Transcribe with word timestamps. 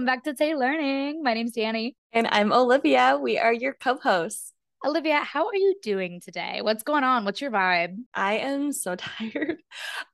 welcome 0.00 0.06
back 0.16 0.24
to 0.24 0.32
Tay 0.32 0.54
Learning. 0.54 1.22
My 1.22 1.34
name's 1.34 1.52
Dani. 1.52 1.94
And 2.10 2.26
I'm 2.28 2.54
Olivia. 2.54 3.18
We 3.20 3.36
are 3.36 3.52
your 3.52 3.74
co 3.74 3.98
hosts. 3.98 4.54
Olivia, 4.82 5.18
how 5.18 5.46
are 5.46 5.54
you 5.54 5.74
doing 5.82 6.22
today? 6.22 6.60
What's 6.62 6.82
going 6.82 7.04
on? 7.04 7.26
What's 7.26 7.42
your 7.42 7.50
vibe? 7.50 7.98
I 8.14 8.38
am 8.38 8.72
so 8.72 8.96
tired. 8.96 9.58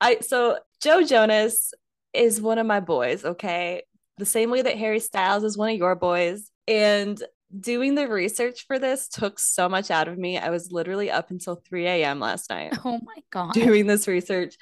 I 0.01 0.19
so 0.23 0.59
Joe 0.83 1.05
Jonas 1.05 1.73
is 2.13 2.41
one 2.43 2.59
of 2.59 2.67
my 2.67 2.81
boys, 2.81 3.25
okay? 3.25 3.83
The 4.19 4.27
same 4.27 4.51
way 4.51 4.61
that 4.61 4.77
Harry 4.77 4.99
Styles 4.99 5.45
is 5.45 5.57
one 5.57 5.71
of 5.71 5.77
your 5.77 5.95
boys. 5.95 6.51
And 6.67 7.23
doing 7.57 7.95
the 7.95 8.09
research 8.09 8.67
for 8.67 8.81
this 8.81 9.07
took 9.07 9.39
so 9.39 9.69
much 9.69 9.93
out 9.93 10.09
of 10.09 10.19
me. 10.19 10.37
I 10.37 10.51
was 10.51 10.73
literally 10.73 11.13
up 11.13 11.31
until 11.31 11.63
3 11.65 11.87
a.m. 11.87 12.19
last 12.19 12.51
night. 12.51 12.77
Oh 12.85 12.99
my 13.05 13.23
God. 13.31 13.53
Doing 13.53 13.87
this 13.87 14.09
research 14.09 14.57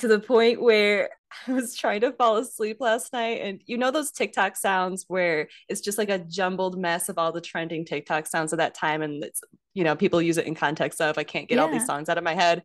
to 0.00 0.08
the 0.08 0.18
point 0.18 0.60
where 0.60 1.10
I 1.46 1.52
was 1.52 1.76
trying 1.76 2.00
to 2.02 2.12
fall 2.12 2.36
asleep 2.36 2.78
last 2.80 3.12
night. 3.12 3.40
And 3.42 3.60
you 3.66 3.78
know, 3.78 3.90
those 3.90 4.10
TikTok 4.10 4.56
sounds 4.56 5.04
where 5.08 5.48
it's 5.68 5.80
just 5.80 5.98
like 5.98 6.10
a 6.10 6.18
jumbled 6.18 6.78
mess 6.78 7.08
of 7.08 7.18
all 7.18 7.32
the 7.32 7.40
trending 7.40 7.84
TikTok 7.84 8.26
sounds 8.26 8.52
of 8.52 8.58
that 8.58 8.74
time. 8.74 9.02
And 9.02 9.22
it's, 9.24 9.42
you 9.74 9.84
know, 9.84 9.96
people 9.96 10.22
use 10.22 10.38
it 10.38 10.46
in 10.46 10.54
context 10.54 11.00
of 11.00 11.18
I 11.18 11.24
can't 11.24 11.48
get 11.48 11.56
yeah. 11.56 11.62
all 11.62 11.70
these 11.70 11.86
songs 11.86 12.08
out 12.08 12.18
of 12.18 12.24
my 12.24 12.34
head. 12.34 12.62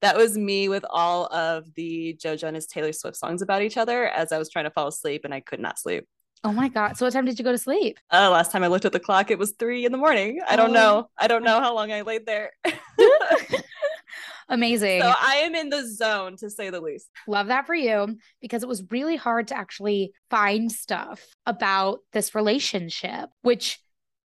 That 0.00 0.16
was 0.16 0.36
me 0.36 0.68
with 0.68 0.84
all 0.90 1.26
of 1.26 1.72
the 1.74 2.14
Joe 2.20 2.36
Jonas 2.36 2.66
Taylor 2.66 2.92
Swift 2.92 3.16
songs 3.16 3.40
about 3.40 3.62
each 3.62 3.76
other 3.76 4.06
as 4.08 4.32
I 4.32 4.38
was 4.38 4.50
trying 4.50 4.64
to 4.64 4.70
fall 4.70 4.88
asleep 4.88 5.24
and 5.24 5.32
I 5.32 5.40
could 5.40 5.60
not 5.60 5.78
sleep. 5.78 6.06
Oh 6.44 6.50
my 6.50 6.68
God. 6.68 6.96
So 6.96 7.06
what 7.06 7.12
time 7.12 7.24
did 7.24 7.38
you 7.38 7.44
go 7.44 7.52
to 7.52 7.58
sleep? 7.58 8.00
Uh, 8.12 8.28
last 8.28 8.50
time 8.50 8.64
I 8.64 8.66
looked 8.66 8.84
at 8.84 8.90
the 8.90 8.98
clock, 8.98 9.30
it 9.30 9.38
was 9.38 9.52
three 9.52 9.84
in 9.84 9.92
the 9.92 9.98
morning. 9.98 10.40
I 10.48 10.56
don't 10.56 10.70
oh. 10.70 10.72
know. 10.72 11.10
I 11.16 11.28
don't 11.28 11.44
know 11.44 11.60
how 11.60 11.72
long 11.72 11.92
I 11.92 12.02
laid 12.02 12.26
there. 12.26 12.50
Amazing. 14.52 15.00
So 15.00 15.12
I 15.18 15.36
am 15.36 15.54
in 15.54 15.70
the 15.70 15.88
zone 15.88 16.36
to 16.36 16.50
say 16.50 16.68
the 16.68 16.80
least. 16.80 17.08
Love 17.26 17.46
that 17.46 17.66
for 17.66 17.74
you 17.74 18.18
because 18.42 18.62
it 18.62 18.68
was 18.68 18.84
really 18.90 19.16
hard 19.16 19.48
to 19.48 19.56
actually 19.56 20.12
find 20.28 20.70
stuff 20.70 21.24
about 21.46 22.00
this 22.12 22.34
relationship, 22.34 23.30
which 23.40 23.80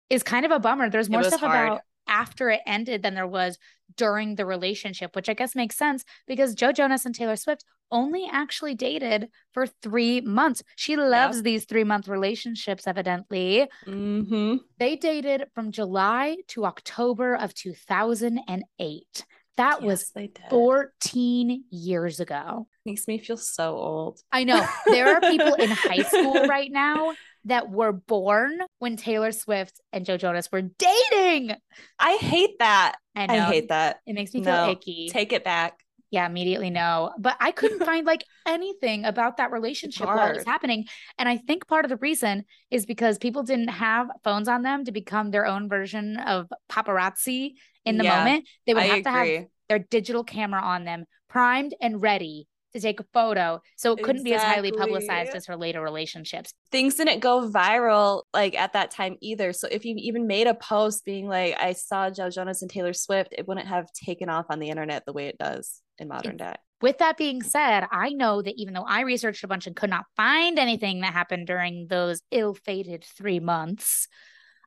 is 0.09 0.23
kind 0.23 0.47
of 0.47 0.51
a 0.51 0.59
bummer. 0.59 0.89
There's 0.89 1.11
more 1.11 1.23
stuff 1.25 1.41
hard. 1.41 1.69
about 1.69 1.81
after 2.07 2.49
it 2.49 2.61
ended 2.67 3.03
than 3.03 3.15
there 3.15 3.27
was 3.27 3.59
during 3.97 4.37
the 4.37 4.47
relationship, 4.47 5.15
which 5.15 5.29
I 5.29 5.35
guess 5.35 5.55
makes 5.55 5.77
sense 5.77 6.05
because 6.27 6.55
Joe 6.55 6.73
Jonas 6.73 7.05
and 7.05 7.15
Taylor 7.15 7.37
Swift 7.37 7.65
only 7.91 8.27
actually 8.31 8.75
dated 8.75 9.29
for 9.53 9.67
three 9.67 10.23
months. 10.23 10.63
She 10.75 10.97
loves 10.97 11.39
yep. 11.39 11.45
these 11.45 11.65
three 11.67 11.85
month 11.85 12.09
relationships, 12.09 12.87
evidently. 12.87 13.69
Mm-hmm. 13.87 14.57
They 14.79 14.97
dated 14.97 15.45
from 15.55 15.71
July 15.71 16.39
to 16.49 16.65
October 16.65 17.35
of 17.35 17.53
2008. 17.55 19.25
That 19.57 19.83
yes, 19.83 20.13
was 20.15 20.29
14 20.51 21.65
years 21.71 22.19
ago. 22.19 22.67
Makes 22.85 23.07
me 23.07 23.19
feel 23.19 23.37
so 23.37 23.77
old. 23.77 24.21
I 24.33 24.45
know. 24.45 24.67
There 24.87 25.15
are 25.15 25.21
people 25.21 25.55
in 25.55 25.71
high 25.71 26.03
school 26.09 26.47
right 26.47 26.71
now 26.71 27.15
that 27.45 27.71
were 27.71 27.93
born 27.93 28.59
when 28.79 28.97
Taylor 28.97 29.31
Swift 29.31 29.81
and 29.93 30.05
Joe 30.05 30.17
Jonas 30.17 30.51
were 30.51 30.63
dating. 30.63 31.55
I 31.99 32.17
hate 32.17 32.59
that. 32.59 32.97
I, 33.15 33.25
I 33.25 33.41
hate 33.41 33.69
that. 33.69 34.01
It 34.07 34.15
makes 34.15 34.35
me 34.35 34.43
feel 34.43 34.53
no, 34.53 34.71
icky. 34.73 35.09
Take 35.11 35.33
it 35.33 35.45
back. 35.45 35.84
Yeah, 36.15 36.27
immediately 36.27 36.71
no. 36.71 37.11
But 37.19 37.37
I 37.41 37.51
couldn't 37.51 37.85
find 37.85 38.07
like 38.07 38.23
anything 38.47 39.05
about 39.05 39.39
that 39.39 39.51
relationship 39.51 40.07
while 40.07 40.31
it 40.31 40.37
was 40.37 40.47
happening. 40.47 40.85
And 41.19 41.29
I 41.29 41.39
think 41.39 41.67
part 41.67 41.85
of 41.85 41.89
the 41.89 41.97
reason 41.97 42.45
is 42.71 42.87
because 42.87 43.19
people 43.19 43.43
didn't 43.43 43.67
have 43.67 44.07
phones 44.23 44.47
on 44.47 44.63
them 44.63 44.85
to 44.85 44.93
become 44.93 45.33
their 45.33 45.45
own 45.45 45.69
version 45.69 46.17
of 46.19 46.47
paparazzi 46.71 47.55
in 47.85 47.99
the 47.99 48.05
yeah, 48.05 48.19
moment. 48.19 48.49
They 48.65 48.75
would 48.75 48.85
have 48.85 49.03
to 49.03 49.11
have 49.11 49.45
their 49.69 49.81
digital 49.81 50.23
camera 50.23 50.61
on 50.63 50.85
them, 50.85 51.07
primed 51.29 51.75
and 51.81 52.01
ready 52.01 52.47
to 52.75 52.81
take 52.81 53.01
a 53.01 53.07
photo. 53.13 53.61
So 53.75 53.95
it 53.95 54.05
couldn't 54.05 54.25
exactly. 54.25 54.31
be 54.31 54.35
as 54.37 54.43
highly 54.43 54.71
publicized 54.71 55.35
as 55.35 55.47
her 55.47 55.57
later 55.57 55.81
relationships. 55.81 56.55
Things 56.71 56.95
didn't 56.95 57.19
go 57.19 57.51
viral 57.51 58.23
like 58.33 58.55
at 58.55 58.75
that 58.75 58.93
time 58.93 59.17
either. 59.21 59.53
So 59.53 59.67
if 59.69 59.85
you 59.85 59.97
even 59.99 60.29
made 60.29 60.47
a 60.47 60.55
post 60.55 61.05
being 61.05 61.27
like, 61.27 61.57
I 61.61 61.73
saw 61.73 62.09
Joe 62.09 62.31
Jonas 62.31 62.63
and 62.63 62.71
Taylor 62.71 62.93
Swift, 62.93 63.35
it 63.37 63.49
wouldn't 63.49 63.67
have 63.67 63.91
taken 63.93 64.29
off 64.29 64.47
on 64.49 64.61
the 64.61 64.71
internet 64.71 65.07
the 65.07 65.13
way 65.13 65.27
it 65.27 65.39
does 65.39 65.83
in 65.99 66.09
modern 66.09 66.37
day. 66.37 66.55
With 66.81 66.99
that 66.99 67.17
being 67.17 67.43
said, 67.43 67.87
I 67.91 68.11
know 68.11 68.43
that 68.43 68.55
even 68.57 68.75
though 68.75 68.85
I 68.85 69.03
researched 69.03 69.45
a 69.45 69.49
bunch 69.49 69.67
and 69.67 69.77
could 69.77 69.91
not 69.91 70.05
find 70.17 70.59
anything 70.59 71.01
that 71.01 71.13
happened 71.13 71.47
during 71.47 71.87
those 71.89 72.21
ill 72.31 72.55
fated 72.55 73.05
three 73.05 73.41
months, 73.41 74.09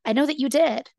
I 0.03 0.13
know 0.13 0.25
that 0.25 0.39
you 0.39 0.49
did. 0.49 0.89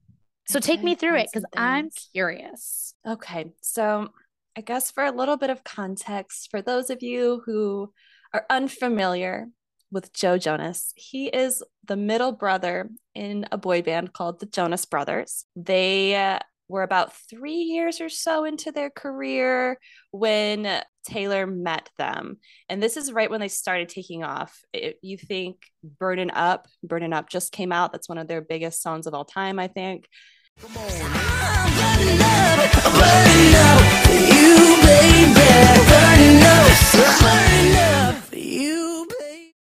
So 0.49 0.61
take 0.61 0.83
me 0.83 0.95
through 0.95 1.17
it 1.17 1.29
because 1.33 1.49
I'm 1.57 1.91
curious. 2.13 2.95
Okay. 3.07 3.53
So 3.61 4.09
I 4.57 4.61
guess 4.61 4.91
for 4.91 5.05
a 5.05 5.13
little 5.13 5.37
bit 5.37 5.51
of 5.51 5.63
context, 5.63 6.51
for 6.51 6.63
those 6.63 6.89
of 6.91 7.03
you 7.03 7.43
who 7.45 7.93
are 8.33 8.47
unfamiliar 8.49 9.49
with 9.91 10.13
Joe 10.13 10.39
Jonas, 10.39 10.93
he 10.97 11.27
is 11.27 11.63
the 11.85 11.97
middle 11.97 12.33
brother 12.33 12.91
in 13.15 13.47
a 13.53 13.59
boy 13.59 13.83
band 13.83 14.13
called 14.13 14.41
the 14.41 14.47
Jonas 14.47 14.85
Brothers. 14.85 15.45
They 15.55 16.17
uh, 16.17 16.39
were 16.69 16.83
about 16.83 17.15
three 17.29 17.63
years 17.63 18.01
or 18.01 18.09
so 18.09 18.45
into 18.45 18.71
their 18.71 18.91
career 18.91 19.79
when 20.11 20.83
Taylor 21.07 21.47
met 21.47 21.89
them. 21.97 22.37
And 22.69 22.83
this 22.83 22.97
is 22.97 23.13
right 23.13 23.31
when 23.31 23.41
they 23.41 23.49
started 23.49 23.89
taking 23.89 24.23
off. 24.23 24.61
It, 24.73 24.99
you 25.03 25.17
think 25.17 25.63
Burning 25.83 26.31
Up, 26.31 26.67
Burning 26.83 27.13
Up 27.13 27.29
just 27.31 27.53
came 27.53 27.73
out. 27.73 27.93
That's 27.93 28.09
one 28.09 28.19
of 28.19 28.29
their 28.29 28.43
biggest 28.43 28.83
songs 28.83 29.07
of 29.07 29.15
all 29.15 29.25
time, 29.25 29.59
I 29.59 29.69
think. 29.69 30.07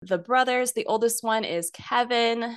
The 0.03 0.19
brothers, 0.19 0.73
the 0.73 0.87
oldest 0.87 1.23
one 1.23 1.45
is 1.45 1.71
Kevin. 1.71 2.57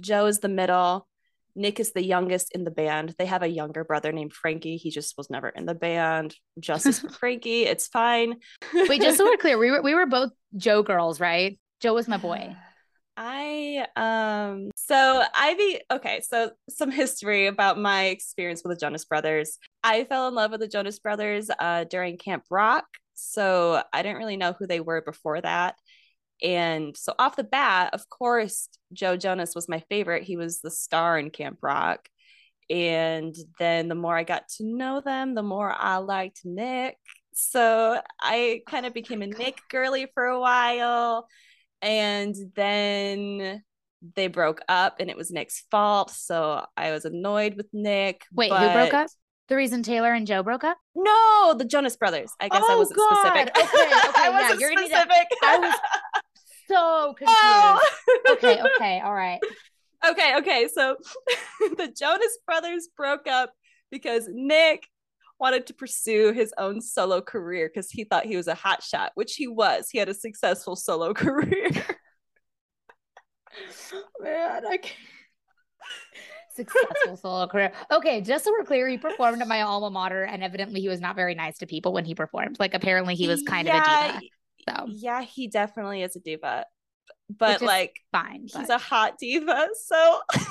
Joe 0.00 0.26
is 0.26 0.38
the 0.38 0.48
middle. 0.48 1.08
Nick 1.54 1.80
is 1.80 1.92
the 1.92 2.04
youngest 2.04 2.52
in 2.52 2.64
the 2.64 2.70
band. 2.70 3.14
They 3.18 3.26
have 3.26 3.42
a 3.42 3.48
younger 3.48 3.84
brother 3.84 4.12
named 4.12 4.32
Frankie. 4.32 4.76
He 4.76 4.90
just 4.90 5.16
was 5.16 5.30
never 5.30 5.48
in 5.48 5.66
the 5.66 5.74
band. 5.74 6.34
Justice 6.58 7.00
for 7.00 7.08
Frankie. 7.20 7.64
It's 7.64 7.86
fine. 7.86 8.36
Wait, 8.74 9.02
just 9.02 9.18
so 9.18 9.24
we're 9.24 9.36
clear, 9.36 9.58
we 9.58 9.70
were 9.70 9.82
we 9.90 9.94
were 9.94 10.06
both 10.06 10.30
Joe 10.56 10.82
girls, 10.82 11.20
right? 11.20 11.58
Joe 11.80 11.94
was 11.94 12.08
my 12.08 12.16
boy. 12.16 12.56
I 13.14 13.86
um 13.94 14.70
so 14.74 15.22
Ivy 15.36 15.80
okay 15.90 16.22
so 16.26 16.52
some 16.70 16.90
history 16.90 17.46
about 17.46 17.78
my 17.78 18.06
experience 18.06 18.62
with 18.64 18.74
the 18.74 18.80
Jonas 18.80 19.04
Brothers. 19.04 19.58
I 19.84 20.04
fell 20.04 20.28
in 20.28 20.34
love 20.34 20.50
with 20.50 20.60
the 20.60 20.68
Jonas 20.68 20.98
Brothers 20.98 21.50
uh 21.58 21.84
during 21.84 22.16
Camp 22.16 22.44
Rock. 22.50 22.86
So 23.12 23.82
I 23.92 24.02
didn't 24.02 24.16
really 24.16 24.38
know 24.38 24.54
who 24.58 24.66
they 24.66 24.80
were 24.80 25.02
before 25.02 25.40
that. 25.42 25.76
And 26.42 26.96
so 26.96 27.14
off 27.18 27.36
the 27.36 27.44
bat, 27.44 27.94
of 27.94 28.08
course, 28.08 28.68
Joe 28.92 29.16
Jonas 29.16 29.54
was 29.54 29.68
my 29.68 29.82
favorite. 29.88 30.24
He 30.24 30.36
was 30.36 30.60
the 30.60 30.70
star 30.70 31.18
in 31.18 31.30
Camp 31.30 31.58
Rock. 31.62 32.08
And 32.68 33.34
then 33.58 33.88
the 33.88 33.94
more 33.94 34.16
I 34.16 34.24
got 34.24 34.48
to 34.56 34.64
know 34.64 35.00
them, 35.00 35.34
the 35.34 35.42
more 35.42 35.70
I 35.70 35.98
liked 35.98 36.40
Nick. 36.44 36.96
So 37.34 38.00
I 38.20 38.62
kind 38.66 38.86
of 38.86 38.90
oh 38.90 38.94
became 38.94 39.22
a 39.22 39.26
Nick 39.26 39.58
girly 39.70 40.06
for 40.14 40.24
a 40.24 40.40
while 40.40 41.26
and 41.82 42.34
then 42.54 43.62
they 44.16 44.28
broke 44.28 44.60
up 44.68 44.96
and 45.00 45.10
it 45.10 45.16
was 45.16 45.30
Nick's 45.30 45.64
fault. 45.70 46.10
So 46.10 46.64
I 46.76 46.92
was 46.92 47.04
annoyed 47.04 47.56
with 47.56 47.66
Nick. 47.72 48.22
Wait, 48.32 48.50
but... 48.50 48.60
who 48.60 48.72
broke 48.72 48.94
up? 48.94 49.08
The 49.48 49.56
reason 49.56 49.82
Taylor 49.82 50.14
and 50.14 50.26
Joe 50.26 50.42
broke 50.42 50.64
up? 50.64 50.78
No, 50.94 51.54
the 51.58 51.64
Jonas 51.64 51.96
Brothers. 51.96 52.30
I 52.40 52.48
guess 52.48 52.62
oh, 52.64 52.72
I 52.72 52.76
wasn't 52.76 52.98
God. 52.98 53.26
specific. 53.26 53.56
Okay, 53.58 53.66
okay, 54.08 54.22
I 54.22 54.30
wasn't 54.30 54.60
yeah, 54.60 54.68
you're 54.68 54.78
specific. 54.78 55.28
To, 55.28 55.36
I 55.42 55.58
was 55.58 55.74
so 56.72 57.14
confused. 57.16 57.38
Oh. 57.42 57.80
okay, 58.30 58.62
okay, 58.76 59.00
all 59.00 59.14
right. 59.14 59.40
Okay, 60.08 60.36
okay. 60.38 60.68
So 60.72 60.96
the 61.76 61.92
Jonas 61.96 62.38
Brothers 62.46 62.88
broke 62.96 63.26
up 63.26 63.52
because 63.90 64.28
Nick 64.30 64.88
wanted 65.38 65.66
to 65.66 65.74
pursue 65.74 66.32
his 66.32 66.52
own 66.58 66.80
solo 66.80 67.20
career 67.20 67.70
because 67.72 67.90
he 67.90 68.04
thought 68.04 68.26
he 68.26 68.36
was 68.36 68.48
a 68.48 68.54
hot 68.54 68.82
shot, 68.82 69.12
which 69.14 69.34
he 69.36 69.48
was. 69.48 69.88
He 69.90 69.98
had 69.98 70.08
a 70.08 70.14
successful 70.14 70.76
solo 70.76 71.14
career. 71.14 71.70
Man, 74.20 74.66
I 74.66 74.76
can't. 74.78 74.96
Successful 76.54 77.16
solo 77.16 77.46
career. 77.46 77.72
Okay, 77.90 78.20
just 78.20 78.44
so 78.44 78.52
we're 78.52 78.64
clear, 78.64 78.86
he 78.86 78.98
performed 78.98 79.40
at 79.40 79.48
my 79.48 79.62
alma 79.62 79.90
mater, 79.90 80.24
and 80.24 80.42
evidently 80.42 80.82
he 80.82 80.88
was 80.88 81.00
not 81.00 81.16
very 81.16 81.34
nice 81.34 81.56
to 81.58 81.66
people 81.66 81.94
when 81.94 82.04
he 82.04 82.14
performed. 82.14 82.60
Like, 82.60 82.74
apparently, 82.74 83.14
he 83.14 83.26
was 83.26 83.42
kind 83.42 83.66
yeah, 83.66 83.78
of 83.78 84.16
a 84.16 84.20
diva. 84.20 84.32
So, 84.68 84.86
yeah, 84.88 85.22
he 85.22 85.48
definitely 85.48 86.02
is 86.02 86.16
a 86.16 86.20
diva, 86.20 86.66
but 87.28 87.62
like, 87.62 88.00
fine. 88.12 88.42
He's 88.42 88.68
a 88.68 88.78
hot 88.78 89.18
diva, 89.18 89.68
so 89.86 90.20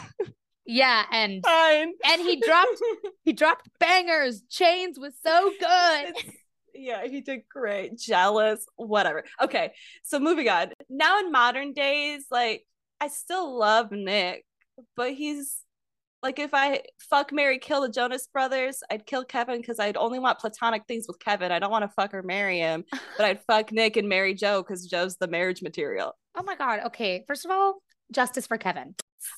Yeah, 0.65 1.03
and 1.11 1.43
Fine. 1.43 1.93
and 2.05 2.21
he 2.21 2.39
dropped 2.39 2.81
he 3.23 3.33
dropped 3.33 3.67
bangers. 3.79 4.43
Chains 4.49 4.97
was 4.99 5.13
so 5.25 5.51
good. 5.59 6.13
yeah, 6.73 7.05
he 7.05 7.21
did 7.21 7.41
great. 7.49 7.97
Jealous, 7.97 8.65
whatever. 8.75 9.23
Okay, 9.41 9.73
so 10.03 10.19
moving 10.19 10.47
on. 10.49 10.69
Now 10.89 11.19
in 11.19 11.31
modern 11.31 11.73
days, 11.73 12.25
like 12.29 12.65
I 12.99 13.07
still 13.07 13.57
love 13.57 13.91
Nick, 13.91 14.45
but 14.95 15.13
he's 15.13 15.57
like 16.23 16.39
if 16.39 16.53
I 16.53 16.83
fuck 17.09 17.31
Mary 17.31 17.57
kill 17.57 17.81
the 17.81 17.89
Jonas 17.89 18.27
brothers, 18.27 18.83
I'd 18.91 19.05
kill 19.05 19.23
Kevin 19.23 19.59
because 19.59 19.79
I'd 19.79 19.97
only 19.97 20.19
want 20.19 20.39
platonic 20.39 20.83
things 20.87 21.05
with 21.07 21.19
Kevin. 21.19 21.51
I 21.51 21.59
don't 21.59 21.71
want 21.71 21.83
to 21.83 21.89
fuck 21.89 22.13
or 22.13 22.21
marry 22.21 22.59
him, 22.59 22.83
but 23.17 23.25
I'd 23.25 23.43
fuck 23.45 23.71
Nick 23.71 23.97
and 23.97 24.07
marry 24.07 24.33
Joe 24.33 24.61
because 24.61 24.85
Joe's 24.85 25.17
the 25.17 25.27
marriage 25.27 25.61
material. 25.61 26.13
Oh 26.35 26.43
my 26.43 26.55
god. 26.55 26.81
Okay. 26.87 27.23
First 27.27 27.45
of 27.45 27.51
all, 27.51 27.81
justice 28.11 28.45
for 28.45 28.57
Kevin. 28.57 28.95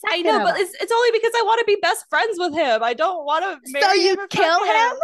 I 0.10 0.22
know, 0.22 0.40
but 0.40 0.60
it's, 0.60 0.74
it's 0.80 0.92
only 0.92 1.12
because 1.12 1.32
I 1.36 1.44
want 1.44 1.60
to 1.60 1.66
be 1.66 1.78
best 1.82 2.06
friends 2.10 2.38
with 2.40 2.54
him. 2.54 2.84
I 2.84 2.94
don't 2.94 3.26
want 3.26 3.44
to 3.44 3.72
marry 3.72 3.86
so 3.86 3.94
you 3.94 4.14
him. 4.14 4.28
kill 4.30 4.64
him? 4.64 4.76
him? 4.76 4.98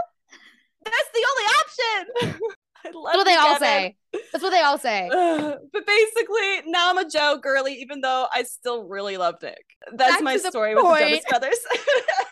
That's 0.86 1.10
the 1.14 1.26
only 1.30 1.44
option. 1.60 2.50
I 2.86 2.92
love 2.94 3.14
do 3.14 3.24
they 3.26 3.36
all 3.36 3.60
say. 3.60 3.96
That's 4.12 4.44
what 4.44 4.52
they 4.52 4.62
all 4.62 4.78
say. 4.78 5.08
but 5.74 5.86
basically, 5.86 6.62
now 6.66 6.90
I'm 6.90 6.98
a 6.98 7.10
Joe 7.10 7.40
girly, 7.42 7.76
even 7.76 8.02
though 8.02 8.28
I 8.34 8.44
still 8.44 8.88
really 8.88 9.18
love 9.18 9.36
Nick. 9.42 9.64
That's 9.94 10.16
Back 10.16 10.24
my 10.24 10.38
story 10.38 10.76
with 10.76 10.84
the 10.84 11.00
Jonas 11.00 11.26
Brothers. 11.30 11.58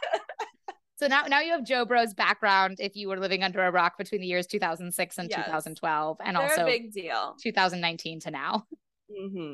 so 0.97 1.07
now, 1.07 1.23
now 1.23 1.41
you 1.41 1.51
have 1.51 1.65
Joe 1.65 1.85
Bro's 1.85 2.13
background. 2.13 2.77
If 2.79 2.95
you 2.95 3.09
were 3.09 3.19
living 3.19 3.43
under 3.43 3.61
a 3.63 3.71
rock 3.71 3.97
between 3.97 4.21
the 4.21 4.27
years 4.27 4.47
2006 4.47 5.17
and 5.17 5.29
yes. 5.29 5.45
2012, 5.45 6.17
and 6.23 6.35
They're 6.35 6.43
also 6.43 6.65
big 6.65 6.91
deal 6.91 7.35
2019 7.41 8.21
to 8.21 8.31
now. 8.31 8.65
Mm-hmm. 9.09 9.53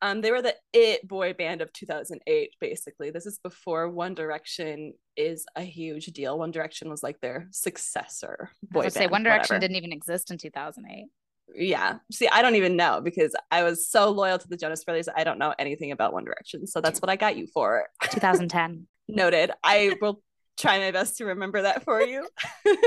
Um, 0.00 0.20
they 0.20 0.30
were 0.30 0.42
the 0.42 0.54
it 0.72 1.08
boy 1.08 1.32
band 1.32 1.60
of 1.62 1.72
2008, 1.72 2.50
basically. 2.60 3.10
This 3.10 3.26
is 3.26 3.40
before 3.42 3.88
One 3.88 4.14
Direction 4.14 4.92
is 5.16 5.44
a 5.56 5.62
huge 5.62 6.04
deal. 6.06 6.38
One 6.38 6.50
Direction 6.50 6.88
was 6.88 7.02
like 7.02 7.20
their 7.20 7.48
successor. 7.50 8.50
Boy 8.62 8.80
I 8.80 8.82
band, 8.82 8.92
say 8.92 9.06
One 9.06 9.22
Direction 9.22 9.54
whatever. 9.54 9.60
didn't 9.60 9.76
even 9.76 9.92
exist 9.92 10.30
in 10.30 10.38
2008. 10.38 11.06
Yeah. 11.54 11.98
See, 12.12 12.28
I 12.28 12.42
don't 12.42 12.56
even 12.56 12.76
know 12.76 13.00
because 13.00 13.34
I 13.50 13.62
was 13.62 13.88
so 13.88 14.10
loyal 14.10 14.38
to 14.38 14.48
the 14.48 14.56
Jonas 14.56 14.84
Brothers. 14.84 15.08
I 15.14 15.24
don't 15.24 15.38
know 15.38 15.54
anything 15.58 15.92
about 15.92 16.12
One 16.12 16.24
Direction. 16.24 16.66
So 16.66 16.80
that's 16.80 17.00
what 17.00 17.10
I 17.10 17.16
got 17.16 17.36
you 17.36 17.46
for. 17.46 17.86
2010. 18.02 18.86
Noted. 19.08 19.50
I 19.64 19.96
will 20.00 20.22
try 20.58 20.78
my 20.78 20.90
best 20.90 21.16
to 21.18 21.24
remember 21.24 21.62
that 21.62 21.84
for 21.84 22.02
you. 22.02 22.28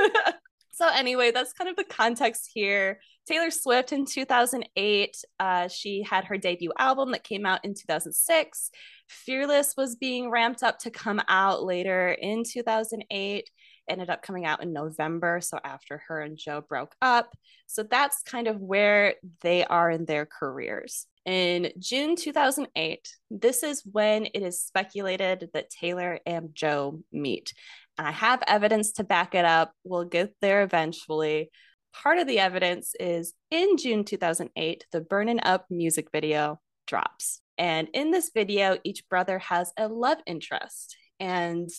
so, 0.72 0.88
anyway, 0.94 1.32
that's 1.32 1.54
kind 1.54 1.70
of 1.70 1.76
the 1.76 1.84
context 1.84 2.50
here. 2.54 3.00
Taylor 3.28 3.52
Swift 3.52 3.92
in 3.92 4.06
2008, 4.06 5.18
uh, 5.40 5.68
she 5.68 6.04
had 6.04 6.26
her 6.26 6.38
debut 6.38 6.72
album 6.78 7.12
that 7.12 7.24
came 7.24 7.46
out 7.46 7.64
in 7.64 7.74
2006. 7.74 8.72
Fearless 9.08 9.76
was 9.78 9.96
being 9.96 10.30
ramped 10.30 10.64
up 10.64 10.80
to 10.80 10.92
come 10.92 11.22
out 11.28 11.64
later 11.64 12.10
in 12.10 12.44
2008. 12.44 13.50
Ended 13.90 14.10
up 14.10 14.22
coming 14.22 14.46
out 14.46 14.64
in 14.64 14.74
November, 14.74 15.42
so 15.42 15.60
after 15.64 16.02
her 16.08 16.22
and 16.22 16.38
Joe 16.38 16.62
broke 16.62 16.96
up. 17.02 17.36
So 17.68 17.84
that's 17.84 18.22
kind 18.24 18.48
of 18.48 18.60
where 18.60 19.16
they 19.42 19.66
are 19.66 19.90
in 19.90 20.06
their 20.06 20.26
careers. 20.26 21.08
In 21.26 21.72
June 21.78 22.16
2008, 22.16 23.08
this 23.30 23.64
is 23.64 23.84
when 23.86 24.26
it 24.26 24.42
is 24.42 24.64
speculated 24.64 25.50
that 25.54 25.70
Taylor 25.70 26.20
and 26.26 26.50
Joe 26.54 27.02
meet. 27.12 27.54
And 27.98 28.08
I 28.08 28.12
have 28.12 28.42
evidence 28.48 28.94
to 28.94 29.04
back 29.04 29.36
it 29.36 29.46
up. 29.46 29.74
We'll 29.84 30.06
get 30.06 30.34
there 30.42 30.64
eventually. 30.64 31.52
Part 31.94 32.18
of 32.18 32.28
the 32.28 32.40
evidence 32.40 32.96
is 33.00 33.34
in 33.52 33.78
June 33.78 34.04
2008, 34.06 34.86
the 34.92 35.02
Burnin' 35.02 35.42
Up 35.42 35.66
music 35.70 36.08
video 36.12 36.60
drops. 36.88 37.42
And 37.58 37.90
in 37.94 38.12
this 38.12 38.32
video, 38.34 38.78
each 38.84 39.08
brother 39.08 39.38
has 39.40 39.72
a 39.78 39.88
love 39.88 40.18
interest. 40.26 40.96
And 41.20 41.70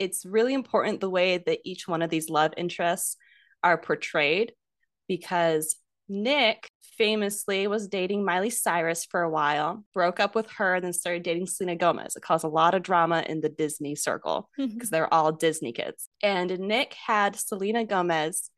it's 0.00 0.24
really 0.24 0.54
important 0.54 1.00
the 1.00 1.10
way 1.10 1.38
that 1.38 1.60
each 1.64 1.86
one 1.86 2.02
of 2.02 2.10
these 2.10 2.28
love 2.28 2.52
interests 2.56 3.16
are 3.62 3.78
portrayed 3.78 4.52
because 5.06 5.76
Nick 6.08 6.70
famously 6.98 7.66
was 7.66 7.86
dating 7.86 8.24
Miley 8.24 8.50
Cyrus 8.50 9.04
for 9.04 9.22
a 9.22 9.30
while, 9.30 9.84
broke 9.94 10.18
up 10.18 10.34
with 10.34 10.50
her, 10.52 10.74
and 10.74 10.84
then 10.84 10.92
started 10.92 11.22
dating 11.22 11.46
Selena 11.46 11.76
Gomez. 11.76 12.16
It 12.16 12.22
caused 12.22 12.44
a 12.44 12.48
lot 12.48 12.74
of 12.74 12.82
drama 12.82 13.22
in 13.26 13.40
the 13.40 13.48
Disney 13.48 13.94
circle 13.94 14.50
mm-hmm. 14.58 14.74
because 14.74 14.90
they're 14.90 15.12
all 15.12 15.32
Disney 15.32 15.72
kids. 15.72 16.08
And 16.22 16.58
Nick 16.58 16.94
had 16.94 17.36
Selena 17.36 17.84
Gomez 17.84 18.50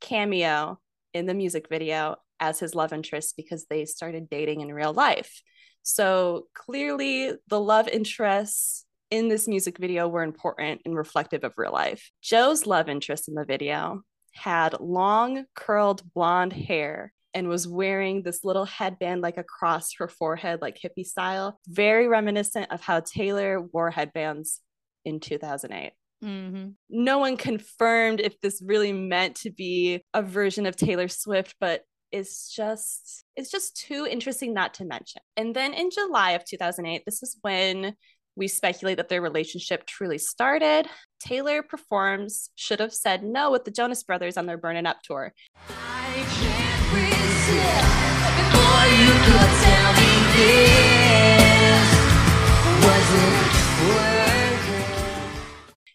cameo 0.00 0.78
in 1.14 1.26
the 1.26 1.34
music 1.34 1.68
video 1.68 2.16
as 2.40 2.60
his 2.60 2.74
love 2.74 2.92
interest 2.92 3.34
because 3.36 3.66
they 3.66 3.84
started 3.84 4.28
dating 4.28 4.60
in 4.60 4.72
real 4.72 4.92
life. 4.92 5.42
So 5.82 6.46
clearly, 6.54 7.32
the 7.48 7.60
love 7.60 7.88
interests 7.88 8.84
in 9.10 9.28
this 9.28 9.48
music 9.48 9.78
video 9.78 10.08
were 10.08 10.22
important 10.22 10.82
and 10.84 10.96
reflective 10.96 11.44
of 11.44 11.54
real 11.56 11.72
life. 11.72 12.10
Joe's 12.22 12.66
love 12.66 12.88
interest 12.88 13.28
in 13.28 13.34
the 13.34 13.44
video 13.44 14.02
had 14.34 14.78
long, 14.80 15.44
curled 15.54 16.02
blonde 16.14 16.52
hair 16.52 17.12
and 17.34 17.48
was 17.48 17.68
wearing 17.68 18.22
this 18.22 18.44
little 18.44 18.64
headband 18.64 19.20
like 19.20 19.36
across 19.36 19.94
her 19.98 20.08
forehead, 20.08 20.60
like 20.60 20.78
hippie 20.78 21.06
style, 21.06 21.58
very 21.68 22.08
reminiscent 22.08 22.70
of 22.70 22.80
how 22.80 23.00
Taylor 23.00 23.60
wore 23.60 23.90
headbands 23.90 24.60
in 25.04 25.20
2008. 25.20 25.92
Mm-hmm. 26.24 26.70
No 26.90 27.18
one 27.18 27.36
confirmed 27.36 28.20
if 28.20 28.40
this 28.40 28.62
really 28.64 28.92
meant 28.92 29.36
to 29.36 29.50
be 29.50 30.02
a 30.14 30.22
version 30.22 30.66
of 30.66 30.76
Taylor 30.76 31.08
Swift, 31.08 31.54
but 31.60 31.82
it's 32.10 32.52
just 32.54 33.24
it's 33.36 33.50
just 33.50 33.76
too 33.76 34.06
interesting 34.10 34.54
not 34.54 34.74
to 34.74 34.84
mention. 34.84 35.22
And 35.36 35.54
then 35.54 35.74
in 35.74 35.90
July 35.90 36.32
of 36.32 36.44
2008, 36.44 37.02
this 37.04 37.22
is 37.22 37.36
when 37.42 37.94
we 38.38 38.46
speculate 38.46 38.98
that 38.98 39.08
their 39.08 39.20
relationship 39.20 39.84
truly 39.84 40.16
started. 40.16 40.86
Taylor 41.18 41.60
performs 41.60 42.50
Should 42.54 42.78
Have 42.78 42.94
Said 42.94 43.24
No 43.24 43.50
with 43.50 43.64
the 43.64 43.72
Jonas 43.72 44.04
Brothers 44.04 44.36
on 44.36 44.46
their 44.46 44.56
Burnin' 44.56 44.86
Up 44.86 45.02
tour. 45.02 45.34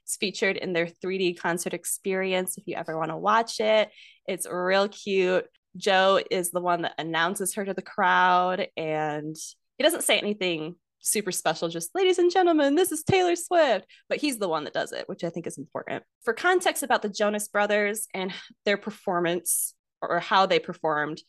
It's 0.04 0.18
featured 0.18 0.58
in 0.58 0.74
their 0.74 0.88
3D 0.88 1.40
concert 1.40 1.74
experience 1.74 2.58
if 2.58 2.68
you 2.68 2.76
ever 2.76 2.98
want 2.98 3.12
to 3.12 3.18
watch 3.18 3.62
it. 3.62 3.90
It's 4.28 4.46
real 4.52 4.90
cute. 4.90 5.46
Joe 5.78 6.20
is 6.30 6.52
the 6.52 6.60
one 6.60 6.82
that 6.82 6.96
announces 6.98 7.56
her 7.56 7.64
to 7.64 7.74
the 7.74 7.82
crowd, 7.82 8.68
and 8.76 9.38
he 9.78 9.84
doesn't 9.84 10.04
say 10.04 10.20
anything 10.20 10.76
super 11.04 11.32
special, 11.32 11.70
just 11.70 11.94
ladies 11.94 12.18
and 12.18 12.32
gentlemen, 12.32 12.76
this 12.76 12.92
is 12.92 13.04
Taylor 13.04 13.36
Swift. 13.36 13.86
But 14.10 14.20
he's 14.20 14.40
the 14.40 14.50
one 14.50 14.64
that 14.64 14.74
does 14.74 14.92
it, 14.92 15.08
which 15.08 15.24
I 15.24 15.30
think 15.30 15.46
is 15.46 15.58
important. 15.58 16.04
For 16.24 16.34
context 16.34 16.82
about 16.82 17.04
the 17.04 17.10
Jonas 17.10 17.48
Brothers 17.48 18.08
and 18.14 18.34
their 18.66 18.78
performance 18.78 19.76
or 20.02 20.20
how 20.20 20.46
they 20.46 20.60
performed. 20.60 21.22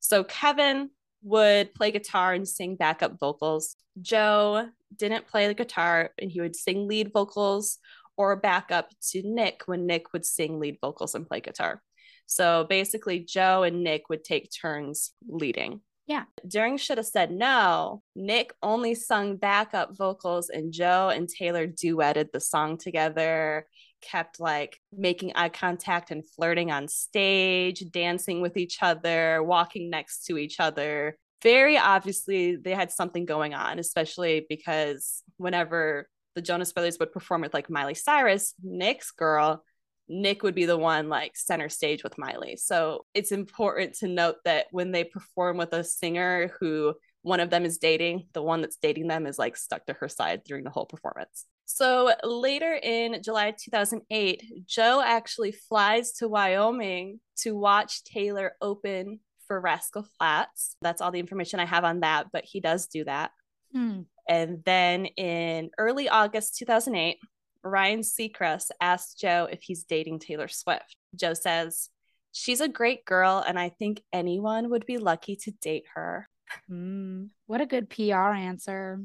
So 0.00 0.22
Kevin 0.24 0.90
would 1.22 1.74
play 1.74 1.90
guitar 1.90 2.32
and 2.32 2.46
sing 2.46 2.76
backup 2.76 3.18
vocals. 3.18 3.76
Joe 4.00 4.68
didn't 4.96 5.28
play 5.28 5.46
the 5.46 5.54
guitar 5.54 6.10
and 6.18 6.30
he 6.30 6.40
would 6.40 6.56
sing 6.56 6.88
lead 6.88 7.12
vocals 7.12 7.78
or 8.16 8.36
backup 8.36 8.90
to 9.10 9.22
Nick 9.22 9.62
when 9.66 9.86
Nick 9.86 10.12
would 10.12 10.26
sing 10.26 10.58
lead 10.58 10.78
vocals 10.80 11.14
and 11.14 11.26
play 11.26 11.40
guitar. 11.40 11.80
So 12.26 12.66
basically, 12.68 13.20
Joe 13.20 13.62
and 13.62 13.82
Nick 13.82 14.08
would 14.08 14.24
take 14.24 14.50
turns 14.50 15.12
leading. 15.28 15.80
Yeah. 16.12 16.24
During 16.46 16.76
Should 16.76 16.98
Have 16.98 17.06
Said 17.06 17.30
No, 17.30 18.02
Nick 18.14 18.52
only 18.62 18.94
sung 18.94 19.36
backup 19.38 19.96
vocals 19.96 20.50
and 20.50 20.70
Joe 20.70 21.08
and 21.08 21.26
Taylor 21.26 21.66
duetted 21.66 22.32
the 22.32 22.38
song 22.38 22.76
together, 22.76 23.66
kept 24.02 24.38
like 24.38 24.78
making 24.92 25.32
eye 25.36 25.48
contact 25.48 26.10
and 26.10 26.22
flirting 26.36 26.70
on 26.70 26.86
stage, 26.86 27.82
dancing 27.90 28.42
with 28.42 28.58
each 28.58 28.82
other, 28.82 29.42
walking 29.42 29.88
next 29.88 30.26
to 30.26 30.36
each 30.36 30.60
other. 30.60 31.16
Very 31.42 31.78
obviously, 31.78 32.56
they 32.56 32.74
had 32.74 32.90
something 32.90 33.24
going 33.24 33.54
on, 33.54 33.78
especially 33.78 34.44
because 34.46 35.22
whenever 35.38 36.10
the 36.34 36.42
Jonas 36.42 36.74
Brothers 36.74 36.98
would 37.00 37.12
perform 37.12 37.40
with 37.40 37.54
like 37.54 37.70
Miley 37.70 37.94
Cyrus, 37.94 38.52
Nick's 38.62 39.12
girl, 39.12 39.64
Nick 40.12 40.42
would 40.42 40.54
be 40.54 40.66
the 40.66 40.76
one 40.76 41.08
like 41.08 41.36
center 41.36 41.68
stage 41.68 42.04
with 42.04 42.18
Miley. 42.18 42.56
So 42.56 43.06
it's 43.14 43.32
important 43.32 43.94
to 43.96 44.08
note 44.08 44.36
that 44.44 44.66
when 44.70 44.92
they 44.92 45.04
perform 45.04 45.56
with 45.56 45.72
a 45.72 45.82
singer 45.82 46.52
who 46.60 46.94
one 47.22 47.40
of 47.40 47.50
them 47.50 47.64
is 47.64 47.78
dating, 47.78 48.26
the 48.32 48.42
one 48.42 48.60
that's 48.60 48.76
dating 48.76 49.06
them 49.06 49.26
is 49.26 49.38
like 49.38 49.56
stuck 49.56 49.86
to 49.86 49.94
her 49.94 50.08
side 50.08 50.42
during 50.44 50.64
the 50.64 50.70
whole 50.70 50.86
performance. 50.86 51.46
So 51.64 52.12
later 52.22 52.74
in 52.74 53.22
July 53.22 53.54
2008, 53.58 54.66
Joe 54.66 55.02
actually 55.04 55.52
flies 55.52 56.12
to 56.14 56.28
Wyoming 56.28 57.20
to 57.38 57.56
watch 57.56 58.04
Taylor 58.04 58.56
open 58.60 59.20
for 59.46 59.60
Rascal 59.60 60.06
Flatts. 60.18 60.76
That's 60.82 61.00
all 61.00 61.12
the 61.12 61.20
information 61.20 61.60
I 61.60 61.64
have 61.64 61.84
on 61.84 62.00
that, 62.00 62.26
but 62.32 62.44
he 62.44 62.60
does 62.60 62.86
do 62.88 63.04
that. 63.04 63.30
Hmm. 63.72 64.02
And 64.28 64.62
then 64.64 65.06
in 65.06 65.70
early 65.78 66.08
August 66.08 66.56
2008, 66.58 67.18
Ryan 67.64 68.00
Seacrest 68.00 68.70
asked 68.80 69.20
Joe 69.20 69.48
if 69.50 69.62
he's 69.62 69.84
dating 69.84 70.18
Taylor 70.18 70.48
Swift. 70.48 70.96
Joe 71.14 71.34
says, 71.34 71.88
She's 72.32 72.60
a 72.60 72.68
great 72.68 73.04
girl, 73.04 73.44
and 73.46 73.58
I 73.58 73.68
think 73.68 74.02
anyone 74.12 74.70
would 74.70 74.86
be 74.86 74.98
lucky 74.98 75.36
to 75.36 75.50
date 75.50 75.84
her. 75.94 76.28
Mm, 76.70 77.28
what 77.46 77.60
a 77.60 77.66
good 77.66 77.90
PR 77.90 78.32
answer. 78.32 79.00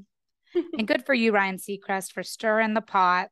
and 0.56 0.88
good 0.88 1.06
for 1.06 1.14
you, 1.14 1.34
Ryan 1.34 1.58
Seacrest, 1.58 2.14
for 2.14 2.24
stirring 2.24 2.74
the 2.74 2.82
pot. 2.82 3.30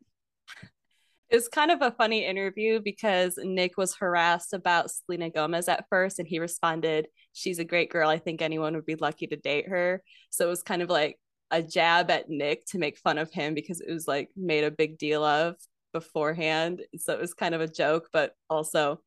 It 1.29 1.35
was 1.35 1.47
kind 1.47 1.71
of 1.71 1.81
a 1.81 1.91
funny 1.91 2.25
interview 2.25 2.79
because 2.83 3.39
Nick 3.41 3.77
was 3.77 3.95
harassed 3.95 4.53
about 4.53 4.91
Selena 4.91 5.29
Gomez 5.29 5.67
at 5.67 5.85
first, 5.89 6.19
and 6.19 6.27
he 6.27 6.39
responded, 6.39 7.07
She's 7.33 7.59
a 7.59 7.65
great 7.65 7.89
girl. 7.89 8.09
I 8.09 8.19
think 8.19 8.41
anyone 8.41 8.75
would 8.75 8.85
be 8.85 8.95
lucky 8.95 9.27
to 9.27 9.35
date 9.35 9.67
her. 9.69 10.03
So 10.29 10.45
it 10.45 10.49
was 10.49 10.61
kind 10.61 10.81
of 10.81 10.89
like 10.89 11.17
a 11.51 11.61
jab 11.61 12.09
at 12.11 12.29
Nick 12.29 12.65
to 12.67 12.77
make 12.77 12.97
fun 12.97 13.17
of 13.17 13.31
him 13.31 13.53
because 13.53 13.81
it 13.81 13.91
was 13.91 14.07
like 14.07 14.29
made 14.35 14.63
a 14.63 14.71
big 14.71 14.97
deal 14.97 15.23
of 15.23 15.55
beforehand. 15.93 16.81
So 16.97 17.13
it 17.13 17.21
was 17.21 17.33
kind 17.33 17.55
of 17.55 17.61
a 17.61 17.67
joke, 17.67 18.09
but 18.11 18.33
also 18.49 19.01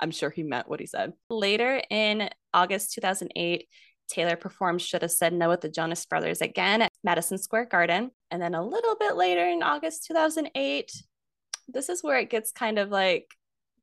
I'm 0.00 0.10
sure 0.10 0.30
he 0.30 0.42
meant 0.42 0.68
what 0.68 0.80
he 0.80 0.86
said. 0.86 1.12
Later 1.28 1.82
in 1.90 2.30
August 2.54 2.92
2008, 2.94 3.66
Taylor 4.08 4.36
performed 4.36 4.80
Should 4.80 5.02
Have 5.02 5.10
Said 5.10 5.32
No 5.32 5.48
with 5.48 5.60
the 5.60 5.68
Jonas 5.68 6.06
Brothers 6.06 6.40
again 6.40 6.82
at 6.82 6.92
Madison 7.04 7.38
Square 7.38 7.66
Garden. 7.66 8.10
And 8.30 8.40
then 8.40 8.54
a 8.54 8.64
little 8.64 8.96
bit 8.96 9.16
later 9.16 9.46
in 9.46 9.62
August 9.62 10.06
2008, 10.06 10.90
this 11.68 11.88
is 11.88 12.02
where 12.02 12.18
it 12.18 12.30
gets 12.30 12.52
kind 12.52 12.78
of 12.78 12.90
like 12.90 13.26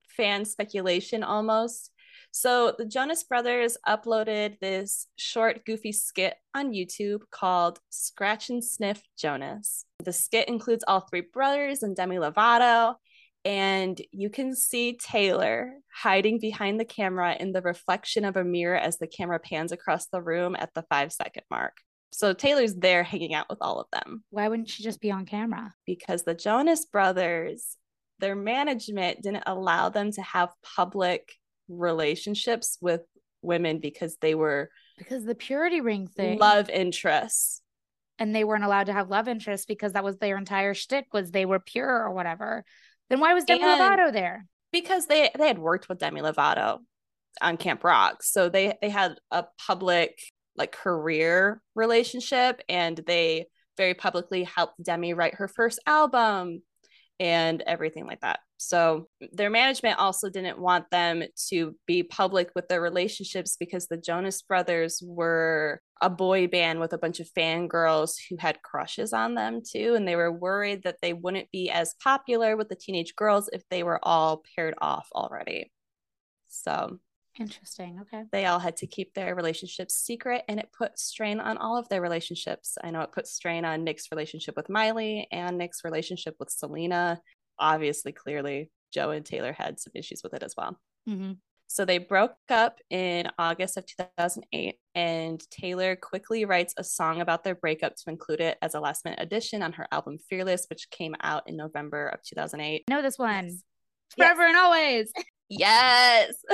fan 0.08 0.46
speculation 0.46 1.24
almost. 1.24 1.92
So 2.38 2.76
the 2.78 2.84
Jonas 2.84 3.24
Brothers 3.24 3.78
uploaded 3.88 4.60
this 4.60 5.08
short, 5.16 5.66
goofy 5.66 5.94
skit 5.94 6.36
on 6.54 6.74
YouTube 6.74 7.22
called 7.32 7.80
Scratch 7.92 8.50
and 8.50 8.62
Sniff 8.62 9.02
Jonas. 9.18 9.86
The 10.04 10.12
skit 10.12 10.50
includes 10.50 10.84
all 10.86 11.00
three 11.00 11.22
brothers 11.22 11.82
and 11.82 11.96
Demi 11.96 12.18
Lovato, 12.18 12.96
and 13.46 14.02
you 14.12 14.30
can 14.30 14.54
see 14.54 14.98
Taylor 15.02 15.76
hiding 15.94 16.42
behind 16.42 16.78
the 16.78 16.84
camera 16.84 17.38
in 17.40 17.54
the 17.54 17.62
reflection 17.62 18.26
of 18.26 18.36
a 18.36 18.44
mirror 18.44 18.76
as 18.76 18.98
the 18.98 19.08
camera 19.08 19.40
pans 19.40 19.72
across 19.72 20.08
the 20.08 20.22
room 20.22 20.58
at 20.60 20.74
the 20.74 20.84
five 20.90 21.14
second 21.14 21.44
mark. 21.50 21.78
So 22.12 22.34
Taylor's 22.34 22.76
there 22.76 23.04
hanging 23.04 23.34
out 23.34 23.48
with 23.50 23.60
all 23.62 23.80
of 23.80 23.88
them. 23.94 24.26
Why 24.32 24.50
wouldn't 24.50 24.70
she 24.70 24.84
just 24.84 25.00
be 25.00 25.10
on 25.10 25.26
camera? 25.26 25.74
Because 25.86 26.24
the 26.24 26.36
Jonas 26.36 26.84
Brothers, 26.84 27.78
their 28.20 28.36
management 28.36 29.22
didn't 29.24 29.44
allow 29.48 29.88
them 29.88 30.12
to 30.12 30.22
have 30.22 30.50
public 30.76 31.32
relationships 31.68 32.78
with 32.82 33.02
women 33.42 33.80
because 33.80 34.18
they 34.22 34.36
were 34.36 34.70
because 34.98 35.26
the 35.26 35.36
purity 35.36 35.82
ring 35.82 36.08
thing 36.08 36.40
love 36.40 36.70
interests. 36.70 37.62
And 38.18 38.34
they 38.34 38.46
weren't 38.46 38.64
allowed 38.64 38.86
to 38.86 38.94
have 38.94 39.10
love 39.10 39.28
interests 39.28 39.66
because 39.66 39.94
that 39.94 40.04
was 40.04 40.18
their 40.18 40.38
entire 40.38 40.74
shtick 40.74 41.08
was 41.12 41.32
they 41.32 41.46
were 41.46 41.60
pure 41.60 41.90
or 41.90 42.12
whatever. 42.14 42.64
Then 43.10 43.20
why 43.20 43.34
was 43.34 43.44
Demi 43.44 43.64
and 43.64 43.82
Lovato 43.82 44.12
there? 44.12 44.46
Because 44.72 45.08
they 45.08 45.30
they 45.38 45.48
had 45.48 45.60
worked 45.60 45.90
with 45.90 46.00
Demi 46.00 46.22
Lovato 46.22 46.80
on 47.42 47.58
Camp 47.58 47.84
Rock. 47.84 48.24
So 48.24 48.50
they 48.50 48.78
they 48.82 48.90
had 48.90 49.16
a 49.32 49.46
public 49.66 50.18
like 50.58 50.72
career 50.72 51.62
relationship 51.76 52.62
and 52.70 53.00
they 53.06 53.48
very 53.78 53.94
publicly 53.94 54.44
helped 54.44 54.82
Demi 54.82 55.14
write 55.14 55.36
her 55.36 55.50
first 55.50 55.80
album 55.86 56.62
and 57.20 57.62
everything 57.66 58.06
like 58.06 58.22
that. 58.22 58.40
So 58.58 59.08
their 59.32 59.50
management 59.50 60.00
also 60.00 60.30
didn't 60.30 60.60
want 60.60 60.90
them 60.90 61.24
to 61.50 61.76
be 61.86 62.04
public 62.04 62.52
with 62.56 62.68
their 62.68 62.82
relationships 62.82 63.58
because 63.60 63.88
the 63.88 63.98
Jonas 63.98 64.42
Brothers 64.42 65.02
were 65.04 65.82
a 66.02 66.10
boy 66.10 66.48
band 66.48 66.80
with 66.80 66.94
a 66.94 66.98
bunch 66.98 67.20
of 67.20 67.30
fangirls 67.38 68.16
who 68.30 68.38
had 68.38 68.62
crushes 68.62 69.14
on 69.14 69.36
them 69.36 69.62
too. 69.66 69.96
And 69.96 70.08
they 70.08 70.16
were 70.16 70.32
worried 70.32 70.84
that 70.84 70.98
they 71.02 71.14
wouldn't 71.14 71.52
be 71.52 71.70
as 71.70 71.96
popular 72.02 72.58
with 72.58 72.70
the 72.70 72.76
teenage 72.76 73.16
girls 73.16 73.50
if 73.52 73.64
they 73.70 73.84
were 73.84 74.00
all 74.04 74.44
paired 74.56 74.76
off 74.80 75.08
already. 75.14 75.72
So 76.48 77.00
Interesting. 77.40 78.00
Okay. 78.02 78.24
They 78.32 78.46
all 78.46 78.60
had 78.60 78.78
to 78.78 78.88
keep 78.88 79.14
their 79.14 79.36
relationships 79.36 79.96
secret 79.96 80.44
and 80.48 80.60
it 80.60 80.70
put 80.78 80.98
strain 80.98 81.40
on 81.40 81.58
all 81.58 81.78
of 81.78 81.90
their 81.90 82.02
relationships. 82.02 82.78
I 82.84 82.92
know 82.92 83.02
it 83.02 83.12
put 83.12 83.28
strain 83.28 83.66
on 83.66 83.84
Nick's 83.84 84.12
relationship 84.12 84.56
with 84.56 84.70
Miley 84.70 85.28
and 85.32 85.58
Nick's 85.58 85.84
relationship 85.84 86.36
with 86.40 86.50
Selena. 86.50 87.22
Obviously, 87.60 88.12
clearly, 88.12 88.72
Joe 88.94 89.12
and 89.12 89.26
Taylor 89.26 89.54
had 89.54 89.80
some 89.80 89.92
issues 89.96 90.22
with 90.24 90.34
it 90.34 90.44
as 90.44 90.56
well. 90.58 90.80
Mm-hmm. 91.10 91.34
So 91.68 91.84
they 91.84 91.98
broke 91.98 92.36
up 92.50 92.80
in 92.90 93.28
August 93.40 93.76
of 93.78 93.86
2008, 93.86 94.76
and 94.94 95.42
Taylor 95.50 95.96
quickly 95.96 96.46
writes 96.46 96.74
a 96.78 96.84
song 96.84 97.22
about 97.22 97.44
their 97.44 97.56
breakup 97.56 97.96
to 97.96 98.10
include 98.10 98.40
it 98.40 98.58
as 98.62 98.76
a 98.76 98.80
last 98.80 99.04
minute 99.04 99.20
addition 99.22 99.64
on 99.64 99.74
her 99.74 99.88
album 99.92 100.20
Fearless, 100.30 100.68
which 100.70 100.90
came 100.92 101.16
out 101.22 101.50
in 101.50 101.58
November 101.58 102.08
of 102.08 102.22
2008. 102.22 102.84
I 102.88 102.94
know 102.94 103.02
this 103.02 103.18
one. 103.18 103.46
Yes. 103.46 103.64
Forever 104.16 104.42
yes. 104.44 104.50
and 104.50 104.58
always. 104.58 105.12
Yes. 105.50 106.34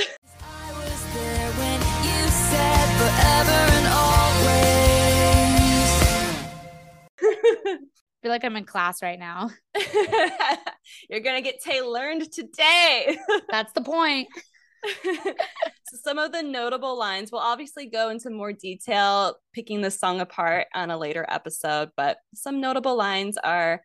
I 7.24 7.78
feel 8.22 8.32
like 8.32 8.44
I'm 8.44 8.58
in 8.58 8.66
class 8.66 9.02
right 9.02 9.18
now. 9.18 9.50
You're 11.10 11.22
gonna 11.22 11.42
get 11.42 11.62
Tay 11.64 11.82
learned 11.82 12.32
today. 12.32 13.18
That's 13.50 13.72
the 13.74 13.82
point. 13.82 14.28
so 15.06 15.98
some 16.04 16.18
of 16.18 16.32
the 16.32 16.42
notable 16.42 16.98
lines 16.98 17.32
we'll 17.32 17.40
obviously 17.40 17.86
go 17.86 18.10
into 18.10 18.32
more 18.32 18.52
detail 18.52 19.36
picking 19.54 19.80
the 19.82 19.92
song 19.92 20.20
apart 20.20 20.66
on 20.74 20.90
a 20.90 20.98
later 20.98 21.24
episode 21.30 21.92
but 21.96 22.18
some 22.34 22.60
notable 22.60 22.98
lines 22.98 23.38
are 23.44 23.84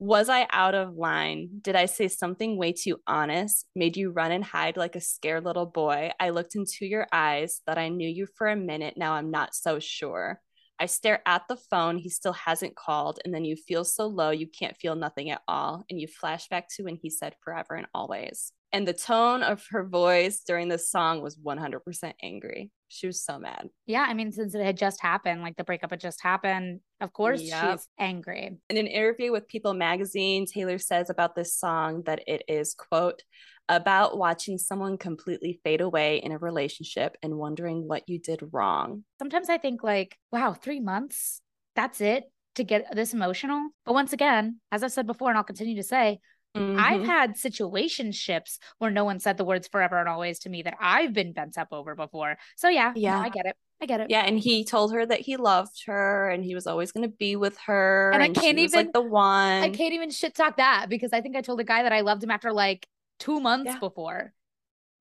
was 0.00 0.30
I 0.30 0.46
out 0.50 0.74
of 0.74 0.96
line? 0.96 1.60
Did 1.60 1.76
I 1.76 1.84
say 1.84 2.08
something 2.08 2.56
way 2.56 2.72
too 2.72 2.96
honest? 3.06 3.66
Made 3.76 3.98
you 3.98 4.10
run 4.10 4.32
and 4.32 4.42
hide 4.42 4.78
like 4.78 4.96
a 4.96 5.00
scared 5.00 5.44
little 5.44 5.66
boy? 5.66 6.10
I 6.18 6.30
looked 6.30 6.56
into 6.56 6.86
your 6.86 7.06
eyes, 7.12 7.60
that 7.66 7.76
I 7.76 7.90
knew 7.90 8.08
you 8.08 8.26
for 8.36 8.48
a 8.48 8.56
minute. 8.56 8.94
Now 8.96 9.12
I'm 9.12 9.30
not 9.30 9.54
so 9.54 9.78
sure. 9.78 10.40
I 10.78 10.86
stare 10.86 11.20
at 11.26 11.42
the 11.48 11.56
phone. 11.56 11.98
He 11.98 12.08
still 12.08 12.32
hasn't 12.32 12.76
called. 12.76 13.20
And 13.26 13.34
then 13.34 13.44
you 13.44 13.56
feel 13.56 13.84
so 13.84 14.06
low, 14.06 14.30
you 14.30 14.46
can't 14.46 14.76
feel 14.78 14.94
nothing 14.94 15.28
at 15.30 15.42
all. 15.46 15.84
And 15.90 16.00
you 16.00 16.08
flash 16.08 16.48
back 16.48 16.68
to 16.76 16.84
when 16.84 16.96
he 16.96 17.10
said 17.10 17.34
forever 17.44 17.74
and 17.74 17.86
always. 17.92 18.52
And 18.72 18.88
the 18.88 18.94
tone 18.94 19.42
of 19.42 19.62
her 19.70 19.84
voice 19.84 20.40
during 20.46 20.68
this 20.68 20.90
song 20.90 21.20
was 21.20 21.36
100% 21.36 22.14
angry. 22.22 22.70
She 22.92 23.06
was 23.06 23.24
so 23.24 23.38
mad. 23.38 23.68
Yeah. 23.86 24.04
I 24.06 24.14
mean, 24.14 24.32
since 24.32 24.54
it 24.54 24.64
had 24.64 24.76
just 24.76 25.00
happened, 25.00 25.42
like 25.42 25.56
the 25.56 25.64
breakup 25.64 25.90
had 25.90 26.00
just 26.00 26.20
happened, 26.22 26.80
of 27.00 27.12
course 27.12 27.40
yep. 27.40 27.78
she's 27.78 27.88
angry. 27.98 28.58
In 28.68 28.76
an 28.76 28.88
interview 28.88 29.30
with 29.30 29.46
People 29.46 29.74
magazine, 29.74 30.44
Taylor 30.44 30.78
says 30.78 31.08
about 31.08 31.36
this 31.36 31.54
song 31.54 32.02
that 32.06 32.24
it 32.26 32.42
is, 32.48 32.74
quote, 32.74 33.22
about 33.68 34.18
watching 34.18 34.58
someone 34.58 34.98
completely 34.98 35.60
fade 35.62 35.80
away 35.80 36.16
in 36.16 36.32
a 36.32 36.38
relationship 36.38 37.16
and 37.22 37.38
wondering 37.38 37.86
what 37.86 38.08
you 38.08 38.18
did 38.18 38.40
wrong. 38.50 39.04
Sometimes 39.20 39.48
I 39.48 39.58
think, 39.58 39.84
like, 39.84 40.18
wow, 40.32 40.52
three 40.52 40.80
months, 40.80 41.40
that's 41.76 42.00
it 42.00 42.24
to 42.56 42.64
get 42.64 42.86
this 42.96 43.14
emotional. 43.14 43.68
But 43.86 43.92
once 43.92 44.12
again, 44.12 44.58
as 44.72 44.82
I've 44.82 44.90
said 44.90 45.06
before, 45.06 45.28
and 45.28 45.38
I'll 45.38 45.44
continue 45.44 45.76
to 45.76 45.84
say, 45.84 46.18
Mm-hmm. 46.56 46.80
I've 46.80 47.04
had 47.04 47.36
situationships 47.36 48.58
where 48.78 48.90
no 48.90 49.04
one 49.04 49.20
said 49.20 49.36
the 49.36 49.44
words 49.44 49.68
forever 49.68 49.98
and 49.98 50.08
always 50.08 50.40
to 50.40 50.50
me 50.50 50.62
that 50.62 50.76
I've 50.80 51.12
been 51.12 51.32
bent 51.32 51.56
up 51.56 51.68
over 51.70 51.94
before. 51.94 52.38
So 52.56 52.68
yeah, 52.68 52.92
yeah, 52.96 53.16
no, 53.16 53.22
I 53.22 53.28
get 53.28 53.46
it. 53.46 53.56
I 53.80 53.86
get 53.86 54.00
it. 54.00 54.10
Yeah, 54.10 54.24
and 54.26 54.38
he 54.38 54.64
told 54.64 54.92
her 54.92 55.06
that 55.06 55.20
he 55.20 55.36
loved 55.36 55.84
her 55.86 56.28
and 56.28 56.44
he 56.44 56.54
was 56.54 56.66
always 56.66 56.92
going 56.92 57.08
to 57.08 57.16
be 57.16 57.36
with 57.36 57.56
her. 57.66 58.10
And, 58.12 58.22
and 58.22 58.36
I 58.36 58.40
can't 58.40 58.58
even 58.58 58.76
like 58.76 58.92
the 58.92 59.00
one. 59.00 59.62
I 59.62 59.70
can't 59.70 59.94
even 59.94 60.10
shit 60.10 60.34
talk 60.34 60.56
that 60.56 60.86
because 60.88 61.12
I 61.12 61.20
think 61.20 61.36
I 61.36 61.40
told 61.40 61.60
a 61.60 61.64
guy 61.64 61.84
that 61.84 61.92
I 61.92 62.00
loved 62.00 62.22
him 62.22 62.30
after 62.30 62.52
like 62.52 62.86
two 63.18 63.40
months 63.40 63.70
yeah. 63.72 63.78
before. 63.78 64.32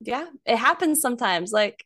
Yeah, 0.02 0.28
it 0.46 0.58
happens 0.58 1.02
sometimes. 1.02 1.52
Like 1.52 1.84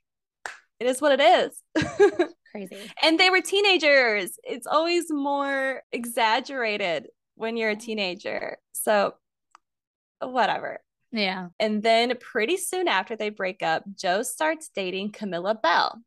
it 0.79 0.87
is 0.87 1.01
what 1.01 1.19
it 1.19 1.21
is. 1.21 2.27
Crazy. 2.51 2.77
And 3.01 3.19
they 3.19 3.29
were 3.29 3.41
teenagers. 3.41 4.37
It's 4.43 4.67
always 4.67 5.09
more 5.09 5.81
exaggerated 5.91 7.07
when 7.35 7.57
you're 7.57 7.71
a 7.71 7.75
teenager. 7.75 8.57
So 8.73 9.15
whatever. 10.31 10.81
Yeah. 11.11 11.49
And 11.59 11.83
then 11.83 12.13
pretty 12.19 12.57
soon 12.57 12.87
after 12.87 13.15
they 13.15 13.29
break 13.29 13.61
up, 13.61 13.83
Joe 13.95 14.23
starts 14.23 14.71
dating 14.75 15.11
Camilla 15.11 15.55
Belle, 15.55 16.01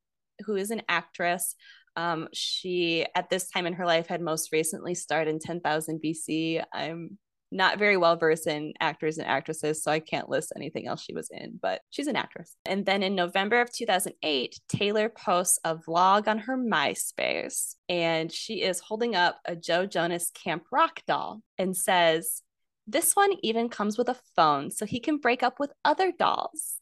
who 0.44 0.56
is 0.56 0.70
an 0.70 0.82
actress. 0.88 1.54
Um, 1.94 2.28
she, 2.32 3.06
at 3.14 3.30
this 3.30 3.48
time 3.48 3.66
in 3.66 3.74
her 3.74 3.86
life, 3.86 4.08
had 4.08 4.20
most 4.20 4.52
recently 4.52 4.94
starred 4.94 5.28
in 5.28 5.38
10,000 5.38 6.00
BC. 6.04 6.62
I'm 6.74 7.18
not 7.52 7.78
very 7.78 7.96
well 7.96 8.16
versed 8.16 8.46
in 8.46 8.74
actors 8.80 9.18
and 9.18 9.26
actresses, 9.26 9.82
so 9.82 9.90
I 9.90 10.00
can't 10.00 10.28
list 10.28 10.52
anything 10.56 10.88
else 10.88 11.02
she 11.02 11.14
was 11.14 11.30
in, 11.30 11.58
but 11.60 11.80
she's 11.90 12.08
an 12.08 12.16
actress. 12.16 12.56
And 12.66 12.84
then 12.84 13.02
in 13.02 13.14
November 13.14 13.60
of 13.60 13.72
2008, 13.72 14.58
Taylor 14.68 15.08
posts 15.08 15.58
a 15.64 15.76
vlog 15.76 16.26
on 16.26 16.38
her 16.40 16.58
MySpace, 16.58 17.76
and 17.88 18.32
she 18.32 18.62
is 18.62 18.80
holding 18.80 19.14
up 19.14 19.38
a 19.44 19.54
Joe 19.54 19.86
Jonas 19.86 20.30
Camp 20.34 20.64
Rock 20.72 21.02
doll 21.06 21.40
and 21.56 21.76
says, 21.76 22.42
this 22.86 23.14
one 23.14 23.32
even 23.42 23.68
comes 23.68 23.98
with 23.98 24.08
a 24.08 24.16
phone 24.34 24.70
so 24.70 24.86
he 24.86 25.00
can 25.00 25.18
break 25.18 25.42
up 25.42 25.58
with 25.58 25.72
other 25.84 26.12
dolls. 26.12 26.76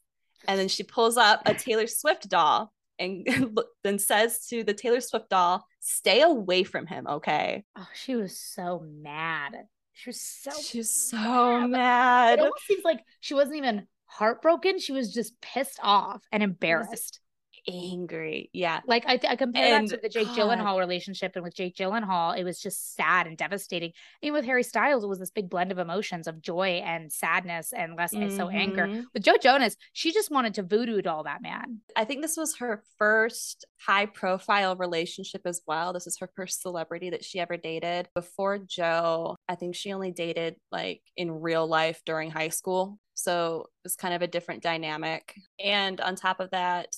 And 0.47 0.59
then 0.59 0.67
she 0.67 0.83
pulls 0.83 1.17
up 1.17 1.41
a 1.45 1.53
Taylor 1.53 1.87
Swift 1.87 2.29
doll 2.29 2.71
and 2.99 3.27
then 3.83 3.99
says 3.99 4.45
to 4.47 4.63
the 4.63 4.73
Taylor 4.73 5.01
Swift 5.01 5.29
doll, 5.29 5.65
stay 5.79 6.21
away 6.21 6.63
from 6.63 6.85
him, 6.85 7.07
okay? 7.07 7.63
Oh, 7.75 7.87
she 7.93 8.15
was 8.15 8.37
so 8.37 8.85
mad. 8.85 9.55
She 9.93 10.09
was 10.09 10.21
so 10.21 10.51
She's 10.61 10.89
so 10.89 11.17
mad. 11.17 11.69
mad. 11.69 12.39
It 12.39 12.41
almost 12.41 12.67
seems 12.67 12.83
like 12.83 13.01
she 13.21 13.33
wasn't 13.33 13.57
even 13.57 13.87
heartbroken. 14.05 14.79
She 14.79 14.91
was 14.91 15.13
just 15.13 15.39
pissed 15.41 15.79
off 15.81 16.21
and 16.31 16.43
embarrassed 16.43 17.19
angry. 17.67 18.49
Yeah. 18.53 18.81
Like 18.87 19.05
I, 19.07 19.19
I 19.27 19.35
compare 19.35 19.77
and, 19.77 19.87
that 19.87 19.95
to 19.95 20.01
the 20.01 20.09
Jake 20.09 20.27
God. 20.27 20.37
Gyllenhaal 20.37 20.79
relationship. 20.79 21.33
And 21.35 21.43
with 21.43 21.55
Jake 21.55 21.75
Gyllenhaal, 21.75 22.37
it 22.37 22.43
was 22.43 22.59
just 22.59 22.95
sad 22.95 23.27
and 23.27 23.37
devastating. 23.37 23.91
And 24.21 24.33
with 24.33 24.45
Harry 24.45 24.63
Styles, 24.63 25.03
it 25.03 25.07
was 25.07 25.19
this 25.19 25.31
big 25.31 25.49
blend 25.49 25.71
of 25.71 25.77
emotions 25.77 26.27
of 26.27 26.41
joy 26.41 26.81
and 26.85 27.11
sadness 27.11 27.73
and 27.75 27.95
less 27.95 28.13
mm-hmm. 28.13 28.35
so 28.35 28.49
anger. 28.49 28.87
Mm-hmm. 28.87 29.01
With 29.13 29.23
Joe 29.23 29.37
Jonas, 29.41 29.77
she 29.93 30.11
just 30.11 30.31
wanted 30.31 30.53
to 30.55 30.63
voodoo 30.63 31.01
doll 31.01 31.23
that 31.23 31.41
man. 31.41 31.81
I 31.95 32.05
think 32.05 32.21
this 32.21 32.37
was 32.37 32.57
her 32.57 32.83
first 32.97 33.65
high 33.79 34.05
profile 34.05 34.75
relationship 34.75 35.41
as 35.45 35.61
well. 35.67 35.93
This 35.93 36.07
is 36.07 36.17
her 36.19 36.29
first 36.35 36.61
celebrity 36.61 37.09
that 37.11 37.23
she 37.23 37.39
ever 37.39 37.57
dated. 37.57 38.09
Before 38.15 38.57
Joe, 38.57 39.35
I 39.47 39.55
think 39.55 39.75
she 39.75 39.93
only 39.93 40.11
dated 40.11 40.55
like 40.71 41.01
in 41.15 41.31
real 41.31 41.67
life 41.67 42.01
during 42.05 42.31
high 42.31 42.49
school. 42.49 42.99
So 43.13 43.67
it 43.83 43.85
was 43.85 43.95
kind 43.95 44.13
of 44.13 44.21
a 44.21 44.27
different 44.27 44.61
dynamic. 44.61 45.35
And 45.63 46.01
on 46.01 46.15
top 46.15 46.39
of 46.39 46.51
that, 46.51 46.89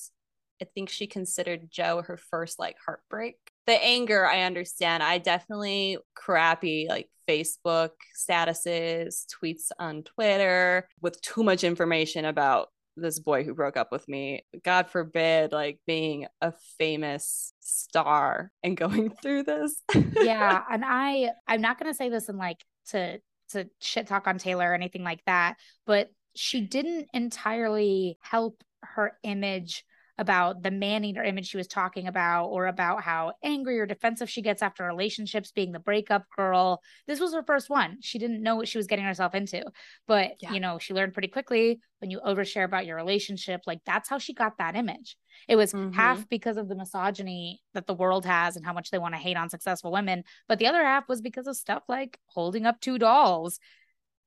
I 0.60 0.66
think 0.74 0.88
she 0.88 1.06
considered 1.06 1.70
Joe 1.70 2.02
her 2.02 2.16
first 2.16 2.58
like 2.58 2.76
heartbreak. 2.84 3.36
The 3.66 3.82
anger, 3.82 4.26
I 4.26 4.42
understand. 4.42 5.02
I 5.02 5.18
definitely 5.18 5.98
crappy 6.14 6.86
like 6.88 7.08
Facebook 7.28 7.90
statuses, 8.18 9.26
tweets 9.26 9.70
on 9.78 10.02
Twitter 10.02 10.88
with 11.00 11.20
too 11.20 11.42
much 11.42 11.64
information 11.64 12.24
about 12.24 12.68
this 12.96 13.18
boy 13.18 13.44
who 13.44 13.54
broke 13.54 13.76
up 13.76 13.92
with 13.92 14.08
me. 14.08 14.42
God 14.64 14.88
forbid, 14.90 15.52
like 15.52 15.80
being 15.86 16.26
a 16.40 16.52
famous 16.78 17.52
star 17.60 18.50
and 18.62 18.76
going 18.76 19.10
through 19.22 19.44
this. 19.44 19.82
yeah. 20.20 20.62
And 20.70 20.84
I, 20.84 21.30
I'm 21.46 21.60
not 21.60 21.78
going 21.78 21.90
to 21.90 21.96
say 21.96 22.08
this 22.08 22.28
in 22.28 22.36
like 22.36 22.64
to, 22.88 23.20
to 23.50 23.68
shit 23.80 24.06
talk 24.06 24.26
on 24.26 24.38
Taylor 24.38 24.70
or 24.70 24.74
anything 24.74 25.04
like 25.04 25.20
that, 25.26 25.56
but 25.86 26.10
she 26.34 26.60
didn't 26.60 27.08
entirely 27.12 28.18
help 28.20 28.62
her 28.82 29.16
image 29.22 29.84
about 30.18 30.62
the 30.62 30.70
man 30.70 31.04
eater 31.04 31.22
image 31.22 31.46
she 31.46 31.56
was 31.56 31.68
talking 31.68 32.08
about 32.08 32.46
or 32.46 32.66
about 32.66 33.02
how 33.02 33.32
angry 33.44 33.78
or 33.78 33.86
defensive 33.86 34.28
she 34.28 34.42
gets 34.42 34.62
after 34.62 34.84
relationships 34.84 35.52
being 35.52 35.70
the 35.70 35.78
breakup 35.78 36.24
girl 36.36 36.82
this 37.06 37.20
was 37.20 37.32
her 37.32 37.42
first 37.44 37.70
one 37.70 37.96
she 38.00 38.18
didn't 38.18 38.42
know 38.42 38.56
what 38.56 38.66
she 38.66 38.78
was 38.78 38.88
getting 38.88 39.04
herself 39.04 39.34
into 39.34 39.62
but 40.06 40.32
yeah. 40.40 40.52
you 40.52 40.60
know 40.60 40.78
she 40.78 40.92
learned 40.92 41.12
pretty 41.12 41.28
quickly 41.28 41.78
when 42.00 42.10
you 42.10 42.20
overshare 42.26 42.64
about 42.64 42.84
your 42.84 42.96
relationship 42.96 43.60
like 43.66 43.80
that's 43.86 44.08
how 44.08 44.18
she 44.18 44.34
got 44.34 44.58
that 44.58 44.74
image 44.74 45.16
it 45.48 45.56
was 45.56 45.72
mm-hmm. 45.72 45.92
half 45.92 46.28
because 46.28 46.56
of 46.56 46.68
the 46.68 46.76
misogyny 46.76 47.60
that 47.74 47.86
the 47.86 47.94
world 47.94 48.26
has 48.26 48.56
and 48.56 48.66
how 48.66 48.72
much 48.72 48.90
they 48.90 48.98
want 48.98 49.14
to 49.14 49.20
hate 49.20 49.36
on 49.36 49.48
successful 49.48 49.92
women 49.92 50.24
but 50.48 50.58
the 50.58 50.66
other 50.66 50.82
half 50.82 51.08
was 51.08 51.20
because 51.20 51.46
of 51.46 51.56
stuff 51.56 51.84
like 51.88 52.18
holding 52.26 52.66
up 52.66 52.80
two 52.80 52.98
dolls 52.98 53.60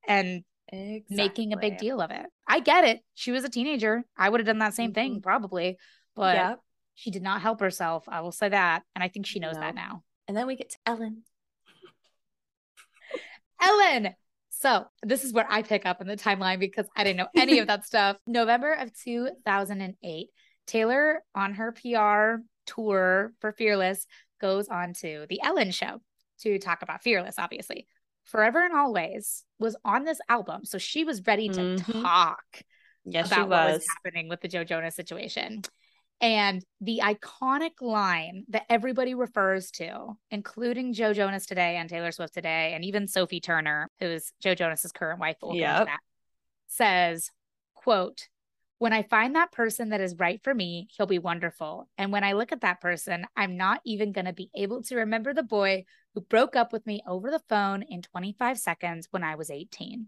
and 0.08 0.42
Exactly. 0.72 1.16
making 1.16 1.52
a 1.52 1.58
big 1.58 1.76
deal 1.76 2.00
of 2.00 2.10
it. 2.10 2.24
I 2.48 2.60
get 2.60 2.84
it. 2.84 3.00
She 3.14 3.30
was 3.30 3.44
a 3.44 3.50
teenager. 3.50 4.04
I 4.16 4.28
would 4.28 4.40
have 4.40 4.46
done 4.46 4.58
that 4.58 4.74
same 4.74 4.90
mm-hmm. 4.90 4.94
thing 4.94 5.20
probably, 5.20 5.76
but 6.16 6.36
yep. 6.36 6.60
she 6.94 7.10
did 7.10 7.22
not 7.22 7.42
help 7.42 7.60
herself. 7.60 8.04
I 8.08 8.22
will 8.22 8.32
say 8.32 8.48
that. 8.48 8.82
And 8.94 9.04
I 9.04 9.08
think 9.08 9.26
she 9.26 9.38
knows 9.38 9.54
no. 9.54 9.60
that 9.60 9.74
now. 9.74 10.02
And 10.26 10.36
then 10.36 10.46
we 10.46 10.56
get 10.56 10.70
to 10.70 10.78
Ellen. 10.86 11.24
Ellen. 13.60 14.14
So 14.48 14.86
this 15.02 15.24
is 15.24 15.32
where 15.34 15.46
I 15.48 15.62
pick 15.62 15.84
up 15.84 16.00
in 16.00 16.06
the 16.06 16.16
timeline 16.16 16.58
because 16.58 16.86
I 16.96 17.04
didn't 17.04 17.18
know 17.18 17.28
any 17.36 17.58
of 17.58 17.66
that 17.68 17.84
stuff. 17.84 18.16
November 18.26 18.72
of 18.72 18.96
2008, 18.96 20.28
Taylor 20.66 21.22
on 21.34 21.54
her 21.54 21.72
PR 21.72 22.42
tour 22.64 23.32
for 23.40 23.52
Fearless 23.52 24.06
goes 24.40 24.68
on 24.68 24.94
to 24.94 25.26
the 25.28 25.42
Ellen 25.42 25.70
show 25.70 26.00
to 26.40 26.58
talk 26.58 26.82
about 26.82 27.02
Fearless, 27.02 27.38
obviously. 27.38 27.86
Forever 28.24 28.64
and 28.64 28.74
Always 28.74 29.44
was 29.58 29.76
on 29.84 30.04
this 30.04 30.20
album. 30.28 30.64
So 30.64 30.78
she 30.78 31.04
was 31.04 31.22
ready 31.26 31.48
to 31.48 31.60
mm-hmm. 31.60 32.02
talk 32.02 32.42
yes, 33.04 33.26
about 33.26 33.48
was. 33.48 33.48
what 33.48 33.72
was 33.74 33.86
happening 33.96 34.28
with 34.28 34.40
the 34.40 34.48
Joe 34.48 34.64
Jonas 34.64 34.94
situation. 34.94 35.62
And 36.20 36.64
the 36.80 37.00
iconic 37.02 37.80
line 37.80 38.44
that 38.50 38.64
everybody 38.70 39.14
refers 39.14 39.72
to, 39.72 40.16
including 40.30 40.92
Joe 40.92 41.12
Jonas 41.12 41.46
today 41.46 41.76
and 41.76 41.90
Taylor 41.90 42.12
Swift 42.12 42.32
today, 42.32 42.74
and 42.74 42.84
even 42.84 43.08
Sophie 43.08 43.40
Turner, 43.40 43.90
who's 43.98 44.32
Joe 44.40 44.54
Jonas's 44.54 44.92
current 44.92 45.18
wife, 45.18 45.36
yep. 45.52 45.88
says, 46.68 47.28
quote, 47.74 48.28
when 48.78 48.92
I 48.92 49.02
find 49.02 49.34
that 49.34 49.52
person 49.52 49.88
that 49.88 50.00
is 50.00 50.18
right 50.18 50.40
for 50.42 50.54
me, 50.54 50.86
he'll 50.96 51.06
be 51.06 51.18
wonderful. 51.18 51.88
And 51.98 52.12
when 52.12 52.22
I 52.24 52.32
look 52.32 52.52
at 52.52 52.60
that 52.60 52.80
person, 52.80 53.26
I'm 53.36 53.56
not 53.56 53.80
even 53.84 54.12
going 54.12 54.24
to 54.24 54.32
be 54.32 54.50
able 54.56 54.82
to 54.84 54.96
remember 54.96 55.34
the 55.34 55.42
boy 55.42 55.84
who 56.14 56.20
broke 56.20 56.56
up 56.56 56.72
with 56.72 56.86
me 56.86 57.02
over 57.06 57.30
the 57.30 57.42
phone 57.48 57.82
in 57.82 58.02
25 58.02 58.58
seconds 58.58 59.08
when 59.10 59.22
I 59.22 59.34
was 59.34 59.50
18. 59.50 60.06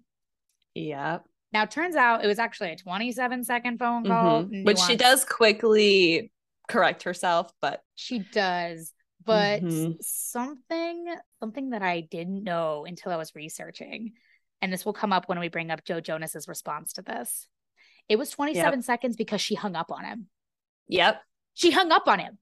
Yep. 0.74 1.24
Now, 1.52 1.64
turns 1.66 1.96
out 1.96 2.24
it 2.24 2.26
was 2.26 2.38
actually 2.38 2.72
a 2.72 2.76
27 2.76 3.44
second 3.44 3.78
phone 3.78 4.04
call, 4.04 4.44
mm-hmm. 4.44 4.64
which 4.64 4.78
she 4.78 4.96
does 4.96 5.24
quickly 5.24 6.32
correct 6.68 7.04
herself, 7.04 7.52
but 7.60 7.80
she 7.94 8.18
does. 8.18 8.92
But 9.24 9.62
mm-hmm. 9.62 9.92
something, 10.00 11.14
something 11.40 11.70
that 11.70 11.82
I 11.82 12.00
didn't 12.00 12.44
know 12.44 12.84
until 12.86 13.12
I 13.12 13.16
was 13.16 13.34
researching, 13.34 14.12
and 14.60 14.72
this 14.72 14.84
will 14.84 14.92
come 14.92 15.12
up 15.12 15.28
when 15.28 15.38
we 15.38 15.48
bring 15.48 15.70
up 15.70 15.84
Joe 15.84 16.00
Jonas's 16.00 16.48
response 16.48 16.94
to 16.94 17.02
this 17.02 17.46
it 18.08 18.16
was 18.16 18.30
27 18.30 18.78
yep. 18.78 18.84
seconds 18.84 19.16
because 19.16 19.40
she 19.40 19.54
hung 19.54 19.76
up 19.76 19.90
on 19.90 20.04
him. 20.04 20.26
Yep. 20.88 21.20
She 21.54 21.70
hung 21.70 21.90
up 21.90 22.06
on 22.06 22.18
him. 22.18 22.38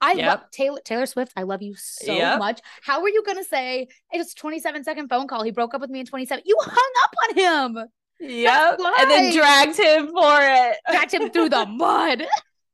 I 0.00 0.12
yep. 0.12 0.26
love 0.26 0.50
Taylor 0.50 0.80
Taylor 0.84 1.06
Swift. 1.06 1.32
I 1.36 1.42
love 1.42 1.62
you 1.62 1.74
so 1.76 2.12
yep. 2.12 2.38
much. 2.38 2.60
How 2.82 3.02
are 3.02 3.08
you 3.08 3.22
gonna 3.24 3.44
say 3.44 3.88
it 4.12 4.18
was 4.18 4.34
27 4.34 4.84
second 4.84 5.08
phone 5.08 5.28
call? 5.28 5.42
He 5.42 5.50
broke 5.50 5.74
up 5.74 5.80
with 5.80 5.90
me 5.90 6.00
in 6.00 6.06
27. 6.06 6.44
You 6.46 6.56
hung 6.60 6.92
up 7.04 7.14
on 7.28 7.76
him. 7.76 7.88
Yep. 8.20 8.80
And 8.98 9.10
then 9.10 9.34
dragged 9.34 9.78
him 9.78 10.08
for 10.08 10.38
it. 10.40 10.76
Dragged 10.90 11.14
him 11.14 11.30
through 11.30 11.48
the 11.50 11.66
mud. 11.66 12.22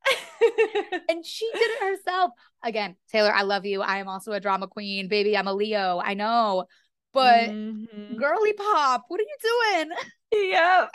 and 1.08 1.24
she 1.24 1.48
did 1.52 1.62
it 1.62 1.80
herself. 1.80 2.32
Again, 2.64 2.96
Taylor, 3.10 3.32
I 3.32 3.42
love 3.42 3.64
you. 3.64 3.82
I 3.82 3.98
am 3.98 4.08
also 4.08 4.32
a 4.32 4.40
drama 4.40 4.66
queen. 4.66 5.08
Baby, 5.08 5.36
I'm 5.36 5.46
a 5.46 5.54
Leo. 5.54 6.00
I 6.02 6.14
know. 6.14 6.64
But 7.12 7.50
mm-hmm. 7.50 8.16
girly 8.16 8.52
pop, 8.52 9.04
what 9.08 9.20
are 9.20 9.24
you 9.24 9.86
doing? 10.32 10.50
Yep. 10.50 10.90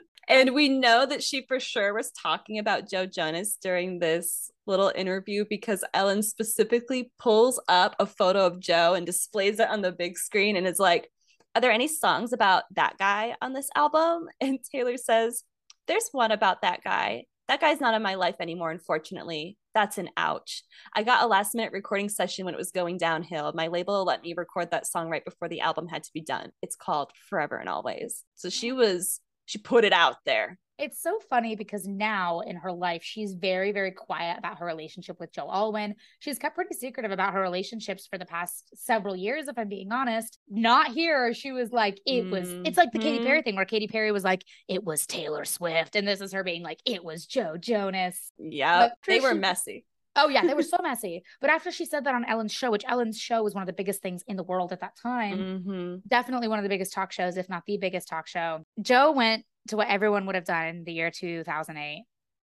And 0.30 0.54
we 0.54 0.68
know 0.68 1.06
that 1.06 1.24
she 1.24 1.44
for 1.48 1.58
sure 1.58 1.92
was 1.92 2.12
talking 2.12 2.60
about 2.60 2.88
Joe 2.88 3.04
Jonas 3.04 3.58
during 3.60 3.98
this 3.98 4.48
little 4.64 4.92
interview 4.94 5.44
because 5.50 5.82
Ellen 5.92 6.22
specifically 6.22 7.10
pulls 7.18 7.60
up 7.66 7.96
a 7.98 8.06
photo 8.06 8.46
of 8.46 8.60
Joe 8.60 8.94
and 8.94 9.04
displays 9.04 9.58
it 9.58 9.68
on 9.68 9.82
the 9.82 9.90
big 9.90 10.16
screen 10.16 10.54
and 10.54 10.68
is 10.68 10.78
like, 10.78 11.10
Are 11.56 11.60
there 11.60 11.72
any 11.72 11.88
songs 11.88 12.32
about 12.32 12.62
that 12.76 12.96
guy 12.96 13.34
on 13.42 13.54
this 13.54 13.68
album? 13.74 14.28
And 14.40 14.60
Taylor 14.70 14.98
says, 14.98 15.42
There's 15.88 16.08
one 16.12 16.30
about 16.30 16.62
that 16.62 16.84
guy. 16.84 17.24
That 17.48 17.60
guy's 17.60 17.80
not 17.80 17.94
in 17.94 18.02
my 18.02 18.14
life 18.14 18.36
anymore, 18.38 18.70
unfortunately. 18.70 19.58
That's 19.74 19.98
an 19.98 20.10
ouch. 20.16 20.62
I 20.94 21.02
got 21.02 21.24
a 21.24 21.26
last 21.26 21.56
minute 21.56 21.72
recording 21.72 22.08
session 22.08 22.44
when 22.44 22.54
it 22.54 22.58
was 22.58 22.70
going 22.70 22.98
downhill. 22.98 23.52
My 23.56 23.66
label 23.66 24.04
let 24.04 24.22
me 24.22 24.34
record 24.36 24.70
that 24.70 24.86
song 24.86 25.10
right 25.10 25.24
before 25.24 25.48
the 25.48 25.60
album 25.60 25.88
had 25.88 26.04
to 26.04 26.10
be 26.14 26.20
done. 26.20 26.52
It's 26.62 26.76
called 26.76 27.10
Forever 27.28 27.56
and 27.56 27.68
Always. 27.68 28.22
So 28.36 28.48
she 28.48 28.70
was 28.70 29.20
she 29.50 29.58
put 29.58 29.84
it 29.84 29.92
out 29.92 30.14
there. 30.24 30.56
It's 30.78 31.02
so 31.02 31.18
funny 31.28 31.56
because 31.56 31.86
now 31.86 32.40
in 32.40 32.54
her 32.56 32.72
life, 32.72 33.02
she's 33.02 33.34
very, 33.34 33.72
very 33.72 33.90
quiet 33.90 34.38
about 34.38 34.60
her 34.60 34.64
relationship 34.64 35.18
with 35.18 35.32
Joe 35.32 35.50
Alwyn. 35.50 35.96
She's 36.20 36.38
kept 36.38 36.54
pretty 36.54 36.74
secretive 36.74 37.10
about 37.10 37.34
her 37.34 37.42
relationships 37.42 38.06
for 38.06 38.16
the 38.16 38.24
past 38.24 38.70
several 38.74 39.16
years, 39.16 39.48
if 39.48 39.58
I'm 39.58 39.68
being 39.68 39.90
honest. 39.92 40.38
Not 40.48 40.92
here. 40.92 41.34
She 41.34 41.50
was 41.50 41.72
like, 41.72 42.00
it 42.06 42.22
mm-hmm. 42.22 42.30
was, 42.30 42.48
it's 42.64 42.78
like 42.78 42.92
the 42.92 43.00
Katy 43.00 43.18
mm-hmm. 43.18 43.26
Perry 43.26 43.42
thing 43.42 43.56
where 43.56 43.64
Katy 43.64 43.88
Perry 43.88 44.12
was 44.12 44.24
like, 44.24 44.44
it 44.68 44.84
was 44.84 45.04
Taylor 45.04 45.44
Swift. 45.44 45.96
And 45.96 46.06
this 46.06 46.20
is 46.20 46.32
her 46.32 46.44
being 46.44 46.62
like, 46.62 46.78
it 46.86 47.04
was 47.04 47.26
Joe 47.26 47.56
Jonas. 47.58 48.32
Yeah. 48.38 48.90
They 49.06 49.20
were 49.20 49.34
messy. 49.34 49.84
Oh 50.16 50.28
yeah, 50.28 50.44
they 50.46 50.54
were 50.54 50.62
so 50.62 50.78
messy. 50.82 51.22
But 51.40 51.50
after 51.50 51.70
she 51.70 51.84
said 51.84 52.04
that 52.04 52.14
on 52.14 52.24
Ellen's 52.24 52.52
show, 52.52 52.70
which 52.70 52.84
Ellen's 52.86 53.18
show 53.18 53.42
was 53.42 53.54
one 53.54 53.62
of 53.62 53.66
the 53.66 53.72
biggest 53.72 54.02
things 54.02 54.22
in 54.26 54.36
the 54.36 54.42
world 54.42 54.72
at 54.72 54.80
that 54.80 54.96
time, 55.00 55.38
mm-hmm. 55.38 55.94
definitely 56.08 56.48
one 56.48 56.58
of 56.58 56.62
the 56.62 56.68
biggest 56.68 56.92
talk 56.92 57.12
shows, 57.12 57.36
if 57.36 57.48
not 57.48 57.62
the 57.66 57.78
biggest 57.78 58.08
talk 58.08 58.26
show. 58.26 58.64
Joe 58.80 59.12
went 59.12 59.44
to 59.68 59.76
what 59.76 59.88
everyone 59.88 60.26
would 60.26 60.34
have 60.34 60.44
done 60.44 60.66
in 60.66 60.84
the 60.84 60.92
year 60.92 61.10
2008 61.10 62.04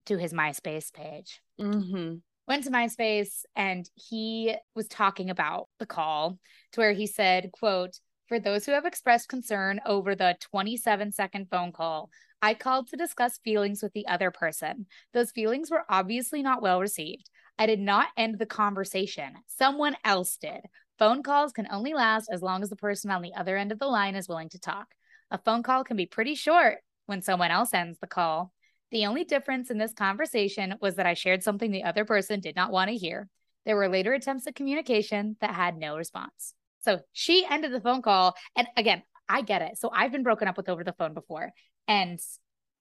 to 0.06 0.18
his 0.18 0.32
MySpace 0.32 0.92
page. 0.92 1.40
Mm-hmm. 1.60 2.16
Went 2.48 2.64
to 2.64 2.70
MySpace 2.70 3.44
and 3.54 3.88
he 3.94 4.54
was 4.74 4.88
talking 4.88 5.30
about 5.30 5.68
the 5.78 5.86
call 5.86 6.38
to 6.72 6.80
where 6.80 6.92
he 6.92 7.06
said, 7.06 7.50
quote, 7.52 7.98
for 8.26 8.40
those 8.40 8.64
who 8.64 8.72
have 8.72 8.86
expressed 8.86 9.28
concern 9.28 9.80
over 9.86 10.14
the 10.14 10.36
27 10.40 11.12
second 11.12 11.48
phone 11.50 11.70
call, 11.70 12.10
I 12.40 12.54
called 12.54 12.88
to 12.88 12.96
discuss 12.96 13.38
feelings 13.44 13.82
with 13.82 13.92
the 13.92 14.06
other 14.08 14.30
person. 14.32 14.86
Those 15.12 15.30
feelings 15.30 15.70
were 15.70 15.84
obviously 15.88 16.42
not 16.42 16.62
well 16.62 16.80
received. 16.80 17.30
I 17.58 17.66
did 17.66 17.80
not 17.80 18.08
end 18.16 18.38
the 18.38 18.46
conversation. 18.46 19.34
Someone 19.46 19.96
else 20.04 20.36
did. 20.36 20.60
Phone 20.98 21.22
calls 21.22 21.52
can 21.52 21.68
only 21.70 21.94
last 21.94 22.28
as 22.30 22.42
long 22.42 22.62
as 22.62 22.70
the 22.70 22.76
person 22.76 23.10
on 23.10 23.22
the 23.22 23.34
other 23.34 23.56
end 23.56 23.72
of 23.72 23.78
the 23.78 23.86
line 23.86 24.14
is 24.14 24.28
willing 24.28 24.48
to 24.50 24.58
talk. 24.58 24.88
A 25.30 25.38
phone 25.38 25.62
call 25.62 25.84
can 25.84 25.96
be 25.96 26.06
pretty 26.06 26.34
short 26.34 26.78
when 27.06 27.22
someone 27.22 27.50
else 27.50 27.72
ends 27.74 27.98
the 28.00 28.06
call. 28.06 28.52
The 28.90 29.06
only 29.06 29.24
difference 29.24 29.70
in 29.70 29.78
this 29.78 29.94
conversation 29.94 30.74
was 30.80 30.96
that 30.96 31.06
I 31.06 31.14
shared 31.14 31.42
something 31.42 31.70
the 31.70 31.84
other 31.84 32.04
person 32.04 32.40
did 32.40 32.54
not 32.54 32.70
want 32.70 32.90
to 32.90 32.96
hear. 32.96 33.28
There 33.64 33.76
were 33.76 33.88
later 33.88 34.12
attempts 34.12 34.46
at 34.46 34.54
communication 34.54 35.36
that 35.40 35.54
had 35.54 35.76
no 35.76 35.96
response. 35.96 36.54
So 36.80 37.00
she 37.12 37.46
ended 37.48 37.72
the 37.72 37.80
phone 37.80 38.02
call. 38.02 38.34
And 38.56 38.68
again, 38.76 39.02
I 39.28 39.42
get 39.42 39.62
it. 39.62 39.78
So 39.78 39.90
I've 39.94 40.12
been 40.12 40.24
broken 40.24 40.48
up 40.48 40.56
with 40.56 40.68
over 40.68 40.84
the 40.84 40.92
phone 40.92 41.14
before. 41.14 41.52
And 41.88 42.20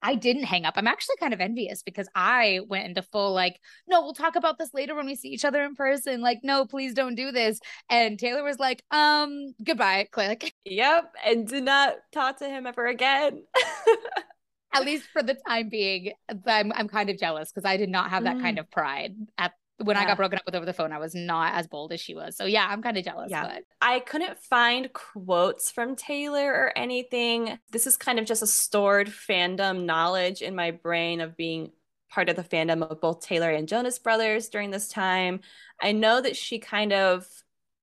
I 0.01 0.15
didn't 0.15 0.43
hang 0.43 0.65
up. 0.65 0.73
I'm 0.77 0.87
actually 0.87 1.17
kind 1.19 1.33
of 1.33 1.41
envious 1.41 1.83
because 1.83 2.07
I 2.15 2.61
went 2.67 2.85
into 2.87 3.01
full 3.03 3.33
like, 3.33 3.59
no, 3.87 4.01
we'll 4.01 4.13
talk 4.13 4.35
about 4.35 4.57
this 4.57 4.73
later 4.73 4.95
when 4.95 5.05
we 5.05 5.15
see 5.15 5.29
each 5.29 5.45
other 5.45 5.63
in 5.63 5.75
person. 5.75 6.21
Like, 6.21 6.39
no, 6.43 6.65
please 6.65 6.93
don't 6.93 7.15
do 7.15 7.31
this. 7.31 7.59
And 7.89 8.17
Taylor 8.17 8.43
was 8.43 8.59
like, 8.59 8.83
um, 8.91 9.53
goodbye, 9.63 10.07
click. 10.11 10.53
Yep. 10.63 11.13
And 11.25 11.47
did 11.47 11.63
not 11.63 11.95
talk 12.13 12.37
to 12.37 12.47
him 12.47 12.65
ever 12.65 12.85
again. 12.85 13.43
At 14.73 14.85
least 14.85 15.07
for 15.11 15.21
the 15.21 15.35
time 15.47 15.67
being, 15.69 16.13
I'm 16.47 16.71
I'm 16.71 16.87
kind 16.87 17.09
of 17.09 17.17
jealous 17.17 17.51
because 17.51 17.67
I 17.67 17.75
did 17.75 17.89
not 17.89 18.09
have 18.09 18.23
that 18.23 18.37
mm. 18.37 18.41
kind 18.41 18.57
of 18.57 18.71
pride 18.71 19.15
at 19.37 19.51
when 19.83 19.95
yeah. 19.95 20.03
I 20.03 20.05
got 20.05 20.17
broken 20.17 20.37
up 20.37 20.45
with 20.45 20.55
over 20.55 20.65
the 20.65 20.73
phone, 20.73 20.91
I 20.91 20.97
was 20.97 21.15
not 21.15 21.53
as 21.55 21.67
bold 21.67 21.91
as 21.91 21.99
she 21.99 22.13
was. 22.13 22.35
So 22.35 22.45
yeah, 22.45 22.67
I'm 22.69 22.81
kind 22.81 22.97
of 22.97 23.03
jealous. 23.03 23.31
Yeah. 23.31 23.43
But 23.43 23.63
I 23.81 23.99
couldn't 23.99 24.39
find 24.39 24.91
quotes 24.93 25.71
from 25.71 25.95
Taylor 25.95 26.51
or 26.51 26.77
anything. 26.77 27.59
This 27.71 27.87
is 27.87 27.97
kind 27.97 28.19
of 28.19 28.25
just 28.25 28.43
a 28.43 28.47
stored 28.47 29.07
fandom 29.07 29.85
knowledge 29.85 30.41
in 30.41 30.55
my 30.55 30.71
brain 30.71 31.21
of 31.21 31.37
being 31.37 31.71
part 32.09 32.29
of 32.29 32.35
the 32.35 32.43
fandom 32.43 32.83
of 32.83 32.99
both 33.01 33.21
Taylor 33.21 33.49
and 33.49 33.67
Jonas 33.67 33.99
Brothers 33.99 34.49
during 34.49 34.69
this 34.69 34.87
time. 34.87 35.39
I 35.81 35.93
know 35.93 36.21
that 36.21 36.35
she 36.35 36.59
kind 36.59 36.93
of 36.93 37.27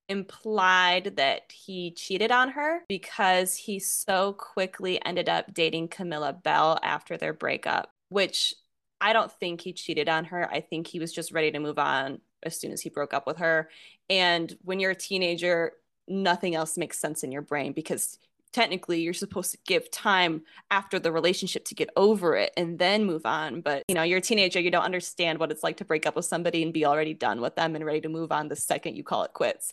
implied 0.09 1.17
that 1.17 1.53
he 1.53 1.91
cheated 1.93 2.31
on 2.31 2.51
her 2.51 2.83
because 2.89 3.57
he 3.57 3.79
so 3.79 4.33
quickly 4.33 5.05
ended 5.05 5.29
up 5.29 5.53
dating 5.53 5.89
Camilla 5.89 6.33
Belle 6.33 6.79
after 6.83 7.17
their 7.17 7.33
breakup, 7.33 7.91
which 8.09 8.55
I 9.01 9.13
don't 9.13 9.31
think 9.33 9.61
he 9.61 9.73
cheated 9.73 10.09
on 10.09 10.27
her. 10.27 10.49
I 10.51 10.61
think 10.61 10.87
he 10.87 10.99
was 10.99 11.13
just 11.13 11.33
ready 11.33 11.51
to 11.53 11.61
move 11.61 11.79
on 11.79 12.21
as 12.43 12.59
soon 12.59 12.73
as 12.73 12.81
he 12.81 12.91
broke 12.91 13.15
up 13.15 13.27
with 13.27 13.39
her. 13.39 13.69
And 14.11 14.57
when 14.63 14.81
you're 14.81 14.93
a 14.93 14.97
teenager, 14.97 15.73
nothing 16.09 16.55
else 16.55 16.77
makes 16.77 16.99
sense 16.99 17.23
in 17.23 17.33
your 17.33 17.43
brain 17.43 17.73
because 17.73 18.19
technically 18.53 19.01
you're 19.01 19.13
supposed 19.13 19.51
to 19.53 19.59
give 19.67 19.91
time 19.91 20.43
after 20.71 20.99
the 20.99 21.13
relationship 21.13 21.65
to 21.67 21.75
get 21.75 21.91
over 21.97 22.35
it 22.35 22.53
and 22.57 22.79
then 22.79 23.05
move 23.05 23.27
on 23.27 23.61
but 23.61 23.83
you 23.89 23.95
know 23.95 24.03
you're 24.03 24.19
a 24.19 24.23
teenager 24.23 24.59
you 24.59 24.71
don't 24.71 24.85
understand 24.85 25.39
what 25.39 25.51
it's 25.51 25.63
like 25.63 25.77
to 25.77 25.85
break 25.85 26.07
up 26.07 26.17
with 26.17 26.25
somebody 26.25 26.63
and 26.63 26.73
be 26.73 26.87
already 26.87 27.13
done 27.13 27.41
with 27.41 27.55
them 27.57 27.75
and 27.75 27.85
ready 27.85 28.01
to 28.01 28.09
move 28.09 28.33
on 28.33 28.49
the 28.49 28.57
second 28.57 28.97
you 28.97 29.05
call 29.05 29.23
it 29.23 29.33
quits 29.35 29.73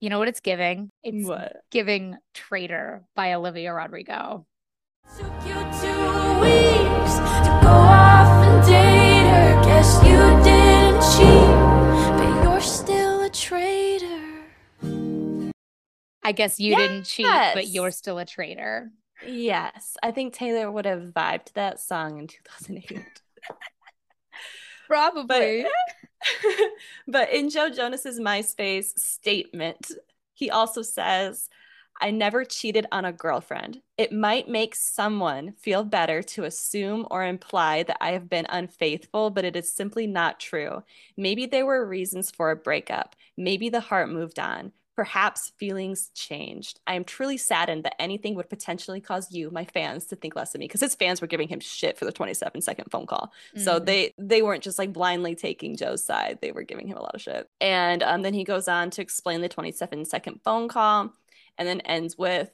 you 0.00 0.10
know 0.10 0.18
what 0.18 0.28
it's 0.28 0.40
giving 0.40 0.90
it's 1.04 1.26
what? 1.26 1.58
giving 1.70 2.16
traitor 2.34 3.04
by 3.14 3.32
olivia 3.32 3.72
rodrigo 3.72 4.44
Took 8.66 8.74
you 8.74 8.78
two 8.78 8.90
weeks 8.96 9.20
to 9.20 9.22
go 9.22 9.22
off 9.22 9.22
and 9.22 9.22
date 9.22 9.22
her. 9.28 9.62
Guess 9.62 10.02
you 10.02 10.18
didn't 10.18 11.04
cheat, 11.16 11.46
but 12.16 12.28
you're 12.38 12.60
still 12.60 13.20
a 13.20 13.30
traitor. 13.30 14.42
I 16.24 16.32
guess 16.32 16.58
you 16.58 16.70
yes. 16.72 16.80
didn't 16.80 17.04
cheat, 17.04 17.26
but 17.54 17.68
you're 17.68 17.92
still 17.92 18.18
a 18.18 18.24
traitor. 18.24 18.90
Yes. 19.24 19.96
I 20.02 20.10
think 20.10 20.34
Taylor 20.34 20.70
would 20.70 20.84
have 20.84 21.12
vibed 21.14 21.52
that 21.52 21.78
song 21.78 22.18
in 22.18 22.26
2008. 22.26 23.22
Probably. 24.88 25.64
But, 25.64 26.52
but 27.08 27.32
in 27.32 27.50
Joe 27.50 27.70
Jonas's 27.70 28.18
MySpace 28.18 28.98
statement, 28.98 29.92
he 30.34 30.50
also 30.50 30.82
says, 30.82 31.48
I 32.00 32.10
never 32.10 32.44
cheated 32.44 32.86
on 32.92 33.04
a 33.04 33.12
girlfriend. 33.12 33.80
It 33.96 34.12
might 34.12 34.48
make 34.48 34.74
someone 34.74 35.52
feel 35.52 35.84
better 35.84 36.22
to 36.22 36.44
assume 36.44 37.06
or 37.10 37.24
imply 37.24 37.82
that 37.84 37.98
I 38.00 38.12
have 38.12 38.28
been 38.28 38.46
unfaithful, 38.48 39.30
but 39.30 39.44
it 39.44 39.56
is 39.56 39.72
simply 39.72 40.06
not 40.06 40.40
true. 40.40 40.82
Maybe 41.16 41.46
there 41.46 41.66
were 41.66 41.86
reasons 41.86 42.30
for 42.30 42.50
a 42.50 42.56
breakup. 42.56 43.16
Maybe 43.36 43.68
the 43.68 43.80
heart 43.80 44.10
moved 44.10 44.38
on. 44.38 44.72
Perhaps 44.94 45.52
feelings 45.58 46.10
changed. 46.14 46.80
I 46.86 46.94
am 46.94 47.04
truly 47.04 47.36
saddened 47.36 47.84
that 47.84 48.00
anything 48.00 48.34
would 48.34 48.48
potentially 48.48 48.98
cause 48.98 49.30
you, 49.30 49.50
my 49.50 49.66
fans, 49.66 50.06
to 50.06 50.16
think 50.16 50.34
less 50.34 50.54
of 50.54 50.58
me 50.58 50.66
because 50.66 50.80
his 50.80 50.94
fans 50.94 51.20
were 51.20 51.26
giving 51.26 51.48
him 51.48 51.60
shit 51.60 51.98
for 51.98 52.06
the 52.06 52.12
27 52.12 52.62
second 52.62 52.90
phone 52.90 53.06
call. 53.06 53.30
Mm-hmm. 53.54 53.64
So 53.64 53.78
they 53.78 54.14
they 54.16 54.40
weren't 54.40 54.62
just 54.62 54.78
like 54.78 54.94
blindly 54.94 55.34
taking 55.34 55.76
Joe's 55.76 56.02
side. 56.02 56.38
They 56.40 56.50
were 56.50 56.62
giving 56.62 56.88
him 56.88 56.96
a 56.96 57.02
lot 57.02 57.14
of 57.14 57.20
shit. 57.20 57.46
And 57.60 58.02
um, 58.02 58.22
then 58.22 58.32
he 58.32 58.42
goes 58.42 58.68
on 58.68 58.88
to 58.92 59.02
explain 59.02 59.42
the 59.42 59.50
27 59.50 60.06
second 60.06 60.40
phone 60.42 60.66
call 60.66 61.12
and 61.58 61.66
then 61.68 61.80
ends 61.80 62.16
with 62.18 62.50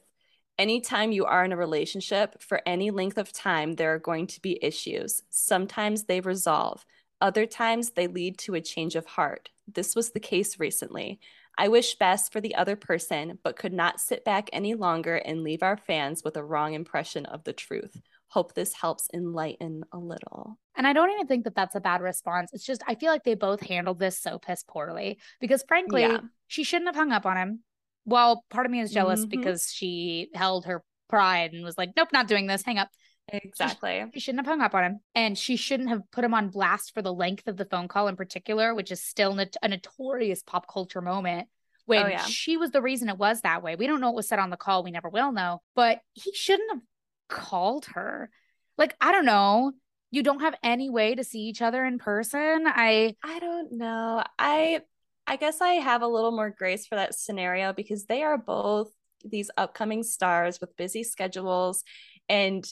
anytime 0.57 1.11
you 1.11 1.25
are 1.25 1.43
in 1.43 1.51
a 1.51 1.57
relationship 1.57 2.41
for 2.41 2.61
any 2.65 2.91
length 2.91 3.17
of 3.17 3.31
time, 3.31 3.73
there 3.73 3.93
are 3.93 3.99
going 3.99 4.27
to 4.27 4.41
be 4.41 4.63
issues. 4.63 5.21
Sometimes 5.29 6.03
they 6.03 6.21
resolve, 6.21 6.85
other 7.21 7.45
times 7.45 7.91
they 7.91 8.07
lead 8.07 8.37
to 8.37 8.55
a 8.55 8.61
change 8.61 8.95
of 8.95 9.05
heart. 9.05 9.49
This 9.73 9.95
was 9.95 10.11
the 10.11 10.19
case 10.19 10.59
recently. 10.59 11.19
I 11.57 11.67
wish 11.67 11.95
best 11.95 12.33
for 12.33 12.41
the 12.41 12.55
other 12.55 12.75
person, 12.75 13.39
but 13.43 13.55
could 13.55 13.73
not 13.73 14.01
sit 14.01 14.25
back 14.25 14.49
any 14.51 14.73
longer 14.73 15.15
and 15.15 15.43
leave 15.43 15.63
our 15.63 15.77
fans 15.77 16.23
with 16.23 16.35
a 16.35 16.43
wrong 16.43 16.73
impression 16.73 17.25
of 17.27 17.43
the 17.43 17.53
truth. 17.53 18.01
Hope 18.27 18.55
this 18.55 18.73
helps 18.73 19.07
enlighten 19.13 19.83
a 19.91 19.99
little. 19.99 20.57
And 20.75 20.87
I 20.87 20.93
don't 20.93 21.11
even 21.11 21.27
think 21.27 21.43
that 21.43 21.55
that's 21.55 21.75
a 21.75 21.79
bad 21.79 22.01
response. 22.01 22.51
It's 22.51 22.65
just, 22.65 22.83
I 22.87 22.95
feel 22.95 23.11
like 23.11 23.23
they 23.23 23.35
both 23.35 23.61
handled 23.61 23.99
this 23.99 24.17
so 24.17 24.39
piss 24.39 24.63
poorly 24.67 25.19
because, 25.39 25.63
frankly, 25.67 26.01
yeah. 26.01 26.21
she 26.47 26.63
shouldn't 26.63 26.89
have 26.89 26.95
hung 26.95 27.11
up 27.11 27.27
on 27.27 27.37
him 27.37 27.59
well, 28.05 28.43
part 28.49 28.65
of 28.65 28.71
me 28.71 28.79
is 28.79 28.91
jealous 28.91 29.21
mm-hmm. 29.21 29.29
because 29.29 29.71
she 29.71 30.29
held 30.33 30.65
her 30.65 30.83
pride 31.09 31.53
and 31.53 31.63
was 31.63 31.77
like, 31.77 31.91
nope, 31.95 32.09
not 32.11 32.27
doing 32.27 32.47
this. 32.47 32.63
Hang 32.63 32.79
up. 32.79 32.89
Exactly. 33.29 34.03
She, 34.13 34.19
shouldn't 34.19 34.45
have 34.45 34.51
hung 34.51 34.61
up 34.61 34.75
on 34.75 34.83
him. 34.83 34.99
And 35.15 35.37
she 35.37 35.55
shouldn't 35.55 35.89
have 35.89 36.01
put 36.11 36.25
him 36.25 36.33
on 36.33 36.49
blast 36.49 36.93
for 36.93 37.01
the 37.01 37.13
length 37.13 37.47
of 37.47 37.55
the 37.55 37.65
phone 37.65 37.87
call 37.87 38.07
in 38.07 38.15
particular, 38.15 38.73
which 38.73 38.91
is 38.91 39.01
still 39.01 39.39
a, 39.39 39.47
a 39.61 39.67
notorious 39.69 40.43
pop 40.43 40.67
culture 40.67 41.01
moment 41.01 41.47
when 41.85 42.05
oh, 42.05 42.09
yeah. 42.09 42.25
she 42.25 42.57
was 42.57 42.71
the 42.71 42.81
reason 42.81 43.09
it 43.09 43.17
was 43.17 43.41
that 43.41 43.63
way. 43.63 43.75
We 43.75 43.87
don't 43.87 44.01
know 44.01 44.07
what 44.07 44.17
was 44.17 44.27
said 44.27 44.39
on 44.39 44.49
the 44.49 44.57
call. 44.57 44.83
We 44.83 44.91
never 44.91 45.09
will 45.09 45.31
know. 45.31 45.61
But 45.75 45.99
he 46.13 46.33
shouldn't 46.33 46.71
have 46.71 46.81
called 47.29 47.85
her. 47.93 48.29
Like, 48.77 48.95
I 48.99 49.11
don't 49.11 49.25
know. 49.25 49.71
You 50.11 50.23
don't 50.23 50.41
have 50.41 50.55
any 50.61 50.89
way 50.89 51.15
to 51.15 51.23
see 51.23 51.39
each 51.39 51.61
other 51.61 51.83
in 51.83 51.97
person. 51.97 52.65
I 52.67 53.15
I 53.23 53.39
don't 53.39 53.73
know. 53.73 54.23
I 54.37 54.81
I 55.25 55.35
guess 55.37 55.61
I 55.61 55.73
have 55.73 56.01
a 56.01 56.07
little 56.07 56.31
more 56.31 56.49
grace 56.49 56.85
for 56.85 56.95
that 56.95 57.15
scenario 57.15 57.73
because 57.73 58.05
they 58.05 58.23
are 58.23 58.37
both 58.37 58.91
these 59.23 59.49
upcoming 59.57 60.03
stars 60.03 60.59
with 60.59 60.75
busy 60.75 61.03
schedules 61.03 61.83
and 62.27 62.65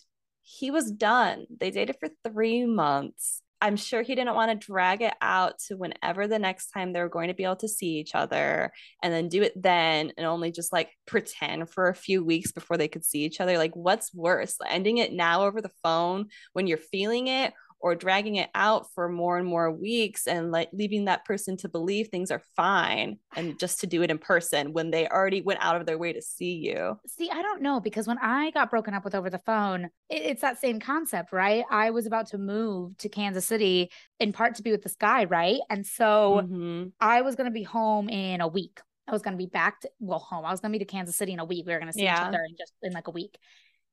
he 0.44 0.70
was 0.72 0.92
done. 0.92 1.46
They 1.60 1.72
dated 1.72 1.96
for 2.00 2.10
3 2.30 2.66
months. 2.66 3.42
I'm 3.64 3.78
sure 3.78 4.02
he 4.02 4.16
didn't 4.16 4.36
want 4.36 4.52
to 4.60 4.68
drag 4.68 5.04
it 5.04 5.14
out 5.22 5.60
to 5.68 5.78
whenever 5.78 6.28
the 6.28 6.40
next 6.40 6.72
time 6.72 6.92
they 6.92 7.00
were 7.00 7.10
going 7.10 7.28
to 7.28 7.36
be 7.36 7.44
able 7.44 7.58
to 7.58 7.68
see 7.68 8.00
each 8.00 8.16
other 8.16 8.72
and 9.04 9.14
then 9.14 9.30
do 9.30 9.44
it 9.44 9.54
then 9.56 10.12
and 10.18 10.26
only 10.26 10.52
just 10.52 10.74
like 10.74 10.90
pretend 11.06 11.70
for 11.70 11.88
a 11.88 11.96
few 11.96 12.26
weeks 12.26 12.52
before 12.52 12.76
they 12.76 12.88
could 12.88 13.06
see 13.06 13.20
each 13.20 13.40
other. 13.40 13.60
Like, 13.60 13.76
what's 13.76 14.14
worse, 14.16 14.58
ending 14.68 14.98
it 14.98 15.14
now 15.14 15.44
over 15.44 15.62
the 15.62 15.72
phone 15.84 16.30
when 16.54 16.66
you're 16.66 16.78
feeling 16.78 17.28
it 17.28 17.54
or 17.82 17.96
dragging 17.96 18.36
it 18.36 18.50
out 18.54 18.88
for 18.94 19.10
more 19.10 19.38
and 19.38 19.48
more 19.48 19.72
weeks 19.72 20.28
and 20.28 20.52
like 20.52 20.70
leaving 20.72 21.06
that 21.06 21.26
person 21.26 21.58
to 21.58 21.68
believe 21.68 22.08
things 22.08 22.30
are 22.32 22.42
fine 22.56 23.18
and 23.36 23.58
just 23.60 23.80
to 23.80 23.88
do 23.88 24.04
it 24.04 24.12
in 24.12 24.18
person 24.18 24.72
when 24.72 24.92
they 24.92 25.08
already 25.08 25.42
went 25.42 25.60
out 25.62 25.76
of 25.76 25.86
their 25.86 25.98
way 25.98 26.14
to 26.14 26.22
see 26.22 26.54
you. 26.54 26.98
See, 27.08 27.30
I 27.32 27.42
don't 27.42 27.62
know 27.62 27.80
because 27.80 28.08
when 28.08 28.20
I 28.20 28.52
got 28.52 28.70
broken 28.70 28.94
up 28.94 29.04
with 29.04 29.16
over 29.16 29.30
the 29.30 29.40
phone, 29.40 29.90
it's 30.10 30.42
that 30.42 30.60
same 30.60 30.80
concept, 30.80 31.32
right? 31.32 31.64
I 31.70 31.90
was 31.90 32.06
about 32.06 32.28
to 32.28 32.38
move 32.38 32.98
to 33.00 33.10
Kansas 33.10 33.46
City 33.46 33.92
in 34.20 34.32
part 34.32 34.56
to 34.56 34.64
be 34.64 34.72
with 34.72 34.84
this 34.84 34.96
guy, 34.96 35.26
right? 35.26 35.60
And 35.70 35.86
so 35.86 36.42
mm-hmm. 36.44 36.84
I 37.00 37.22
was 37.22 37.36
going 37.36 37.46
to 37.46 37.52
be 37.52 37.64
home 37.64 38.10
in 38.10 38.42
a 38.42 38.48
week. 38.48 38.80
I 39.08 39.12
was 39.12 39.24
going 39.24 39.34
to 39.34 39.38
be 39.38 39.50
back 39.50 39.82
to, 39.82 39.90
well, 40.00 40.20
home. 40.20 40.46
I 40.46 40.52
was 40.52 40.60
going 40.60 40.72
to 40.72 40.78
be 40.78 40.86
to 40.86 40.90
Kansas 40.90 41.18
City 41.18 41.34
in 41.34 41.40
a 41.40 41.46
week. 41.46 41.66
We 41.66 41.74
were 41.74 41.80
going 41.80 41.92
to 41.92 41.98
see 41.98 42.04
yeah. 42.04 42.22
each 42.22 42.28
other 42.28 42.40
in 42.48 42.56
just 42.58 42.74
in 42.84 42.94
like 42.94 43.08
a 43.08 43.12
week 43.12 43.38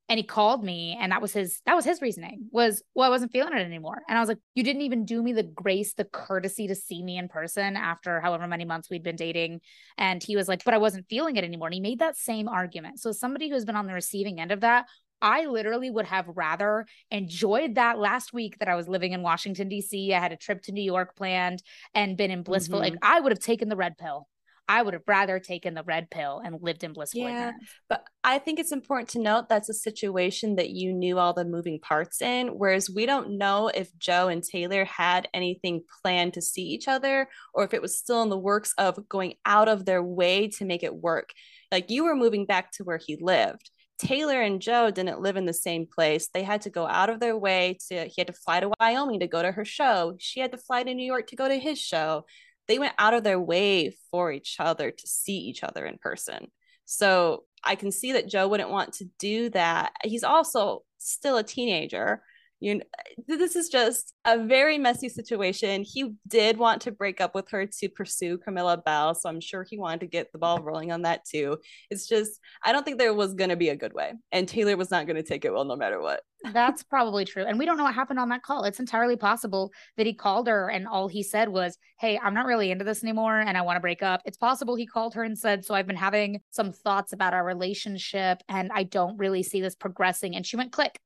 and 0.08 0.18
he 0.18 0.24
called 0.24 0.64
me 0.64 0.96
and 1.00 1.12
that 1.12 1.20
was 1.20 1.32
his 1.32 1.60
that 1.66 1.76
was 1.76 1.84
his 1.84 2.00
reasoning 2.00 2.48
was 2.50 2.82
well 2.94 3.06
i 3.06 3.10
wasn't 3.10 3.30
feeling 3.30 3.52
it 3.52 3.60
anymore 3.60 4.02
and 4.08 4.16
i 4.16 4.20
was 4.20 4.28
like 4.28 4.38
you 4.54 4.62
didn't 4.62 4.82
even 4.82 5.04
do 5.04 5.22
me 5.22 5.32
the 5.32 5.42
grace 5.42 5.94
the 5.94 6.04
courtesy 6.04 6.66
to 6.66 6.74
see 6.74 7.02
me 7.02 7.18
in 7.18 7.28
person 7.28 7.76
after 7.76 8.20
however 8.20 8.46
many 8.46 8.64
months 8.64 8.88
we'd 8.90 9.02
been 9.02 9.16
dating 9.16 9.60
and 9.96 10.22
he 10.22 10.36
was 10.36 10.48
like 10.48 10.64
but 10.64 10.74
i 10.74 10.78
wasn't 10.78 11.06
feeling 11.08 11.36
it 11.36 11.44
anymore 11.44 11.68
and 11.68 11.74
he 11.74 11.80
made 11.80 11.98
that 11.98 12.16
same 12.16 12.48
argument 12.48 12.98
so 12.98 13.12
somebody 13.12 13.48
who's 13.48 13.64
been 13.64 13.76
on 13.76 13.86
the 13.86 13.94
receiving 13.94 14.40
end 14.40 14.52
of 14.52 14.60
that 14.60 14.86
I 15.20 15.46
literally 15.46 15.90
would 15.90 16.06
have 16.06 16.26
rather 16.28 16.86
enjoyed 17.10 17.74
that 17.74 17.98
last 17.98 18.32
week 18.32 18.58
that 18.60 18.68
I 18.68 18.76
was 18.76 18.88
living 18.88 19.10
in 19.10 19.20
Washington, 19.20 19.68
D.C. 19.68 20.14
I 20.14 20.20
had 20.20 20.30
a 20.30 20.36
trip 20.36 20.62
to 20.62 20.72
New 20.72 20.80
York 20.80 21.16
planned 21.16 21.60
and 21.92 22.16
been 22.16 22.30
in 22.30 22.44
blissful. 22.44 22.80
Mm-hmm. 22.80 22.94
Like, 22.94 22.98
I 23.02 23.18
would 23.18 23.32
have 23.32 23.40
taken 23.40 23.68
the 23.68 23.74
red 23.74 23.98
pill. 23.98 24.28
I 24.68 24.82
would 24.82 24.92
have 24.92 25.02
rather 25.06 25.40
taken 25.40 25.74
the 25.74 25.82
red 25.82 26.10
pill 26.10 26.42
and 26.44 26.62
lived 26.62 26.84
in 26.84 26.92
blissful 26.92 27.22
yeah, 27.22 27.48
ignorance. 27.48 27.70
But 27.88 28.04
I 28.22 28.38
think 28.38 28.58
it's 28.58 28.72
important 28.72 29.08
to 29.10 29.18
note 29.18 29.48
that's 29.48 29.70
a 29.70 29.74
situation 29.74 30.56
that 30.56 30.70
you 30.70 30.92
knew 30.92 31.18
all 31.18 31.32
the 31.32 31.46
moving 31.46 31.80
parts 31.80 32.20
in, 32.20 32.48
whereas 32.48 32.90
we 32.90 33.06
don't 33.06 33.38
know 33.38 33.68
if 33.68 33.96
Joe 33.98 34.28
and 34.28 34.42
Taylor 34.42 34.84
had 34.84 35.26
anything 35.32 35.82
planned 36.02 36.34
to 36.34 36.42
see 36.42 36.62
each 36.62 36.86
other 36.86 37.28
or 37.54 37.64
if 37.64 37.72
it 37.72 37.80
was 37.80 37.98
still 37.98 38.22
in 38.22 38.28
the 38.28 38.38
works 38.38 38.74
of 38.76 39.08
going 39.08 39.34
out 39.46 39.68
of 39.68 39.86
their 39.86 40.02
way 40.02 40.48
to 40.48 40.66
make 40.66 40.82
it 40.82 40.94
work. 40.94 41.30
Like 41.72 41.90
you 41.90 42.04
were 42.04 42.14
moving 42.14 42.44
back 42.44 42.70
to 42.72 42.84
where 42.84 42.98
he 42.98 43.16
lived. 43.18 43.70
Taylor 43.98 44.40
and 44.40 44.62
Joe 44.62 44.90
didn't 44.90 45.20
live 45.20 45.36
in 45.36 45.46
the 45.46 45.52
same 45.52 45.86
place. 45.86 46.28
They 46.28 46.44
had 46.44 46.60
to 46.62 46.70
go 46.70 46.86
out 46.86 47.10
of 47.10 47.18
their 47.18 47.36
way 47.36 47.78
to, 47.88 48.04
he 48.04 48.14
had 48.18 48.28
to 48.28 48.32
fly 48.32 48.60
to 48.60 48.70
Wyoming 48.78 49.20
to 49.20 49.26
go 49.26 49.42
to 49.42 49.50
her 49.50 49.64
show. 49.64 50.14
She 50.18 50.38
had 50.38 50.52
to 50.52 50.58
fly 50.58 50.84
to 50.84 50.94
New 50.94 51.04
York 51.04 51.26
to 51.28 51.36
go 51.36 51.48
to 51.48 51.58
his 51.58 51.80
show 51.80 52.24
they 52.68 52.78
went 52.78 52.94
out 52.98 53.14
of 53.14 53.24
their 53.24 53.40
way 53.40 53.96
for 54.10 54.30
each 54.30 54.56
other 54.58 54.90
to 54.90 55.06
see 55.06 55.38
each 55.38 55.64
other 55.64 55.84
in 55.86 55.98
person. 55.98 56.48
So 56.84 57.44
I 57.64 57.74
can 57.74 57.90
see 57.90 58.12
that 58.12 58.28
Joe 58.28 58.48
wouldn't 58.48 58.70
want 58.70 58.94
to 58.94 59.06
do 59.18 59.50
that. 59.50 59.92
He's 60.04 60.24
also 60.24 60.82
still 60.98 61.36
a 61.36 61.42
teenager 61.42 62.22
you 62.60 62.76
know, 62.76 62.84
this 63.28 63.54
is 63.54 63.68
just 63.68 64.14
a 64.24 64.44
very 64.44 64.78
messy 64.78 65.08
situation. 65.08 65.84
He 65.84 66.14
did 66.26 66.58
want 66.58 66.82
to 66.82 66.92
break 66.92 67.20
up 67.20 67.34
with 67.34 67.48
her 67.50 67.66
to 67.66 67.88
pursue 67.88 68.38
Camilla 68.38 68.76
Belle, 68.76 69.14
so 69.14 69.28
I'm 69.28 69.40
sure 69.40 69.64
he 69.68 69.78
wanted 69.78 70.00
to 70.00 70.06
get 70.06 70.32
the 70.32 70.38
ball 70.38 70.60
rolling 70.60 70.90
on 70.90 71.02
that 71.02 71.24
too. 71.24 71.58
It's 71.90 72.08
just 72.08 72.40
I 72.64 72.72
don't 72.72 72.84
think 72.84 72.98
there 72.98 73.14
was 73.14 73.34
going 73.34 73.50
to 73.50 73.56
be 73.56 73.68
a 73.68 73.76
good 73.76 73.92
way, 73.92 74.14
and 74.32 74.48
Taylor 74.48 74.76
was 74.76 74.90
not 74.90 75.06
going 75.06 75.16
to 75.16 75.22
take 75.22 75.44
it 75.44 75.52
well 75.52 75.64
no 75.64 75.76
matter 75.76 76.00
what. 76.00 76.20
That's 76.52 76.82
probably 76.82 77.24
true, 77.24 77.44
and 77.44 77.58
we 77.58 77.66
don't 77.66 77.76
know 77.76 77.84
what 77.84 77.94
happened 77.94 78.20
on 78.20 78.28
that 78.28 78.42
call. 78.42 78.64
It's 78.64 78.80
entirely 78.80 79.16
possible 79.16 79.72
that 79.96 80.06
he 80.06 80.14
called 80.14 80.46
her 80.46 80.68
and 80.68 80.86
all 80.86 81.08
he 81.08 81.22
said 81.22 81.48
was, 81.48 81.76
"Hey, 81.98 82.18
I'm 82.22 82.34
not 82.34 82.46
really 82.46 82.70
into 82.70 82.84
this 82.84 83.02
anymore, 83.02 83.40
and 83.40 83.58
I 83.58 83.62
want 83.62 83.76
to 83.76 83.80
break 83.80 84.02
up." 84.02 84.22
It's 84.24 84.36
possible 84.36 84.76
he 84.76 84.86
called 84.86 85.14
her 85.14 85.24
and 85.24 85.36
said, 85.36 85.64
"So 85.64 85.74
I've 85.74 85.86
been 85.86 85.96
having 85.96 86.40
some 86.50 86.72
thoughts 86.72 87.12
about 87.12 87.34
our 87.34 87.44
relationship, 87.44 88.42
and 88.48 88.70
I 88.72 88.84
don't 88.84 89.16
really 89.18 89.42
see 89.42 89.60
this 89.60 89.74
progressing," 89.74 90.36
and 90.36 90.46
she 90.46 90.56
went 90.56 90.72
click 90.72 91.00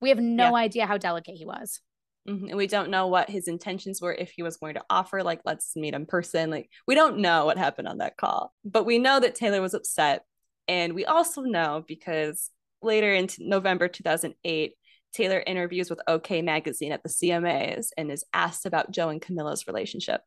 we 0.00 0.08
have 0.08 0.18
no 0.18 0.50
yeah. 0.50 0.62
idea 0.62 0.86
how 0.86 0.98
delicate 0.98 1.36
he 1.36 1.44
was. 1.44 1.80
Mm-hmm. 2.28 2.48
And 2.48 2.56
we 2.56 2.66
don't 2.66 2.90
know 2.90 3.06
what 3.06 3.30
his 3.30 3.48
intentions 3.48 4.00
were 4.00 4.14
if 4.14 4.30
he 4.30 4.42
was 4.42 4.56
going 4.56 4.74
to 4.74 4.84
offer, 4.90 5.22
like, 5.22 5.40
let's 5.44 5.74
meet 5.76 5.94
in 5.94 6.06
person. 6.06 6.50
Like, 6.50 6.70
we 6.86 6.94
don't 6.94 7.18
know 7.18 7.46
what 7.46 7.58
happened 7.58 7.88
on 7.88 7.98
that 7.98 8.16
call, 8.16 8.52
but 8.64 8.84
we 8.84 8.98
know 8.98 9.20
that 9.20 9.34
Taylor 9.34 9.60
was 9.60 9.74
upset. 9.74 10.24
And 10.68 10.94
we 10.94 11.04
also 11.04 11.42
know 11.42 11.82
because 11.86 12.50
later 12.82 13.12
in 13.12 13.28
November 13.38 13.88
2008, 13.88 14.74
Taylor 15.12 15.42
interviews 15.44 15.90
with 15.90 16.00
OK 16.06 16.42
Magazine 16.42 16.92
at 16.92 17.02
the 17.02 17.08
CMAs 17.08 17.88
and 17.96 18.10
is 18.10 18.24
asked 18.32 18.66
about 18.66 18.92
Joe 18.92 19.08
and 19.08 19.20
Camilla's 19.20 19.66
relationship. 19.66 20.20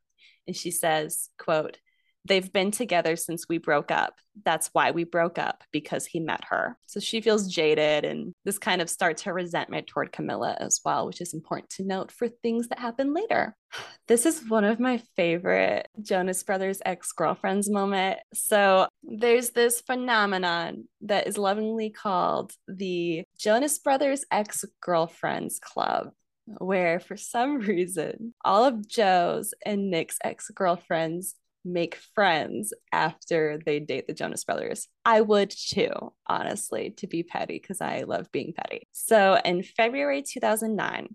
And 0.46 0.54
she 0.54 0.70
says, 0.70 1.30
quote, 1.38 1.78
they've 2.24 2.52
been 2.52 2.70
together 2.70 3.16
since 3.16 3.48
we 3.48 3.58
broke 3.58 3.90
up. 3.90 4.14
That's 4.44 4.70
why 4.72 4.90
we 4.90 5.04
broke 5.04 5.38
up 5.38 5.62
because 5.72 6.06
he 6.06 6.20
met 6.20 6.44
her. 6.48 6.76
So 6.86 7.00
she 7.00 7.20
feels 7.20 7.48
jaded, 7.48 8.04
and 8.04 8.34
this 8.44 8.58
kind 8.58 8.80
of 8.82 8.90
starts 8.90 9.22
her 9.22 9.34
resentment 9.34 9.86
toward 9.86 10.12
Camilla 10.12 10.56
as 10.58 10.80
well, 10.84 11.06
which 11.06 11.20
is 11.20 11.34
important 11.34 11.70
to 11.70 11.84
note 11.84 12.10
for 12.10 12.28
things 12.28 12.68
that 12.68 12.78
happen 12.78 13.14
later. 13.14 13.56
This 14.06 14.26
is 14.26 14.46
one 14.50 14.64
of 14.64 14.78
my 14.78 14.98
favorite 15.16 15.88
Jonas 16.02 16.42
Brothers 16.42 16.82
ex 16.84 17.12
girlfriends 17.12 17.70
moment. 17.70 18.18
So 18.34 18.86
there's 19.02 19.50
this 19.50 19.80
phenomenon 19.80 20.88
that 21.00 21.26
is 21.26 21.38
lovingly 21.38 21.88
called 21.88 22.52
the 22.68 23.24
Jonas 23.38 23.78
Brothers 23.78 24.26
ex 24.30 24.66
girlfriends 24.82 25.58
club 25.58 26.10
where 26.46 27.00
for 27.00 27.16
some 27.16 27.58
reason 27.60 28.34
all 28.44 28.64
of 28.64 28.86
Joe's 28.86 29.54
and 29.64 29.90
Nick's 29.90 30.18
ex 30.22 30.50
girlfriends 30.50 31.34
make 31.64 31.96
friends 32.14 32.72
after 32.92 33.58
they 33.64 33.80
date 33.80 34.06
the 34.06 34.14
Jonas 34.14 34.44
Brothers. 34.44 34.88
I 35.04 35.20
would 35.20 35.50
too, 35.50 36.12
honestly, 36.26 36.90
to 36.98 37.06
be 37.06 37.22
petty, 37.22 37.58
because 37.58 37.80
I 37.80 38.02
love 38.02 38.30
being 38.32 38.52
petty. 38.52 38.86
So 38.92 39.38
in 39.44 39.62
February 39.62 40.22
2009, 40.22 41.14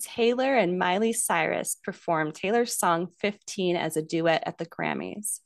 Taylor 0.00 0.54
and 0.54 0.78
Miley 0.78 1.12
Cyrus 1.12 1.76
performed 1.82 2.34
Taylor's 2.34 2.76
song 2.76 3.08
15 3.20 3.76
as 3.76 3.96
a 3.96 4.02
duet 4.02 4.42
at 4.46 4.58
the 4.58 4.66
Grammys. 4.66 5.40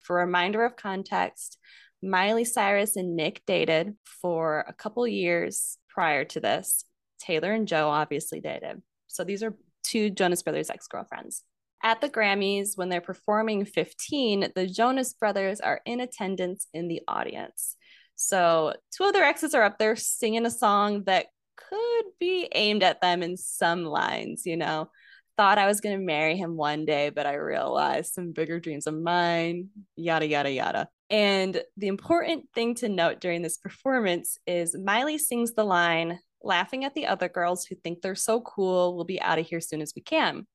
For 0.00 0.20
a 0.20 0.24
reminder 0.24 0.64
of 0.64 0.76
context, 0.76 1.58
Miley 2.06 2.44
Cyrus 2.44 2.96
and 2.96 3.16
Nick 3.16 3.42
dated 3.46 3.94
for 4.04 4.64
a 4.68 4.72
couple 4.72 5.06
years 5.06 5.78
prior 5.88 6.24
to 6.26 6.40
this. 6.40 6.84
Taylor 7.18 7.52
and 7.52 7.66
Joe 7.66 7.88
obviously 7.88 8.40
dated. 8.40 8.82
So 9.08 9.24
these 9.24 9.42
are 9.42 9.54
two 9.82 10.10
Jonas 10.10 10.42
Brothers 10.42 10.70
ex 10.70 10.86
girlfriends. 10.86 11.42
At 11.82 12.00
the 12.00 12.08
Grammys, 12.08 12.76
when 12.76 12.88
they're 12.88 13.00
performing 13.00 13.64
15, 13.64 14.52
the 14.54 14.66
Jonas 14.66 15.12
Brothers 15.14 15.60
are 15.60 15.80
in 15.84 16.00
attendance 16.00 16.66
in 16.72 16.88
the 16.88 17.02
audience. 17.06 17.76
So 18.14 18.74
two 18.96 19.04
of 19.04 19.12
their 19.12 19.24
exes 19.24 19.54
are 19.54 19.62
up 19.62 19.78
there 19.78 19.96
singing 19.96 20.46
a 20.46 20.50
song 20.50 21.04
that 21.04 21.26
could 21.56 22.04
be 22.18 22.48
aimed 22.54 22.82
at 22.82 23.00
them 23.00 23.22
in 23.22 23.36
some 23.36 23.84
lines, 23.84 24.46
you 24.46 24.56
know. 24.56 24.90
Thought 25.36 25.58
I 25.58 25.66
was 25.66 25.82
going 25.82 25.98
to 25.98 26.04
marry 26.04 26.36
him 26.36 26.56
one 26.56 26.86
day, 26.86 27.10
but 27.10 27.26
I 27.26 27.34
realized 27.34 28.14
some 28.14 28.32
bigger 28.32 28.58
dreams 28.58 28.86
of 28.86 28.94
mine, 28.94 29.68
yada, 29.94 30.26
yada, 30.26 30.50
yada. 30.50 30.88
And 31.10 31.62
the 31.76 31.88
important 31.88 32.48
thing 32.54 32.74
to 32.76 32.88
note 32.88 33.20
during 33.20 33.42
this 33.42 33.58
performance 33.58 34.38
is 34.46 34.74
Miley 34.76 35.18
sings 35.18 35.52
the 35.52 35.64
line, 35.64 36.20
laughing 36.42 36.84
at 36.84 36.94
the 36.94 37.06
other 37.06 37.28
girls 37.28 37.66
who 37.66 37.74
think 37.74 38.00
they're 38.00 38.14
so 38.14 38.40
cool, 38.40 38.94
we'll 38.94 39.04
be 39.04 39.20
out 39.20 39.38
of 39.38 39.46
here 39.46 39.60
soon 39.60 39.82
as 39.82 39.92
we 39.94 40.00
can. 40.00 40.46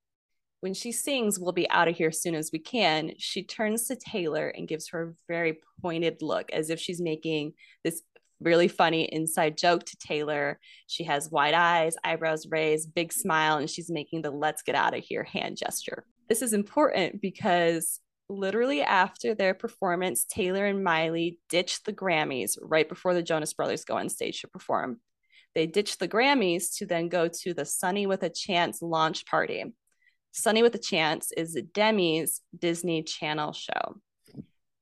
When 0.62 0.74
she 0.74 0.92
sings, 0.92 1.40
we'll 1.40 1.54
be 1.54 1.70
out 1.70 1.88
of 1.88 1.96
here 1.96 2.12
soon 2.12 2.36
as 2.36 2.52
we 2.52 2.60
can, 2.60 3.14
she 3.18 3.44
turns 3.44 3.88
to 3.88 3.96
Taylor 3.96 4.48
and 4.50 4.68
gives 4.68 4.90
her 4.90 5.04
a 5.04 5.14
very 5.28 5.60
pointed 5.82 6.22
look 6.22 6.52
as 6.52 6.70
if 6.70 6.80
she's 6.80 7.02
making 7.02 7.54
this 7.84 8.02
really 8.42 8.68
funny 8.68 9.04
inside 9.04 9.58
joke 9.58 9.86
to 9.86 9.98
Taylor. 9.98 10.60
She 10.88 11.04
has 11.06 11.32
wide 11.32 11.54
eyes, 11.54 11.96
eyebrows 12.04 12.48
raised, 12.48 12.94
big 12.94 13.14
smile, 13.14 13.58
and 13.58 13.70
she's 13.70 13.90
making 13.90 14.22
the 14.22 14.32
let's 14.32 14.64
get 14.64 14.76
out 14.76 14.98
of 14.98 15.04
here 15.04 15.24
hand 15.24 15.58
gesture. 15.58 16.04
This 16.28 16.42
is 16.42 16.54
important 16.54 17.22
because 17.22 18.00
literally 18.30 18.82
after 18.82 19.36
their 19.36 19.54
performance, 19.54 20.26
Taylor 20.26 20.66
and 20.66 20.84
Miley 20.84 21.40
ditched 21.50 21.86
the 21.86 21.94
Grammys 21.94 22.58
right 22.62 22.88
before 22.88 23.14
the 23.14 23.24
Jonas 23.24 23.54
Brothers 23.54 23.86
go 23.86 23.96
on 23.96 24.10
stage 24.10 24.42
to 24.42 24.48
perform. 24.48 25.00
They 25.54 25.68
ditched 25.68 26.00
the 26.00 26.08
Grammys 26.08 26.78
to 26.78 26.86
then 26.86 27.10
go 27.10 27.28
to 27.28 27.54
the 27.54 27.66
Sunny 27.66 28.08
with 28.08 28.24
a 28.24 28.30
Chance 28.30 28.82
launch 28.82 29.26
party. 29.26 29.66
Sunny 30.32 30.64
with 30.64 30.74
a 30.76 30.80
Chance 30.80 31.34
is 31.36 31.62
Demi's 31.74 32.42
Disney 32.58 33.04
Channel 33.04 33.52
show. 33.52 34.00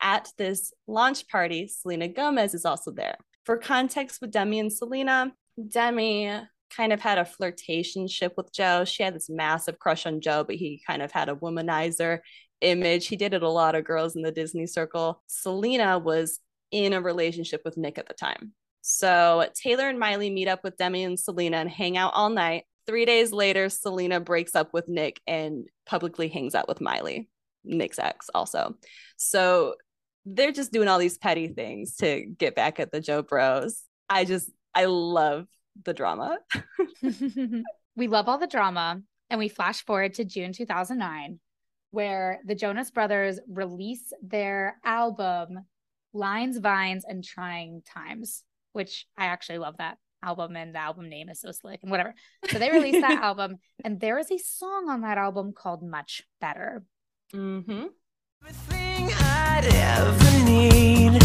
At 0.02 0.32
this 0.38 0.72
launch 0.88 1.28
party, 1.28 1.68
Selena 1.68 2.08
Gomez 2.08 2.54
is 2.54 2.66
also 2.66 2.92
there. 2.92 3.18
For 3.50 3.58
context 3.58 4.22
with 4.22 4.30
Demi 4.30 4.60
and 4.60 4.72
Selena, 4.72 5.34
Demi 5.70 6.32
kind 6.70 6.94
of 6.94 7.00
had 7.00 7.18
a 7.18 7.24
flirtationship 7.24 8.34
with 8.38 8.54
Joe. 8.54 8.86
She 8.86 9.02
had 9.02 9.16
this 9.16 9.28
massive 9.28 9.80
crush 9.80 10.06
on 10.06 10.22
Joe, 10.22 10.44
but 10.44 10.58
he 10.58 10.84
kind 10.86 11.02
of 11.02 11.12
had 11.12 11.30
a 11.30 11.36
womanizer 11.36 12.20
image. 12.62 13.08
He 13.08 13.16
dated 13.16 13.42
a 13.42 13.50
lot 13.50 13.74
of 13.74 13.86
girls 13.86 14.16
in 14.16 14.22
the 14.22 14.32
Disney 14.32 14.68
circle. 14.68 15.24
Selena 15.26 15.98
was 15.98 16.40
in 16.70 16.94
a 16.94 17.02
relationship 17.02 17.62
with 17.66 17.76
Nick 17.76 17.98
at 17.98 18.08
the 18.08 18.14
time. 18.14 18.54
So 18.82 19.50
Taylor 19.56 19.90
and 19.90 19.98
Miley 19.98 20.30
meet 20.30 20.48
up 20.48 20.64
with 20.64 20.78
Demi 20.78 21.04
and 21.04 21.20
Selena 21.20 21.58
and 21.58 21.72
hang 21.72 21.98
out 21.98 22.14
all 22.14 22.30
night. 22.30 22.66
Three 22.86 23.06
days 23.06 23.32
later, 23.32 23.70
Selena 23.70 24.20
breaks 24.20 24.54
up 24.54 24.76
with 24.76 24.88
Nick 24.88 25.22
and 25.26 25.66
publicly 25.88 26.28
hangs 26.28 26.54
out 26.54 26.68
with 26.68 26.82
Miley, 26.82 27.30
Nick's 27.64 27.98
ex, 27.98 28.30
also. 28.32 28.76
So 29.18 29.74
they're 30.26 30.52
just 30.52 30.72
doing 30.72 30.88
all 30.88 31.00
these 31.00 31.18
petty 31.18 31.48
things 31.48 31.96
to 31.98 32.26
get 32.38 32.56
back 32.56 32.80
at 32.80 32.92
the 32.92 33.02
Joe 33.02 33.22
Bros. 33.22 33.82
I 34.10 34.26
just, 34.26 34.50
I 34.76 34.86
love 34.86 35.48
the 35.84 35.94
drama. 35.94 36.40
we 37.96 38.08
love 38.08 38.28
all 38.28 38.38
the 38.38 38.48
drama. 38.48 39.02
And 39.30 39.40
we 39.40 39.48
flash 39.48 39.86
forward 39.86 40.16
to 40.16 40.26
June 40.26 40.54
2009 40.54 41.40
where 41.92 42.40
the 42.46 42.56
Jonas 42.56 42.92
Brothers 42.92 43.40
release 43.48 44.14
their 44.22 44.78
album 44.84 45.66
Lines, 46.14 46.58
Vines, 46.58 47.06
and 47.08 47.24
Trying 47.24 47.84
Times, 47.86 48.44
which 48.74 49.06
I 49.18 49.26
actually 49.26 49.60
love 49.60 49.78
that 49.78 49.98
album 50.24 50.56
and 50.56 50.74
the 50.74 50.80
album 50.80 51.08
name 51.08 51.30
is 51.30 51.40
so 51.40 51.52
slick 51.52 51.80
and 51.82 51.92
whatever. 51.92 52.14
So 52.50 52.60
they 52.60 52.72
released 52.72 53.02
that 53.02 53.22
album, 53.24 53.58
and 53.84 54.00
there 54.00 54.18
is 54.18 54.32
a 54.32 54.38
song 54.38 54.90
on 54.90 55.02
that 55.02 55.18
album 55.18 55.54
called 55.54 55.84
Much 55.84 56.24
Better. 56.42 56.84
Mm-hmm. 57.34 57.86
Everything 59.10 59.26
I'd 59.26 59.66
ever 59.66 60.46
need 60.46 61.16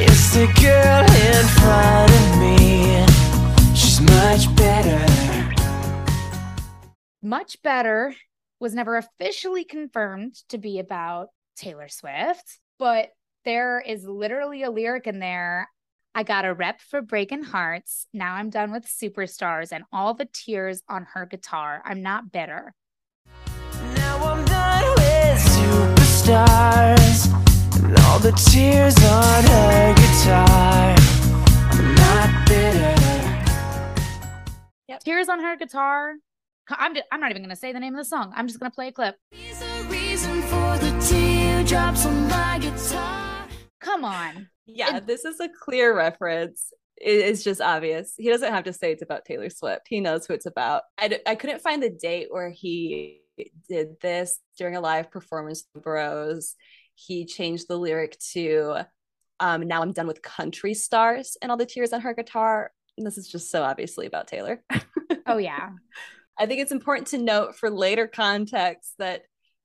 is 0.00 0.32
the 0.32 0.46
girl 0.60 1.04
in 1.04 1.46
front 1.46 2.12
of 2.12 2.38
me. 2.38 3.06
She's 3.74 4.00
much 4.00 4.54
better. 4.56 5.04
Much 7.22 7.62
better 7.62 8.14
was 8.60 8.74
never 8.74 8.96
officially 8.96 9.64
confirmed 9.64 10.36
to 10.48 10.58
be 10.58 10.78
about 10.78 11.28
Taylor 11.56 11.88
Swift, 11.88 12.58
but 12.78 13.10
there 13.44 13.80
is 13.80 14.04
literally 14.04 14.62
a 14.62 14.70
lyric 14.70 15.06
in 15.06 15.18
there. 15.18 15.68
I 16.14 16.22
got 16.22 16.46
a 16.46 16.54
rep 16.54 16.80
for 16.80 17.02
breaking 17.02 17.42
hearts. 17.42 18.06
Now 18.12 18.34
I'm 18.34 18.48
done 18.48 18.72
with 18.72 18.86
superstars 18.86 19.72
and 19.72 19.84
all 19.92 20.14
the 20.14 20.28
tears 20.32 20.82
on 20.88 21.06
her 21.12 21.26
guitar. 21.26 21.82
I'm 21.84 22.02
not 22.02 22.32
bitter. 22.32 22.74
Now 23.96 24.24
I'm 24.24 24.44
done 24.46 24.94
with 24.96 25.95
superstars 26.26 27.84
and 27.84 27.96
all 28.00 28.18
the 28.18 28.32
tears 28.32 28.96
on 29.04 29.44
her 29.44 29.94
guitar. 29.94 30.96
I'm 31.70 31.94
not 31.94 32.48
bitter. 32.48 32.94
Yep. 34.88 35.00
Tears 35.04 35.28
on 35.28 35.40
her 35.40 35.56
guitar. 35.56 36.14
I'm, 36.68 36.94
just, 36.94 37.06
I'm 37.12 37.20
not 37.20 37.30
even 37.30 37.42
going 37.42 37.50
to 37.50 37.56
say 37.56 37.72
the 37.72 37.78
name 37.78 37.94
of 37.94 37.98
the 37.98 38.04
song. 38.04 38.32
I'm 38.34 38.48
just 38.48 38.58
going 38.58 38.70
to 38.70 38.74
play 38.74 38.88
a 38.88 38.92
clip. 38.92 39.14
Come 43.80 44.04
on. 44.04 44.48
Yeah, 44.66 44.96
it, 44.96 45.06
this 45.06 45.24
is 45.24 45.38
a 45.38 45.48
clear 45.48 45.96
reference. 45.96 46.72
It's 46.96 47.44
just 47.44 47.60
obvious. 47.60 48.14
He 48.18 48.30
doesn't 48.30 48.52
have 48.52 48.64
to 48.64 48.72
say 48.72 48.90
it's 48.90 49.02
about 49.02 49.26
Taylor 49.26 49.50
Swift. 49.50 49.82
He 49.88 50.00
knows 50.00 50.26
who 50.26 50.34
it's 50.34 50.46
about. 50.46 50.82
I, 50.98 51.20
I 51.24 51.36
couldn't 51.36 51.62
find 51.62 51.80
the 51.80 51.90
date 51.90 52.28
where 52.30 52.50
he 52.50 53.20
did 53.68 54.00
this 54.00 54.38
during 54.58 54.76
a 54.76 54.80
live 54.80 55.10
performance 55.10 55.64
the 55.74 55.80
Bros. 55.80 56.54
He 56.94 57.26
changed 57.26 57.68
the 57.68 57.76
lyric 57.76 58.18
to 58.32 58.86
um, 59.40 59.66
Now 59.66 59.82
I'm 59.82 59.92
done 59.92 60.06
with 60.06 60.22
country 60.22 60.74
stars 60.74 61.36
and 61.42 61.50
all 61.50 61.56
the 61.56 61.66
tears 61.66 61.92
on 61.92 62.00
her 62.00 62.14
guitar. 62.14 62.70
And 62.96 63.06
this 63.06 63.18
is 63.18 63.28
just 63.28 63.50
so 63.50 63.62
obviously 63.62 64.06
about 64.06 64.28
Taylor. 64.28 64.62
oh, 65.26 65.36
yeah. 65.36 65.70
I 66.38 66.46
think 66.46 66.60
it's 66.60 66.72
important 66.72 67.08
to 67.08 67.18
note 67.18 67.56
for 67.56 67.70
later 67.70 68.06
context 68.06 68.94
that 68.98 69.22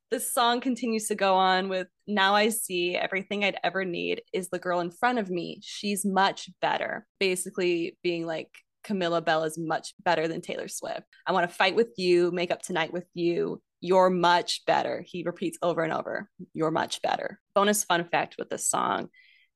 this 0.10 0.34
song 0.34 0.60
continues 0.60 1.08
to 1.08 1.16
go 1.16 1.36
on 1.36 1.70
with 1.70 1.88
Now 2.06 2.36
I 2.36 2.50
See 2.50 2.98
Everything 2.98 3.46
I'd 3.46 3.58
Ever 3.64 3.86
Need 3.86 4.24
is 4.34 4.50
the 4.50 4.60
girl 4.60 4.82
in 4.82 4.92
front 4.92 5.20
of 5.20 5.30
me. 5.30 5.60
She's 5.64 6.06
much 6.06 6.50
better. 6.60 7.08
Basically, 7.20 7.98
being 8.04 8.26
like 8.26 8.50
Camilla 8.84 9.22
Belle 9.22 9.44
is 9.44 9.58
much 9.58 9.94
better 10.04 10.28
than 10.28 10.42
Taylor 10.42 10.68
Swift. 10.68 11.04
I 11.26 11.32
want 11.32 11.50
to 11.50 11.56
fight 11.56 11.76
with 11.76 11.90
you, 11.98 12.32
make 12.32 12.52
up 12.52 12.62
tonight 12.62 12.94
with 12.94 13.06
you. 13.14 13.62
You're 13.80 14.10
much 14.10 14.64
better. 14.66 15.04
He 15.06 15.24
repeats 15.24 15.58
over 15.62 15.84
and 15.84 15.94
over, 15.94 16.30
You're 16.54 16.72
much 16.72 17.02
better. 17.02 17.40
Bonus 17.56 17.84
fun 17.84 18.04
fact 18.06 18.36
with 18.38 18.50
this 18.50 18.68
song 18.68 19.10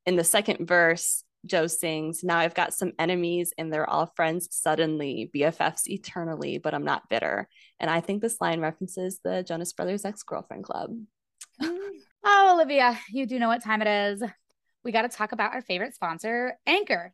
in 0.05 0.15
the 0.15 0.23
second 0.23 0.67
verse, 0.67 1.23
Joe 1.45 1.67
sings, 1.67 2.23
Now 2.23 2.39
I've 2.39 2.55
got 2.55 2.73
some 2.73 2.93
enemies 2.97 3.53
and 3.57 3.71
they're 3.71 3.89
all 3.89 4.11
friends 4.15 4.47
suddenly, 4.51 5.29
BFFs 5.35 5.87
eternally, 5.87 6.57
but 6.57 6.73
I'm 6.73 6.83
not 6.85 7.09
bitter. 7.09 7.47
And 7.79 7.89
I 7.89 8.01
think 8.01 8.21
this 8.21 8.41
line 8.41 8.61
references 8.61 9.19
the 9.23 9.43
Jonas 9.43 9.73
Brothers 9.73 10.05
ex 10.05 10.23
girlfriend 10.23 10.63
club. 10.63 10.91
oh, 11.61 12.53
Olivia, 12.53 12.99
you 13.11 13.25
do 13.25 13.39
know 13.39 13.47
what 13.47 13.63
time 13.63 13.81
it 13.81 13.87
is. 13.87 14.23
We 14.83 14.91
got 14.91 15.03
to 15.03 15.09
talk 15.09 15.31
about 15.31 15.53
our 15.53 15.61
favorite 15.61 15.95
sponsor, 15.95 16.57
Anchor. 16.67 17.13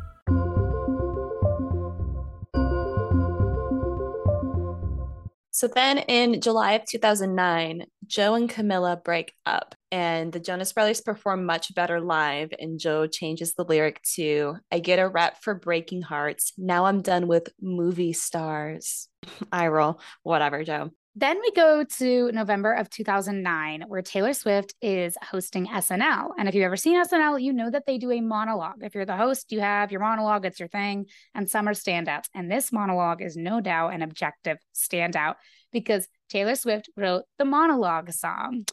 So 5.61 5.67
then 5.67 5.99
in 5.99 6.41
July 6.41 6.71
of 6.71 6.85
2009, 6.85 7.85
Joe 8.07 8.33
and 8.33 8.49
Camilla 8.49 8.97
break 8.97 9.31
up, 9.45 9.75
and 9.91 10.33
the 10.33 10.39
Jonas 10.39 10.73
Brothers 10.73 11.01
perform 11.01 11.45
much 11.45 11.75
better 11.75 12.01
live. 12.01 12.49
And 12.57 12.79
Joe 12.79 13.05
changes 13.05 13.53
the 13.53 13.63
lyric 13.63 14.01
to, 14.15 14.55
I 14.71 14.79
get 14.79 14.97
a 14.97 15.07
rap 15.07 15.43
for 15.43 15.53
breaking 15.53 16.01
hearts. 16.01 16.53
Now 16.57 16.85
I'm 16.85 17.03
done 17.03 17.27
with 17.27 17.49
movie 17.61 18.13
stars. 18.13 19.07
I 19.51 19.67
roll. 19.67 20.01
Whatever, 20.23 20.63
Joe. 20.63 20.89
Then 21.15 21.41
we 21.41 21.51
go 21.51 21.83
to 21.83 22.31
November 22.31 22.71
of 22.71 22.89
2009, 22.89 23.83
where 23.89 24.01
Taylor 24.01 24.33
Swift 24.33 24.73
is 24.81 25.17
hosting 25.21 25.67
SNL. 25.67 26.29
And 26.37 26.47
if 26.47 26.55
you've 26.55 26.63
ever 26.63 26.77
seen 26.77 27.03
SNL, 27.03 27.41
you 27.41 27.51
know 27.51 27.69
that 27.69 27.85
they 27.85 27.97
do 27.97 28.11
a 28.11 28.21
monologue. 28.21 28.81
If 28.81 28.95
you're 28.95 29.05
the 29.05 29.17
host, 29.17 29.51
you 29.51 29.59
have 29.59 29.91
your 29.91 29.99
monologue, 29.99 30.45
it's 30.45 30.59
your 30.59 30.69
thing, 30.69 31.07
and 31.35 31.49
some 31.49 31.67
are 31.67 31.73
standouts. 31.73 32.27
And 32.33 32.49
this 32.49 32.71
monologue 32.71 33.21
is 33.21 33.35
no 33.35 33.59
doubt 33.59 33.93
an 33.93 34.03
objective 34.03 34.57
standout 34.73 35.35
because 35.73 36.07
Taylor 36.29 36.55
Swift 36.55 36.89
wrote 36.95 37.23
the 37.37 37.45
monologue 37.45 38.11
song. 38.13 38.65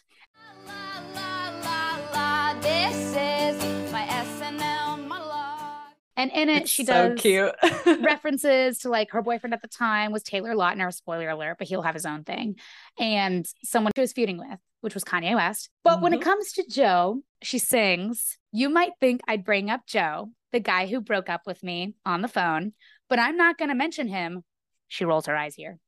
And 6.19 6.33
in 6.33 6.49
it, 6.49 6.63
It's 6.63 6.71
she 6.71 6.85
so 6.85 7.11
does 7.11 7.21
cute. 7.21 7.55
references 8.01 8.79
to 8.79 8.91
like 8.91 9.13
her 9.13 9.23
boyfriend 9.23 9.55
at 9.55 9.63
the 9.63 9.69
time 9.69 10.11
was 10.13 10.25
Taylor 10.25 10.55
Lautner, 10.55 10.93
spoiler 10.93 11.29
alert, 11.31 11.57
but 11.59 11.69
he'll 11.69 11.83
have 11.83 11.95
his 11.95 12.05
own 12.05 12.25
thing. 12.25 12.57
And 12.99 13.47
someone 13.63 13.93
she 13.95 14.01
was 14.01 14.13
feuding 14.13 14.37
with, 14.37 14.59
which 14.81 14.95
was 14.95 15.05
Kanye 15.05 15.37
West. 15.37 15.71
But 15.85 16.03
when 16.03 16.13
it 16.13 16.19
Mhm. 16.21 16.25
comes 16.25 16.53
to 16.55 16.65
Joe, 16.69 17.23
she 17.41 17.59
sings, 17.59 18.37
You 18.51 18.69
might 18.69 18.93
think 18.99 19.21
I'd 19.29 19.45
bring 19.45 19.71
up 19.71 19.87
Joe, 19.87 20.31
the 20.53 20.59
guy 20.61 20.87
who 20.87 21.01
broke 21.01 21.29
up 21.29 21.43
with 21.47 21.63
me 21.63 21.95
on 22.05 22.23
the 22.23 22.29
phone, 22.29 22.73
but 23.09 23.19
I'm 23.21 23.37
not 23.37 23.59
going 23.59 23.69
to 23.69 23.75
mention 23.75 24.09
him. 24.09 24.43
She 24.89 25.05
rolls 25.05 25.27
her 25.27 25.37
eyes 25.37 25.55
here 25.55 25.79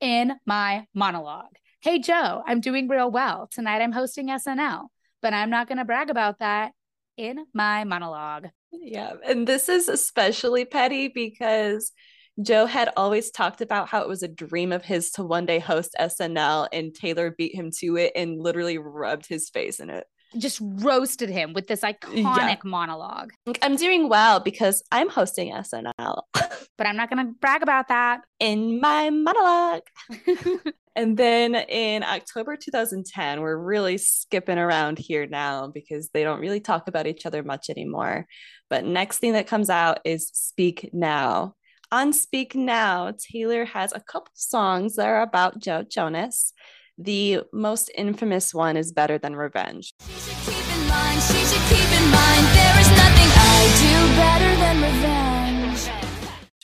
in 0.00 0.34
my 0.44 0.86
monologue. 0.92 1.54
Hey, 1.80 2.00
Joe, 2.00 2.42
I'm 2.46 2.60
doing 2.60 2.86
real 2.88 3.10
well. 3.10 3.48
Tonight 3.50 3.80
I'm 3.80 3.92
hosting 3.92 4.28
SNL, 4.28 4.88
but 5.22 5.32
I'm 5.32 5.48
not 5.48 5.68
going 5.68 5.78
to 5.78 5.84
brag 5.86 6.10
about 6.10 6.40
that 6.40 6.72
in 7.20 7.44
my 7.52 7.84
monologue. 7.84 8.48
Yeah. 8.72 9.12
And 9.26 9.46
this 9.46 9.68
is 9.68 9.88
especially 9.88 10.64
petty 10.64 11.08
because 11.08 11.92
Joe 12.40 12.64
had 12.64 12.90
always 12.96 13.30
talked 13.30 13.60
about 13.60 13.88
how 13.88 14.00
it 14.00 14.08
was 14.08 14.22
a 14.22 14.28
dream 14.28 14.72
of 14.72 14.82
his 14.82 15.10
to 15.12 15.24
one 15.24 15.44
day 15.44 15.58
host 15.58 15.94
SNL, 16.00 16.68
and 16.72 16.94
Taylor 16.94 17.34
beat 17.36 17.54
him 17.54 17.70
to 17.80 17.96
it 17.98 18.12
and 18.16 18.40
literally 18.40 18.78
rubbed 18.78 19.26
his 19.28 19.50
face 19.50 19.80
in 19.80 19.90
it. 19.90 20.06
Just 20.38 20.60
roasted 20.62 21.28
him 21.28 21.52
with 21.52 21.66
this 21.66 21.80
iconic 21.80 22.64
monologue. 22.64 23.32
I'm 23.62 23.76
doing 23.76 24.08
well 24.08 24.40
because 24.40 24.82
I'm 24.92 25.08
hosting 25.08 25.52
SNL 25.52 26.22
But 26.78 26.86
I'm 26.86 26.96
not 26.96 27.10
going 27.10 27.26
to 27.26 27.32
brag 27.40 27.62
about 27.62 27.88
that. 27.88 28.22
in 28.38 28.80
my 28.80 29.10
monologue. 29.10 29.82
And 30.96 31.16
then 31.16 31.54
in 31.54 32.02
October 32.02 32.56
2010, 32.56 33.40
we're 33.40 33.56
really 33.56 33.96
skipping 33.96 34.58
around 34.58 34.98
here 34.98 35.26
now 35.26 35.68
because 35.68 36.10
they 36.12 36.24
don't 36.24 36.40
really 36.40 36.60
talk 36.60 36.88
about 36.88 37.06
each 37.06 37.26
other 37.26 37.42
much 37.42 37.70
anymore. 37.70 38.26
But 38.68 38.84
next 38.84 39.18
thing 39.18 39.34
that 39.34 39.46
comes 39.46 39.70
out 39.70 40.00
is 40.04 40.30
Speak 40.34 40.90
Now. 40.92 41.54
On 41.92 42.12
Speak 42.12 42.54
Now, 42.54 43.12
Taylor 43.32 43.64
has 43.66 43.92
a 43.92 44.00
couple 44.00 44.32
songs 44.34 44.96
that 44.96 45.06
are 45.06 45.22
about 45.22 45.60
Joe 45.60 45.84
Jonas. 45.88 46.52
The 47.02 47.40
most 47.50 47.90
infamous 47.94 48.52
one 48.52 48.76
is 48.76 48.92
Better 48.92 49.16
Than 49.16 49.34
Revenge. 49.34 49.94
She 50.06 50.12
should 50.20 50.36
keep 50.44 50.76
in 50.76 50.86
mind, 50.86 51.22
she 51.22 51.38
should 51.46 51.66
keep 51.70 51.90
in 51.98 52.10
mind, 52.10 52.46
there 52.52 52.78
is 52.78 52.90
nothing 52.90 53.30
I 53.40 53.60
do 53.80 53.94
better 54.20 54.56
than 54.60 54.82
revenge. 54.82 55.88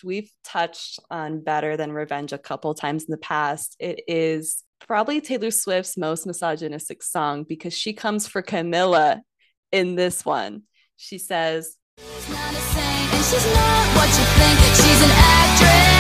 We've 0.05 0.31
touched 0.44 1.01
on 1.11 1.40
Better 1.40 1.79
Than 1.79 1.90
Revenge 1.90 2.35
a 2.35 2.38
couple 2.38 2.75
times 2.75 3.05
in 3.05 3.12
the 3.12 3.16
past. 3.16 3.77
It 3.81 4.03
is 4.07 4.62
probably 4.87 5.22
Taylor 5.22 5.51
Swift's 5.51 5.96
most 5.96 6.27
misogynistic 6.27 7.03
song 7.03 7.44
because 7.44 7.72
she 7.72 7.94
comes 7.94 8.29
for 8.29 8.42
Camilla 8.42 9.22
in 9.72 9.94
this 9.94 10.22
one. 10.22 10.64
She 10.99 11.16
says, 11.16 11.79
She's 11.96 12.29
not 12.29 12.53
a 12.53 12.61
saint, 12.61 13.14
and 13.14 13.25
she's 13.25 13.55
not 13.55 13.87
what 13.96 14.09
you 14.12 14.25
think. 14.37 14.59
She's 14.77 15.03
an 15.03 15.12
actress, 15.16 15.96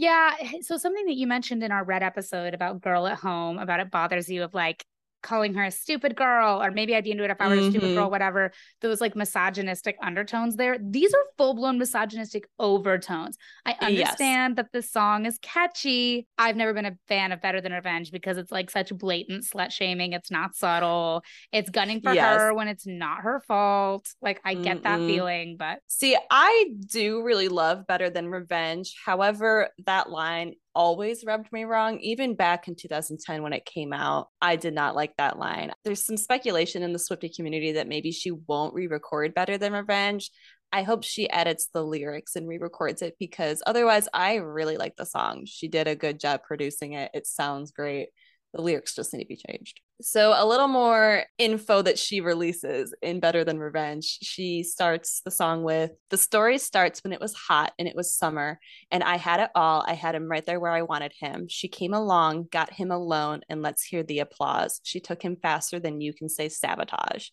Yeah. 0.00 0.34
Eh, 0.40 0.60
so, 0.62 0.76
something 0.76 1.06
that 1.06 1.16
you 1.16 1.26
mentioned 1.26 1.64
in 1.64 1.72
our 1.72 1.82
Red 1.82 2.04
episode 2.04 2.54
about 2.54 2.80
Girl 2.80 3.06
at 3.08 3.18
Home, 3.18 3.58
about 3.58 3.80
it 3.80 3.90
bothers 3.90 4.28
you 4.28 4.44
of 4.44 4.54
like 4.54 4.84
calling 5.22 5.54
her 5.54 5.64
a 5.64 5.70
stupid 5.70 6.16
girl, 6.16 6.62
or 6.62 6.70
maybe 6.70 6.94
I'd 6.94 7.04
be 7.04 7.10
into 7.10 7.24
it 7.24 7.30
if 7.30 7.40
I 7.40 7.48
were 7.48 7.54
a 7.54 7.70
stupid 7.70 7.94
girl, 7.94 8.04
mm-hmm. 8.04 8.10
whatever. 8.10 8.52
Those 8.80 9.00
like 9.00 9.16
misogynistic 9.16 9.96
undertones 10.02 10.56
there. 10.56 10.78
These 10.80 11.12
are 11.14 11.24
full 11.36 11.54
blown 11.54 11.78
misogynistic 11.78 12.48
overtones. 12.58 13.36
I 13.66 13.70
Yes. 13.70 13.82
understand 13.82 14.56
that 14.56 14.72
this 14.72 14.90
song 14.90 15.26
is 15.26 15.38
catchy. 15.42 16.26
I've 16.36 16.56
never 16.56 16.74
been 16.74 16.86
a 16.86 16.96
fan 17.08 17.32
of 17.32 17.40
Better 17.40 17.60
Than 17.60 17.72
Revenge 17.72 18.10
because 18.12 18.38
it's 18.38 18.52
like 18.52 18.70
such 18.70 18.92
blatant 18.96 19.44
slut 19.44 19.72
shaming. 19.72 20.12
It's 20.12 20.30
not 20.30 20.54
subtle. 20.54 21.22
It's 21.52 21.70
gunning 21.70 22.00
for 22.00 22.12
Yes. 22.14 22.40
her 22.40 22.54
when 22.54 22.68
it's 22.68 22.86
not 22.86 23.22
her 23.22 23.42
fault. 23.46 24.08
Like, 24.22 24.40
I 24.44 24.54
get 24.54 24.82
that 24.84 25.00
Mm-mm. 25.00 25.06
feeling, 25.08 25.56
but 25.58 25.80
See, 25.88 26.16
I 26.30 26.70
do 26.90 27.22
really 27.22 27.48
love 27.48 27.86
Better 27.86 28.10
Than 28.10 28.28
Revenge. 28.28 28.94
However, 29.04 29.68
that 29.86 30.10
line 30.10 30.54
always 30.74 31.24
rubbed 31.24 31.52
me 31.52 31.64
wrong. 31.64 31.98
Even 32.00 32.34
back 32.34 32.68
in 32.68 32.74
2010 32.74 33.42
when 33.42 33.52
it 33.52 33.64
came 33.64 33.92
out, 33.92 34.28
I 34.40 34.56
did 34.56 34.74
not 34.74 34.94
like 34.94 35.16
that 35.16 35.38
line. 35.38 35.72
There's 35.84 36.04
some 36.04 36.16
speculation 36.16 36.82
in 36.82 36.92
the 36.92 36.98
Swiftie 36.98 37.34
community 37.34 37.72
that 37.72 37.88
maybe 37.88 38.12
she 38.12 38.30
won't 38.30 38.74
re 38.74 38.86
record 38.86 39.34
Better 39.34 39.58
Than 39.58 39.72
Revenge. 39.72 40.30
I 40.72 40.82
hope 40.82 41.02
she 41.02 41.30
edits 41.30 41.68
the 41.72 41.82
lyrics 41.82 42.36
and 42.36 42.46
re 42.46 42.58
records 42.58 43.02
it 43.02 43.16
because 43.18 43.62
otherwise, 43.66 44.08
I 44.12 44.34
really 44.36 44.76
like 44.76 44.96
the 44.96 45.06
song. 45.06 45.44
She 45.46 45.68
did 45.68 45.88
a 45.88 45.96
good 45.96 46.20
job 46.20 46.42
producing 46.42 46.92
it. 46.92 47.10
It 47.14 47.26
sounds 47.26 47.70
great. 47.70 48.08
The 48.54 48.62
lyrics 48.62 48.94
just 48.94 49.12
need 49.12 49.20
to 49.20 49.28
be 49.28 49.40
changed. 49.48 49.80
So, 50.00 50.32
a 50.36 50.46
little 50.46 50.68
more 50.68 51.24
info 51.36 51.82
that 51.82 51.98
she 51.98 52.20
releases 52.20 52.94
in 53.02 53.20
Better 53.20 53.44
Than 53.44 53.58
Revenge. 53.58 54.18
She 54.22 54.62
starts 54.62 55.20
the 55.24 55.30
song 55.30 55.64
with 55.64 55.90
The 56.08 56.16
story 56.16 56.58
starts 56.58 57.04
when 57.04 57.12
it 57.12 57.20
was 57.20 57.34
hot 57.34 57.72
and 57.78 57.86
it 57.86 57.96
was 57.96 58.16
summer, 58.16 58.58
and 58.90 59.02
I 59.02 59.16
had 59.16 59.40
it 59.40 59.50
all. 59.54 59.84
I 59.86 59.92
had 59.92 60.14
him 60.14 60.28
right 60.28 60.44
there 60.46 60.60
where 60.60 60.72
I 60.72 60.82
wanted 60.82 61.12
him. 61.20 61.46
She 61.48 61.68
came 61.68 61.92
along, 61.92 62.48
got 62.50 62.72
him 62.72 62.90
alone, 62.90 63.42
and 63.48 63.60
let's 63.60 63.82
hear 63.82 64.02
the 64.02 64.20
applause. 64.20 64.80
She 64.82 65.00
took 65.00 65.20
him 65.22 65.36
faster 65.42 65.78
than 65.78 66.00
you 66.00 66.14
can 66.14 66.28
say 66.28 66.48
sabotage. 66.48 67.28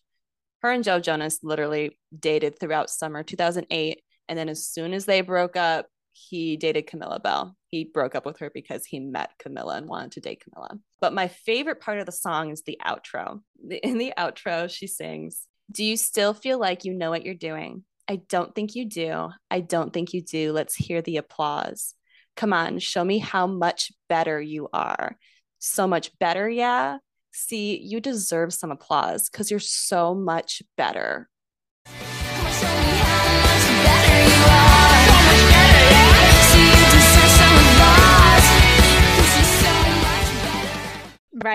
Her 0.60 0.70
and 0.70 0.84
Joe 0.84 1.00
Jonas 1.00 1.40
literally 1.42 1.98
dated 2.18 2.58
throughout 2.58 2.90
summer 2.90 3.22
2008. 3.22 4.02
And 4.28 4.38
then, 4.38 4.48
as 4.48 4.68
soon 4.68 4.92
as 4.92 5.04
they 5.04 5.20
broke 5.20 5.56
up, 5.56 5.86
he 6.16 6.56
dated 6.56 6.86
Camilla 6.86 7.20
Belle. 7.20 7.54
He 7.66 7.84
broke 7.84 8.14
up 8.14 8.24
with 8.24 8.38
her 8.38 8.50
because 8.50 8.86
he 8.86 9.00
met 9.00 9.32
Camilla 9.38 9.76
and 9.76 9.86
wanted 9.86 10.12
to 10.12 10.20
date 10.20 10.42
Camilla. 10.42 10.78
But 11.00 11.12
my 11.12 11.28
favorite 11.28 11.80
part 11.80 11.98
of 11.98 12.06
the 12.06 12.12
song 12.12 12.50
is 12.50 12.62
the 12.62 12.78
outro. 12.84 13.42
In 13.82 13.98
the 13.98 14.14
outro, 14.16 14.70
she 14.70 14.86
sings, 14.86 15.46
Do 15.70 15.84
you 15.84 15.96
still 15.98 16.32
feel 16.32 16.58
like 16.58 16.84
you 16.84 16.94
know 16.94 17.10
what 17.10 17.24
you're 17.24 17.34
doing? 17.34 17.84
I 18.08 18.16
don't 18.28 18.54
think 18.54 18.74
you 18.74 18.86
do. 18.86 19.28
I 19.50 19.60
don't 19.60 19.92
think 19.92 20.14
you 20.14 20.22
do. 20.22 20.52
Let's 20.52 20.74
hear 20.74 21.02
the 21.02 21.18
applause. 21.18 21.94
Come 22.34 22.52
on, 22.52 22.78
show 22.78 23.04
me 23.04 23.18
how 23.18 23.46
much 23.46 23.92
better 24.08 24.40
you 24.40 24.68
are. 24.72 25.18
So 25.58 25.86
much 25.86 26.16
better, 26.18 26.48
yeah? 26.48 26.98
See, 27.32 27.78
you 27.78 28.00
deserve 28.00 28.54
some 28.54 28.70
applause 28.70 29.28
because 29.28 29.50
you're 29.50 29.60
so 29.60 30.14
much 30.14 30.62
better. 30.76 31.28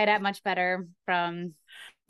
Better. 0.01 0.11
Right 0.11 0.15
at 0.15 0.21
much 0.21 0.43
better 0.43 0.87
from 1.05 1.53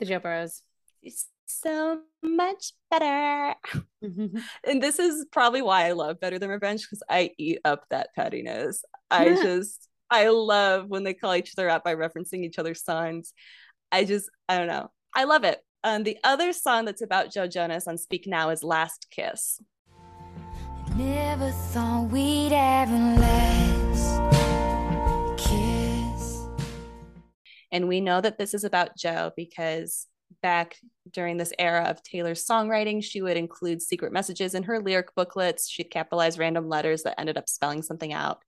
the 0.00 0.06
Joe 0.06 0.18
Bros. 0.18 0.62
It's 1.02 1.26
so 1.46 2.00
much 2.22 2.72
better. 2.90 3.54
And 4.64 4.82
this 4.82 4.98
is 4.98 5.26
probably 5.30 5.62
why 5.62 5.86
I 5.86 5.92
love 5.92 6.18
Better 6.18 6.38
Than 6.38 6.50
Revenge 6.50 6.82
because 6.82 7.04
I 7.08 7.30
eat 7.38 7.60
up 7.64 7.84
that 7.90 8.08
pettiness. 8.16 8.84
I 9.12 9.26
Yeah. 9.26 9.42
just, 9.42 9.88
I 10.10 10.28
love 10.28 10.88
when 10.88 11.04
they 11.04 11.14
call 11.14 11.36
each 11.36 11.52
other 11.56 11.68
out 11.68 11.84
by 11.84 11.94
referencing 11.94 12.44
each 12.44 12.58
other's 12.58 12.82
songs. 12.82 13.32
I 13.92 14.04
just, 14.04 14.28
I 14.48 14.58
don't 14.58 14.66
know. 14.66 14.90
I 15.14 15.24
love 15.24 15.44
it. 15.44 15.60
Um, 15.84 16.02
the 16.02 16.18
other 16.24 16.52
song 16.52 16.84
that's 16.84 17.02
about 17.02 17.32
Joe 17.32 17.46
Jonas 17.46 17.86
on 17.86 17.96
Speak 17.98 18.26
Now 18.26 18.50
is 18.50 18.64
Last 18.64 19.06
Kiss. 19.10 19.60
Never 20.96 21.50
thought 21.50 22.10
we'd 22.10 22.52
ever 22.52 22.92
last 22.92 23.71
And 27.72 27.88
we 27.88 28.00
know 28.00 28.20
that 28.20 28.38
this 28.38 28.54
is 28.54 28.62
about 28.64 28.96
Joe 28.96 29.32
because 29.36 30.06
back 30.42 30.76
during 31.10 31.36
this 31.36 31.52
era 31.58 31.84
of 31.84 32.02
Taylor's 32.02 32.46
songwriting, 32.46 33.02
she 33.02 33.22
would 33.22 33.36
include 33.36 33.82
secret 33.82 34.12
messages 34.12 34.54
in 34.54 34.62
her 34.64 34.78
lyric 34.78 35.14
booklets. 35.14 35.68
She'd 35.68 35.90
capitalize 35.90 36.38
random 36.38 36.68
letters 36.68 37.02
that 37.02 37.18
ended 37.18 37.36
up 37.36 37.48
spelling 37.48 37.82
something 37.82 38.12
out. 38.12 38.42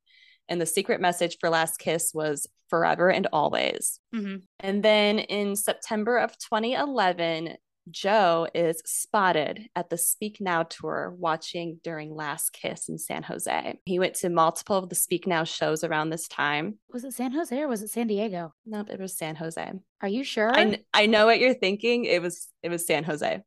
And 0.49 0.61
the 0.61 0.67
secret 0.67 1.01
message 1.01 1.39
for 1.41 1.49
Last 1.49 1.79
Kiss 1.79 2.13
was 2.15 2.47
forever 2.69 3.11
and 3.11 3.27
always. 3.33 3.99
Mhm. 4.15 4.43
And 4.61 4.83
then 4.83 5.19
in 5.19 5.57
September 5.57 6.19
of 6.19 6.39
2011, 6.39 7.57
Joe 7.91 8.49
is 8.55 8.83
spotted 8.85 9.69
at 9.77 9.91
the 9.91 9.99
Speak 9.99 10.41
Now 10.41 10.63
tour 10.63 11.15
watching 11.19 11.81
during 11.83 12.15
Last 12.15 12.53
Kiss 12.53 12.89
in 12.89 12.99
San 12.99 13.23
Jose. 13.23 13.79
He 13.85 13.99
went 13.99 14.15
to 14.17 14.31
multiple 14.31 14.77
of 14.77 14.89
the 14.89 14.95
Speak 14.95 15.27
Now 15.27 15.45
shows 15.45 15.85
around 15.85 16.11
this 16.11 16.27
time. 16.29 16.79
Was 16.93 17.05
it 17.05 17.13
San 17.13 17.33
Jose 17.33 17.59
or 17.59 17.69
was 17.69 17.83
it 17.83 17.91
San 17.91 18.07
Diego? 18.07 18.55
Nope, 18.65 18.89
it 18.91 19.01
was 19.01 19.17
San 19.17 19.37
Jose. 19.37 19.73
Are 20.01 20.09
you 20.09 20.25
sure? 20.25 20.55
I, 20.55 20.81
I 20.93 21.07
know 21.07 21.27
what 21.27 21.41
you're 21.41 21.55
thinking. 21.55 22.05
It 22.05 22.23
was 22.23 22.49
it 22.63 22.71
was 22.71 22.87
San 22.87 23.05
Jose. 23.05 23.43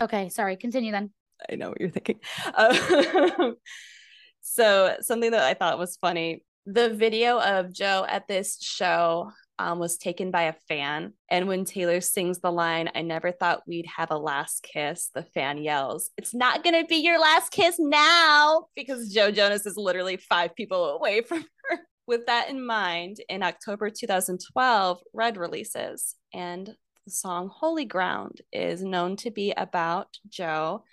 okay, 0.00 0.28
sorry. 0.28 0.56
Continue 0.56 0.92
then. 0.92 1.10
I 1.50 1.56
know 1.56 1.68
what 1.68 1.80
you're 1.80 1.90
thinking. 1.90 2.20
Uh, 2.54 3.52
so 4.40 4.96
something 5.00 5.30
that 5.30 5.42
I 5.42 5.54
thought 5.54 5.78
was 5.78 5.96
funny. 5.96 6.42
The 6.66 6.90
video 6.90 7.40
of 7.40 7.72
Joe 7.72 8.04
at 8.08 8.26
this 8.26 8.58
show 8.60 9.30
um, 9.58 9.78
was 9.78 9.96
taken 9.96 10.30
by 10.30 10.42
a 10.42 10.54
fan, 10.68 11.12
and 11.30 11.48
when 11.48 11.64
Taylor 11.64 12.00
sings 12.00 12.40
the 12.40 12.52
line, 12.52 12.90
"I 12.94 13.02
never 13.02 13.32
thought 13.32 13.66
we'd 13.66 13.86
have 13.96 14.10
a 14.10 14.18
last 14.18 14.62
kiss," 14.62 15.10
the 15.14 15.22
fan 15.22 15.58
yells, 15.58 16.10
"It's 16.16 16.34
not 16.34 16.62
gonna 16.64 16.84
be 16.84 16.96
your 16.96 17.18
last 17.18 17.50
kiss 17.50 17.76
now," 17.78 18.68
because 18.74 19.12
Joe 19.12 19.30
Jonas 19.30 19.66
is 19.66 19.76
literally 19.76 20.16
five 20.16 20.54
people 20.54 20.90
away 20.90 21.22
from 21.22 21.44
her. 21.68 21.78
With 22.06 22.26
that 22.26 22.48
in 22.48 22.64
mind, 22.64 23.16
in 23.28 23.42
October 23.42 23.90
2012, 23.90 25.00
Red 25.12 25.36
releases, 25.36 26.14
and 26.32 26.76
the 27.04 27.10
song 27.10 27.50
"Holy 27.52 27.84
Ground" 27.84 28.42
is 28.52 28.82
known 28.82 29.16
to 29.16 29.30
be 29.30 29.52
about 29.56 30.18
Joe 30.28 30.84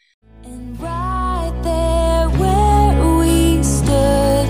And 0.44 0.80
right 0.80 1.60
there 1.64 2.30
where 2.30 3.18
we 3.18 3.64
stood 3.64 4.50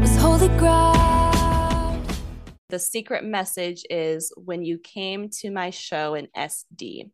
was 0.00 0.16
holy 0.16 0.48
ground. 0.58 0.87
The 2.68 2.78
secret 2.78 3.24
message 3.24 3.84
is 3.88 4.30
when 4.36 4.62
you 4.62 4.78
came 4.78 5.30
to 5.40 5.50
my 5.50 5.70
show 5.70 6.14
in 6.14 6.28
SD. 6.36 7.10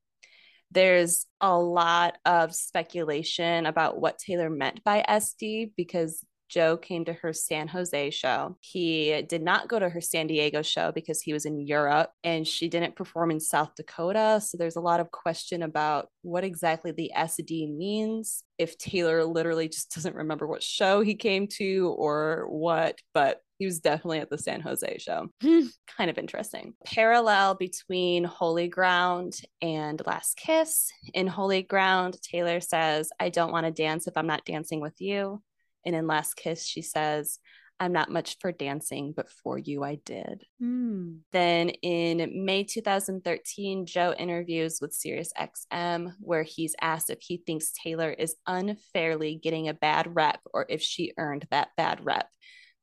There's 0.73 1.27
a 1.41 1.57
lot 1.57 2.19
of 2.25 2.53
speculation 2.53 3.65
about 3.67 4.01
what 4.01 4.19
Taylor 4.19 4.51
meant 4.51 4.83
by 4.83 5.05
SD 5.09 5.71
because 5.77 6.25
Joe 6.49 6.77
came 6.77 7.05
to 7.05 7.13
her 7.13 7.33
San 7.33 7.69
Jose 7.69 8.11
show. 8.11 8.57
He 8.61 9.23
did 9.29 9.43
not 9.43 9.69
go 9.69 9.79
to 9.79 9.89
her 9.89 10.01
San 10.01 10.27
Diego 10.27 10.63
show 10.63 10.91
because 10.91 11.21
he 11.21 11.33
was 11.33 11.47
in 11.47 11.61
Europe 11.61 12.11
and 12.25 12.47
she 12.47 12.69
didn't 12.69 12.97
perform 12.97 13.31
in 13.31 13.41
South 13.41 13.75
Dakota. 13.77 14.41
So 14.45 14.59
there's 14.59 14.77
a 14.77 14.81
lot 14.81 15.01
of 15.01 15.11
question 15.11 15.63
about 15.63 16.09
what 16.23 16.45
exactly 16.45 16.91
the 16.91 17.13
SD 17.17 17.77
means. 17.77 18.43
If 18.59 18.77
Taylor 18.77 19.25
literally 19.25 19.69
just 19.69 19.91
doesn't 19.95 20.17
remember 20.17 20.47
what 20.47 20.63
show 20.63 21.01
he 21.01 21.15
came 21.15 21.47
to 21.59 21.95
or 21.97 22.47
what, 22.49 22.99
but 23.13 23.41
he 23.59 23.67
was 23.67 23.81
definitely 23.81 24.19
at 24.19 24.31
the 24.31 24.39
San 24.39 24.61
Jose 24.61 24.99
show. 24.99 25.29
kind 25.43 26.11
of 26.11 26.19
interesting. 26.19 26.75
Parallel 26.85 27.55
between 27.55 28.25
Holy 28.25 28.69
Ground 28.69 29.37
and 29.63 30.03
Last 30.07 30.37
Kiss. 30.37 30.91
In 31.13 31.27
Holy 31.27 31.63
Ground, 31.63 32.17
Taylor 32.23 32.61
says, 32.61 33.11
I 33.21 33.29
don't 33.29 33.53
want 33.53 33.67
to 33.67 33.73
dance 33.73 34.07
if 34.07 34.17
I'm 34.17 34.27
not 34.27 34.45
dancing 34.45 34.81
with 34.81 35.01
you. 35.01 35.43
And 35.87 35.95
in 35.95 36.07
Last 36.07 36.35
Kiss, 36.35 36.67
she 36.67 36.83
says, 36.83 37.39
I'm 37.81 37.93
not 37.93 38.11
much 38.11 38.39
for 38.41 38.53
dancing, 38.53 39.13
but 39.17 39.29
for 39.29 39.59
you, 39.59 39.83
I 39.83 39.97
did. 39.97 40.45
Hmm. 40.61 41.17
Then 41.33 41.71
in 41.71 42.45
May 42.45 42.65
2013, 42.65 43.87
Joe 43.87 44.15
interviews 44.17 44.79
with 44.81 44.97
SiriusXM, 44.97 46.13
where 46.21 46.45
he's 46.45 46.77
asked 46.81 47.11
if 47.11 47.19
he 47.21 47.39
thinks 47.39 47.73
Taylor 47.73 48.11
is 48.11 48.37
unfairly 48.47 49.37
getting 49.43 49.69
a 49.69 49.75
bad 49.75 50.15
rep 50.15 50.41
or 50.53 50.67
if 50.69 50.83
she 50.83 51.13
earned 51.19 51.47
that 51.51 51.69
bad 51.77 52.05
rep. 52.05 52.29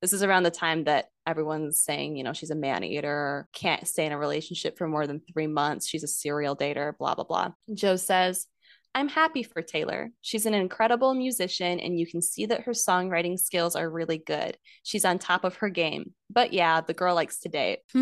This 0.02 0.14
is 0.14 0.24
around 0.24 0.44
the 0.44 0.52
time 0.52 0.86
that 0.86 1.10
everyone's 1.28 1.80
saying, 1.80 2.16
you 2.18 2.24
know, 2.24 2.34
she's 2.34 2.50
a 2.50 2.56
man 2.56 2.84
eater, 2.84 3.48
can't 3.54 3.88
stay 3.88 4.06
in 4.06 4.12
a 4.12 4.18
relationship 4.18 4.78
for 4.78 4.88
more 4.88 5.06
than 5.06 5.22
three 5.32 5.48
months, 5.48 5.88
she's 5.88 6.04
a 6.04 6.08
serial 6.08 6.56
dater, 6.56 6.98
blah, 6.98 7.16
blah, 7.16 7.24
blah. 7.24 7.52
Joe 7.74 7.96
says, 7.96 8.48
I'm 8.94 9.08
happy 9.08 9.44
for 9.44 9.62
Taylor. 9.62 10.12
She's 10.20 10.46
an 10.46 10.54
incredible 10.54 11.14
musician, 11.14 11.80
and 11.80 11.98
you 11.98 12.06
can 12.06 12.22
see 12.22 12.46
that 12.48 12.64
her 12.64 12.74
songwriting 12.74 13.40
skills 13.40 13.76
are 13.76 13.90
really 13.90 14.18
good. 14.18 14.58
She's 14.84 15.06
on 15.06 15.18
top 15.18 15.46
of 15.46 15.56
her 15.58 15.70
game. 15.70 16.14
But 16.30 16.52
yeah, 16.52 16.82
the 16.82 16.94
girl 16.94 17.16
likes 17.16 17.40
to 17.42 17.50
date. 17.50 17.80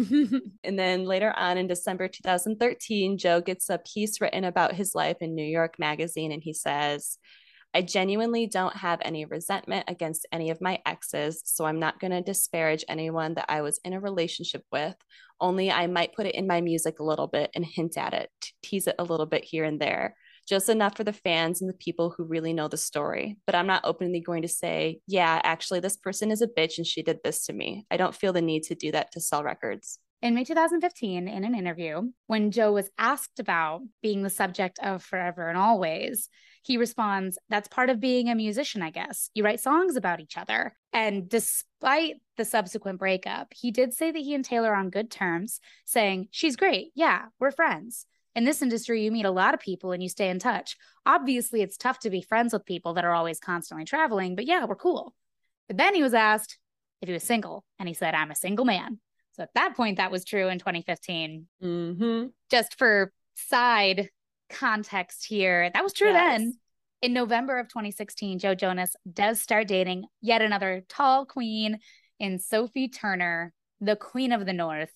And 0.64 0.78
then 0.78 1.06
later 1.06 1.34
on 1.36 1.58
in 1.58 1.68
December 1.68 2.08
2013, 2.08 3.18
Joe 3.18 3.41
gets 3.41 3.70
a 3.70 3.80
piece 3.80 4.20
written 4.20 4.43
about 4.43 4.76
his 4.76 4.93
life 4.93 5.18
in 5.22 5.36
New 5.36 5.45
York 5.45 5.76
Magazine, 5.80 6.32
and 6.32 6.43
he 6.43 6.54
says, 6.54 7.18
I 7.74 7.84
genuinely 7.84 8.47
don't 8.47 8.76
have 8.76 8.99
any 9.03 9.26
resentment 9.26 9.86
against 9.88 10.26
any 10.32 10.49
of 10.49 10.59
my 10.59 10.80
exes, 10.86 11.41
so 11.45 11.65
I'm 11.65 11.80
not 11.80 11.99
going 11.99 12.11
to 12.11 12.22
disparage 12.22 12.84
anyone 12.89 13.36
that 13.36 13.45
I 13.47 13.61
was 13.61 13.80
in 13.86 13.93
a 13.93 13.99
relationship 13.99 14.63
with. 14.72 14.95
Only 15.39 15.72
I 15.72 15.86
might 15.86 16.15
put 16.15 16.26
it 16.26 16.36
in 16.36 16.47
my 16.47 16.61
music 16.61 16.99
a 16.99 17.03
little 17.03 17.28
bit 17.28 17.51
and 17.53 17.63
hint 17.63 17.97
at 17.97 18.13
it, 18.13 18.32
tease 18.63 18.88
it 18.88 18.95
a 18.97 19.03
little 19.03 19.28
bit 19.28 19.43
here 19.43 19.65
and 19.65 19.80
there, 19.80 20.15
just 20.47 20.67
enough 20.67 20.97
for 20.97 21.03
the 21.03 21.13
fans 21.13 21.61
and 21.61 21.70
the 21.70 21.76
people 21.76 22.13
who 22.17 22.24
really 22.24 22.53
know 22.53 22.67
the 22.67 22.76
story. 22.76 23.38
But 23.45 23.53
I'm 23.53 23.67
not 23.67 23.86
openly 23.86 24.20
going 24.20 24.41
to 24.41 24.47
say, 24.47 24.99
yeah, 25.05 25.39
actually, 25.43 25.80
this 25.80 25.95
person 25.95 26.32
is 26.32 26.41
a 26.41 26.47
bitch 26.47 26.80
and 26.80 26.88
she 26.88 27.03
did 27.03 27.20
this 27.24 27.45
to 27.45 27.53
me. 27.53 27.86
I 27.91 27.97
don't 27.97 28.15
feel 28.15 28.34
the 28.34 28.41
need 28.41 28.63
to 28.63 28.76
do 28.76 28.91
that 28.93 29.11
to 29.11 29.22
sell 29.22 29.43
records. 29.43 29.99
In 30.22 30.36
May 30.36 30.43
2015, 30.43 31.30
in 31.30 31.45
an 31.45 31.55
interview, 31.55 32.01
when 32.28 32.51
Joe 32.51 32.74
was 32.74 32.89
asked 32.97 33.39
about 33.39 33.84
being 34.01 34.22
the 34.22 34.30
subject 34.30 34.78
of 34.84 35.01
Forever 35.01 35.47
and 35.47 35.57
Always, 35.57 36.28
he 36.70 36.78
responds, 36.78 37.39
That's 37.49 37.67
part 37.67 37.89
of 37.89 37.99
being 37.99 38.30
a 38.30 38.36
musician, 38.36 38.84
I 38.84 38.91
guess. 38.91 39.32
You 39.34 39.43
write 39.43 39.59
songs 39.59 39.95
about 39.95 40.20
each 40.20 40.38
other. 40.38 40.76
And 40.93 41.28
despite 41.28 42.17
the 42.38 42.45
subsequent 42.45 42.99
breakup, 42.99 43.47
he 43.55 43.72
did 43.72 43.91
say 43.95 44.11
that 44.11 44.20
he 44.20 44.36
and 44.36 44.45
Taylor 44.45 44.70
are 44.70 44.76
on 44.76 44.91
good 44.91 45.09
terms, 45.09 45.59
saying, 45.86 46.28
She's 46.30 46.55
great. 46.55 46.91
Yeah, 46.93 47.26
we're 47.39 47.49
friends. 47.49 48.05
In 48.36 48.43
this 48.43 48.61
industry, 48.61 49.03
you 49.03 49.11
meet 49.11 49.26
a 49.26 49.32
lot 49.32 49.55
of 49.55 49.59
people 49.59 49.91
and 49.91 50.03
you 50.03 50.09
stay 50.09 50.30
in 50.30 50.38
touch. 50.38 50.78
Obviously, 51.07 51.63
it's 51.63 51.76
tough 51.76 51.97
to 52.01 52.11
be 52.11 52.22
friends 52.22 52.53
with 52.53 52.67
people 52.67 52.93
that 52.93 53.03
are 53.03 53.15
always 53.15 53.39
constantly 53.39 53.84
traveling, 53.84 54.36
but 54.36 54.45
yeah, 54.45 54.65
we're 54.65 54.76
cool. 54.76 55.15
But 55.67 55.78
then 55.78 55.95
he 55.95 56.03
was 56.03 56.13
asked 56.13 56.59
if 57.01 57.07
he 57.07 57.13
was 57.13 57.24
single, 57.24 57.65
and 57.80 57.88
he 57.88 57.95
said, 57.95 58.13
I'm 58.13 58.30
a 58.30 58.36
single 58.36 58.65
man. 58.65 58.99
So 59.32 59.41
at 59.41 59.55
that 59.55 59.76
point, 59.76 59.97
that 59.97 60.11
was 60.11 60.24
true 60.24 60.49
in 60.49 60.59
2015. 60.59 61.47
Mm-hmm. 61.63 62.28
Just 62.51 62.78
for 62.78 63.11
side 63.34 64.09
context 64.50 65.26
here, 65.26 65.70
that 65.74 65.84
was 65.84 65.93
true 65.93 66.10
Yes. 66.12 66.39
then. 66.39 66.60
In 67.02 67.14
November 67.14 67.60
of 67.60 67.70
2016, 67.70 68.39
Joe 68.39 68.56
Jonas 68.56 68.95
does 69.12 69.39
start 69.41 69.68
dating 69.68 70.06
yet 70.22 70.41
another 70.41 70.84
tall 70.89 71.26
queen 71.26 71.80
in 72.20 72.39
Sophie 72.39 72.89
Turner, 72.89 73.54
the 73.80 73.95
Queen 73.95 74.34
of 74.34 74.45
the 74.45 74.52
North. 74.54 74.91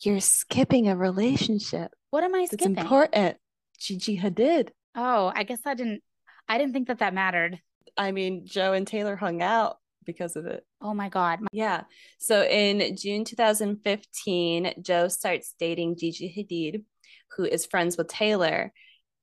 You're 0.00 0.20
skipping 0.20 0.88
a 0.88 0.96
relationship. 0.96 1.92
What 2.10 2.24
am 2.24 2.34
I 2.34 2.40
It's 2.40 2.52
skipping? 2.54 2.76
important. 2.76 3.36
Gigi 3.78 4.18
Hadid. 4.18 4.70
Oh, 4.96 5.32
I 5.34 5.44
guess 5.44 5.60
I 5.64 5.74
didn't. 5.74 6.02
I 6.48 6.58
didn't 6.58 6.72
think 6.72 6.88
that 6.88 6.98
that 6.98 7.14
mattered. 7.14 7.60
I 7.96 8.10
mean, 8.10 8.44
Joe 8.46 8.72
and 8.72 8.86
Taylor 8.86 9.14
hung 9.14 9.42
out 9.42 9.76
because 10.04 10.36
of 10.36 10.46
it. 10.46 10.64
Oh 10.80 10.94
my 10.94 11.08
God. 11.08 11.40
Yeah. 11.52 11.82
So 12.18 12.42
in 12.42 12.96
June 12.96 13.24
2015, 13.24 14.74
Joe 14.82 15.08
starts 15.08 15.54
dating 15.58 15.96
Gigi 15.96 16.28
Hadid, 16.28 16.84
who 17.36 17.44
is 17.44 17.66
friends 17.66 17.96
with 17.96 18.08
Taylor. 18.08 18.72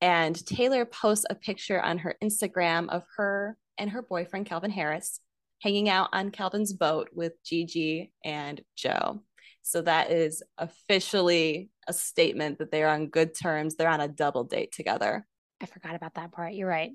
And 0.01 0.35
Taylor 0.45 0.85
posts 0.85 1.25
a 1.29 1.35
picture 1.35 1.81
on 1.81 1.99
her 1.99 2.15
Instagram 2.23 2.89
of 2.89 3.03
her 3.17 3.57
and 3.77 3.89
her 3.91 4.01
boyfriend, 4.01 4.45
Calvin 4.45 4.71
Harris, 4.71 5.19
hanging 5.61 5.89
out 5.89 6.09
on 6.13 6.31
Calvin's 6.31 6.73
boat 6.73 7.09
with 7.13 7.33
Gigi 7.43 8.11
and 8.23 8.61
Joe. 8.75 9.21
So 9.61 9.81
that 9.81 10.11
is 10.11 10.41
officially 10.57 11.69
a 11.87 11.93
statement 11.93 12.59
that 12.59 12.71
they're 12.71 12.89
on 12.89 13.07
good 13.07 13.35
terms. 13.35 13.75
They're 13.75 13.89
on 13.89 14.01
a 14.01 14.07
double 14.07 14.43
date 14.43 14.71
together. 14.71 15.25
I 15.61 15.65
forgot 15.65 15.95
about 15.95 16.15
that 16.15 16.31
part. 16.31 16.53
You're 16.53 16.67
right. 16.67 16.91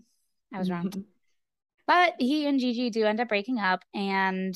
I 0.52 0.58
was 0.58 0.70
wrong. 0.70 0.92
But 1.86 2.14
he 2.18 2.46
and 2.46 2.58
Gigi 2.58 2.90
do 2.90 3.04
end 3.04 3.20
up 3.20 3.28
breaking 3.28 3.58
up, 3.58 3.84
and 3.94 4.54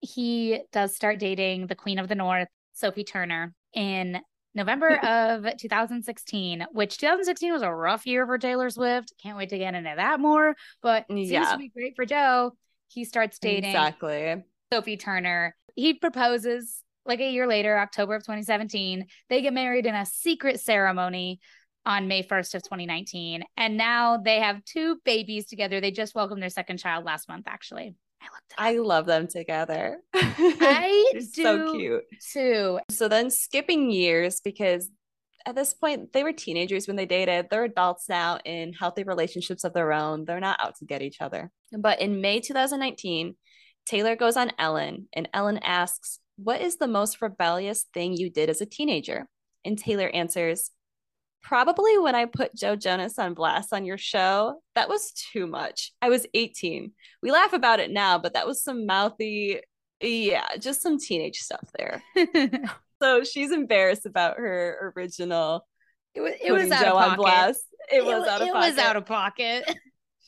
he 0.00 0.60
does 0.72 0.94
start 0.94 1.18
dating 1.18 1.66
the 1.66 1.74
Queen 1.74 1.98
of 1.98 2.08
the 2.08 2.14
North, 2.14 2.48
Sophie 2.74 3.04
Turner, 3.04 3.54
in 3.74 4.20
November 4.54 4.96
of 5.04 5.46
2016, 5.56 6.66
which 6.72 6.98
2016 6.98 7.52
was 7.52 7.62
a 7.62 7.72
rough 7.72 8.06
year 8.06 8.26
for 8.26 8.38
Taylor 8.38 8.70
Swift. 8.70 9.12
Can't 9.22 9.36
wait 9.36 9.50
to 9.50 9.58
get 9.58 9.74
into 9.74 9.92
that 9.96 10.20
more, 10.20 10.54
but 10.82 11.06
seems 11.08 11.30
yeah. 11.30 11.52
to 11.52 11.58
be 11.58 11.68
great 11.68 11.94
for 11.96 12.04
Joe. 12.04 12.52
He 12.88 13.04
starts 13.04 13.38
dating 13.38 13.70
exactly 13.70 14.44
Sophie 14.72 14.96
Turner. 14.96 15.56
He 15.74 15.94
proposes 15.94 16.82
like 17.04 17.20
a 17.20 17.30
year 17.30 17.46
later, 17.46 17.78
October 17.78 18.14
of 18.14 18.22
2017. 18.22 19.06
They 19.28 19.42
get 19.42 19.52
married 19.52 19.86
in 19.86 19.94
a 19.94 20.06
secret 20.06 20.60
ceremony 20.60 21.40
on 21.86 22.08
May 22.08 22.22
1st 22.22 22.56
of 22.56 22.62
2019. 22.64 23.44
And 23.56 23.76
now 23.76 24.18
they 24.18 24.40
have 24.40 24.64
two 24.64 24.98
babies 25.04 25.46
together. 25.46 25.80
They 25.80 25.92
just 25.92 26.14
welcomed 26.14 26.42
their 26.42 26.50
second 26.50 26.78
child 26.78 27.04
last 27.04 27.28
month, 27.28 27.46
actually. 27.46 27.94
I 28.20 28.24
looked 28.24 28.54
I 28.58 28.78
love 28.78 29.06
them 29.06 29.28
together. 29.28 29.98
I 30.14 31.10
do 31.12 31.20
so 31.20 31.72
cute 31.72 32.04
too. 32.32 32.80
So 32.90 33.08
then 33.08 33.30
skipping 33.30 33.90
years 33.90 34.40
because 34.40 34.90
at 35.46 35.54
this 35.54 35.74
point 35.74 36.12
they 36.12 36.24
were 36.24 36.32
teenagers 36.32 36.86
when 36.86 36.96
they 36.96 37.06
dated. 37.06 37.48
They're 37.50 37.64
adults 37.64 38.08
now 38.08 38.38
in 38.44 38.72
healthy 38.72 39.04
relationships 39.04 39.64
of 39.64 39.74
their 39.74 39.92
own. 39.92 40.24
They're 40.24 40.40
not 40.40 40.58
out 40.62 40.76
to 40.78 40.84
get 40.84 41.02
each 41.02 41.20
other. 41.20 41.50
But 41.72 42.00
in 42.00 42.20
May 42.20 42.40
2019, 42.40 43.36
Taylor 43.86 44.16
goes 44.16 44.36
on 44.36 44.50
Ellen 44.58 45.08
and 45.12 45.28
Ellen 45.32 45.58
asks, 45.58 46.18
"What 46.36 46.60
is 46.60 46.78
the 46.78 46.88
most 46.88 47.22
rebellious 47.22 47.84
thing 47.94 48.16
you 48.16 48.30
did 48.30 48.50
as 48.50 48.60
a 48.60 48.66
teenager?" 48.66 49.28
And 49.64 49.78
Taylor 49.78 50.08
answers, 50.08 50.70
probably 51.46 51.96
when 51.98 52.16
I 52.16 52.24
put 52.24 52.56
Joe 52.56 52.74
Jonas 52.74 53.20
on 53.20 53.34
blast 53.34 53.72
on 53.72 53.84
your 53.84 53.98
show, 53.98 54.60
that 54.74 54.88
was 54.88 55.12
too 55.12 55.46
much. 55.46 55.92
I 56.02 56.08
was 56.08 56.26
18. 56.34 56.90
We 57.22 57.30
laugh 57.30 57.52
about 57.52 57.78
it 57.78 57.92
now, 57.92 58.18
but 58.18 58.34
that 58.34 58.48
was 58.48 58.64
some 58.64 58.84
mouthy, 58.84 59.60
yeah, 60.00 60.56
just 60.58 60.82
some 60.82 60.98
teenage 60.98 61.38
stuff 61.38 61.68
there. 61.78 62.02
so 63.02 63.22
she's 63.22 63.52
embarrassed 63.52 64.06
about 64.06 64.38
her 64.38 64.92
original. 64.96 65.64
It 66.16 66.20
was, 66.20 66.32
it 66.42 66.50
was 66.50 66.70
out 66.72 66.84
Joe 66.84 66.98
of 66.98 67.16
pocket. 67.16 67.56
It, 67.92 67.98
it 67.98 68.04
was 68.04 68.26
out 68.26 68.42
of 68.42 68.48
it 68.48 68.52
pocket. 68.52 68.68
was 68.68 68.78
out 68.78 68.96
of 68.96 69.06
pocket. 69.06 69.64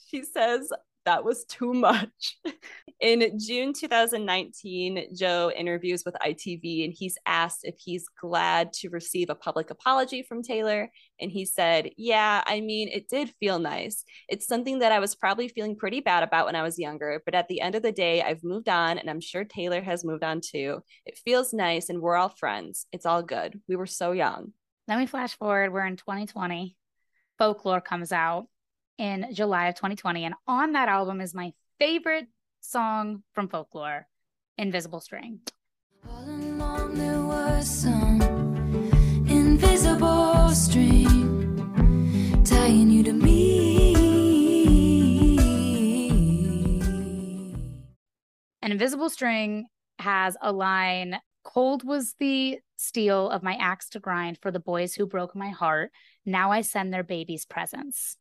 she 0.08 0.22
says, 0.22 0.70
that 1.04 1.24
was 1.24 1.44
too 1.44 1.72
much. 1.72 2.38
In 3.00 3.38
June 3.38 3.72
2019, 3.72 5.14
Joe 5.14 5.52
interviews 5.56 6.02
with 6.04 6.16
ITV 6.16 6.84
and 6.84 6.92
he's 6.92 7.16
asked 7.26 7.60
if 7.62 7.76
he's 7.78 8.08
glad 8.20 8.72
to 8.74 8.88
receive 8.88 9.30
a 9.30 9.36
public 9.36 9.70
apology 9.70 10.22
from 10.22 10.42
Taylor. 10.42 10.90
And 11.20 11.30
he 11.30 11.44
said, 11.44 11.90
Yeah, 11.96 12.42
I 12.44 12.60
mean, 12.60 12.88
it 12.88 13.08
did 13.08 13.32
feel 13.38 13.60
nice. 13.60 14.04
It's 14.28 14.48
something 14.48 14.80
that 14.80 14.90
I 14.90 14.98
was 14.98 15.14
probably 15.14 15.46
feeling 15.46 15.76
pretty 15.76 16.00
bad 16.00 16.24
about 16.24 16.46
when 16.46 16.56
I 16.56 16.62
was 16.62 16.78
younger. 16.78 17.22
But 17.24 17.36
at 17.36 17.46
the 17.46 17.60
end 17.60 17.76
of 17.76 17.82
the 17.82 17.92
day, 17.92 18.20
I've 18.20 18.42
moved 18.42 18.68
on 18.68 18.98
and 18.98 19.08
I'm 19.08 19.20
sure 19.20 19.44
Taylor 19.44 19.80
has 19.80 20.04
moved 20.04 20.24
on 20.24 20.40
too. 20.40 20.82
It 21.06 21.18
feels 21.24 21.52
nice 21.52 21.88
and 21.88 22.00
we're 22.00 22.16
all 22.16 22.30
friends. 22.30 22.86
It's 22.92 23.06
all 23.06 23.22
good. 23.22 23.60
We 23.68 23.76
were 23.76 23.86
so 23.86 24.10
young. 24.10 24.52
Let 24.88 24.98
me 24.98 25.06
flash 25.06 25.36
forward. 25.38 25.72
We're 25.72 25.86
in 25.86 25.96
2020. 25.96 26.74
Folklore 27.38 27.80
comes 27.80 28.10
out 28.10 28.48
in 28.98 29.32
July 29.32 29.68
of 29.68 29.76
2020. 29.76 30.24
And 30.24 30.34
on 30.46 30.72
that 30.72 30.88
album 30.88 31.20
is 31.20 31.34
my 31.34 31.52
favorite 31.78 32.26
song 32.60 33.22
from 33.32 33.48
Folklore, 33.48 34.06
Invisible 34.56 35.00
String. 35.00 35.40
All 36.08 36.24
along 36.24 36.94
there 36.94 37.22
was 37.22 37.68
some 37.68 38.20
invisible 39.28 40.50
string 40.50 42.42
tying 42.44 42.90
you 42.90 43.02
to 43.04 43.12
me. 43.12 43.94
An 48.62 48.72
invisible 48.72 49.08
string 49.08 49.66
has 49.98 50.36
a 50.42 50.52
line 50.52 51.20
Cold 51.48 51.82
was 51.82 52.14
the 52.18 52.58
steel 52.76 53.30
of 53.30 53.42
my 53.42 53.54
axe 53.54 53.88
to 53.88 54.00
grind 54.00 54.36
for 54.36 54.50
the 54.50 54.60
boys 54.60 54.94
who 54.94 55.06
broke 55.06 55.34
my 55.34 55.48
heart. 55.48 55.90
Now 56.26 56.52
I 56.52 56.60
send 56.60 56.92
their 56.92 57.02
babies 57.02 57.46
presents. 57.46 58.18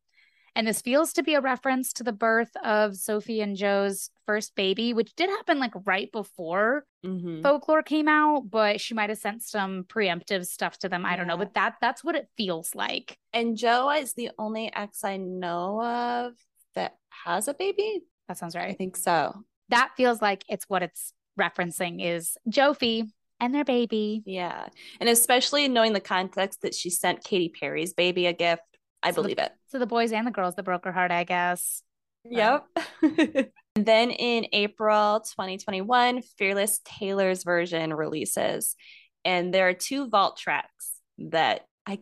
And 0.58 0.68
this 0.68 0.82
feels 0.82 1.14
to 1.14 1.22
be 1.22 1.36
a 1.36 1.40
reference 1.40 1.94
to 1.94 2.04
the 2.04 2.12
birth 2.12 2.50
of 2.64 2.98
Sophie 2.98 3.42
and 3.42 3.56
Joe's 3.56 4.10
first 4.26 4.56
baby, 4.56 4.92
which 4.92 5.14
did 5.16 5.30
happen 5.30 5.60
like 5.60 5.74
right 5.86 6.12
before 6.12 6.84
mm-hmm. 7.06 7.44
folklore 7.44 7.84
came 7.84 8.08
out, 8.08 8.50
but 8.50 8.82
she 8.82 8.96
might 8.96 9.12
have 9.12 9.20
sent 9.20 9.44
some 9.44 9.84
preemptive 9.84 10.48
stuff 10.48 10.80
to 10.80 10.90
them. 10.90 11.06
I 11.06 11.16
don't 11.16 11.28
know, 11.28 11.38
but 11.38 11.54
that 11.54 11.76
that's 11.80 12.04
what 12.04 12.16
it 12.16 12.28
feels 12.38 12.74
like. 12.74 13.20
And 13.34 13.56
Joe 13.56 13.92
is 13.92 14.16
the 14.16 14.32
only 14.40 14.74
ex 14.76 15.04
I 15.04 15.18
know 15.18 15.80
of 15.84 16.34
that 16.74 16.96
has 17.24 17.48
a 17.48 17.54
baby. 17.54 18.02
That 18.28 18.40
sounds 18.40 18.56
right. 18.56 18.68
I 18.68 18.74
think 18.74 18.98
so. 18.98 19.44
That 19.70 19.92
feels 19.96 20.24
like 20.24 20.44
it's 20.50 20.68
what 20.68 20.82
it's 20.82 21.14
referencing 21.40 22.04
is 22.04 22.36
Jophie 22.50 23.04
and 23.40 23.54
their 23.54 23.64
baby. 23.64 24.24
Yeah. 24.26 24.70
And 25.00 25.08
especially 25.08 25.68
knowing 25.68 25.94
the 25.94 26.00
context 26.00 26.64
that 26.64 26.74
she 26.74 26.90
sent 26.90 27.24
Katy 27.24 27.50
Perry's 27.50 27.94
baby 27.94 28.26
a 28.26 28.34
gift 28.34 28.64
I 29.08 29.12
so 29.12 29.22
believe 29.22 29.38
the, 29.38 29.46
it. 29.46 29.52
So 29.68 29.80
the 29.80 29.86
boys 29.86 30.12
and 30.12 30.28
the 30.28 30.32
girls 30.32 30.56
that 30.56 30.64
broke 30.64 30.86
her 30.86 30.92
heart, 30.92 31.12
I 31.12 31.24
guess. 31.24 31.82
Yep. 32.30 32.66
and 33.02 33.86
then 33.86 34.12
in 34.12 34.48
April 34.52 35.22
2021, 35.22 36.22
Fearless 36.38 36.82
Taylor's 36.84 37.44
version 37.44 37.94
releases. 37.94 38.76
And 39.24 39.54
there 39.54 39.68
are 39.70 39.74
two 39.74 40.10
vault 40.10 40.38
tracks 40.38 40.92
that 41.18 41.66
I 41.86 42.00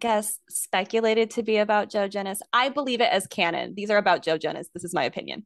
guess 0.00 0.38
speculated 0.48 1.30
to 1.30 1.42
be 1.42 1.56
about 1.56 1.90
Joe 1.90 2.08
Jonas. 2.08 2.40
I 2.52 2.68
believe 2.68 3.00
it 3.00 3.12
as 3.12 3.26
canon. 3.26 3.74
These 3.74 3.90
are 3.90 3.98
about 3.98 4.22
Joe 4.22 4.38
Jonas. 4.38 4.68
This 4.72 4.84
is 4.84 4.94
my 4.94 5.04
opinion. 5.04 5.44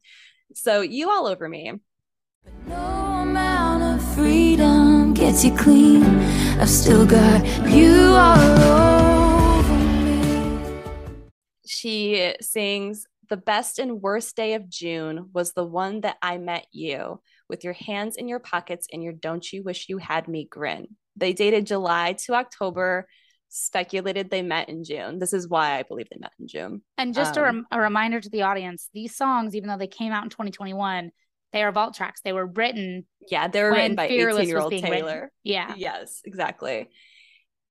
So 0.53 0.81
you 0.81 1.09
all 1.09 1.27
over 1.27 1.47
me. 1.47 1.73
But 2.43 2.53
no 2.67 2.75
amount 2.75 3.83
of 3.83 4.15
freedom 4.15 5.13
gets 5.13 5.43
you 5.43 5.55
clean. 5.55 6.03
I've 6.59 6.69
still 6.69 7.05
got 7.05 7.45
you 7.69 8.13
all 8.13 8.98
she 11.69 12.33
sings 12.41 13.05
the 13.29 13.37
best 13.37 13.77
and 13.77 14.01
worst 14.01 14.35
day 14.35 14.55
of 14.55 14.67
June 14.67 15.29
was 15.33 15.53
the 15.53 15.63
one 15.63 16.01
that 16.01 16.17
I 16.19 16.39
met 16.39 16.65
you 16.71 17.21
with 17.47 17.63
your 17.63 17.73
hands 17.73 18.15
in 18.15 18.27
your 18.27 18.39
pockets 18.39 18.87
and 18.91 19.03
your 19.03 19.13
don't 19.13 19.53
you 19.53 19.61
wish 19.61 19.87
you 19.87 19.99
had 19.99 20.27
me 20.27 20.47
grin. 20.49 20.87
They 21.15 21.33
dated 21.33 21.67
July 21.67 22.13
to 22.25 22.33
October, 22.33 23.07
speculated 23.49 24.31
they 24.31 24.41
met 24.41 24.69
in 24.69 24.83
June. 24.83 25.19
This 25.19 25.31
is 25.31 25.47
why 25.47 25.77
I 25.77 25.83
believe 25.83 26.07
they 26.09 26.17
met 26.19 26.31
in 26.39 26.47
June. 26.47 26.81
And 26.97 27.13
just 27.13 27.37
um, 27.37 27.43
a, 27.43 27.45
rem- 27.45 27.67
a 27.71 27.79
reminder 27.79 28.19
to 28.19 28.29
the 28.31 28.41
audience 28.41 28.89
these 28.95 29.15
songs, 29.15 29.55
even 29.55 29.69
though 29.69 29.77
they 29.77 29.85
came 29.85 30.11
out 30.11 30.23
in 30.23 30.31
2021, 30.31 31.11
they 31.53 31.61
are 31.61 31.71
vault 31.71 31.93
tracks. 31.93 32.21
They 32.21 32.33
were 32.33 32.47
written. 32.47 33.05
Yeah, 33.29 33.47
they 33.47 33.61
were 33.61 33.73
written 33.73 33.95
by 33.95 34.07
18 34.07 34.47
year 34.47 34.59
old 34.59 34.71
Taylor. 34.71 35.05
Written. 35.05 35.29
Yeah. 35.43 35.75
Yes, 35.77 36.21
exactly. 36.25 36.89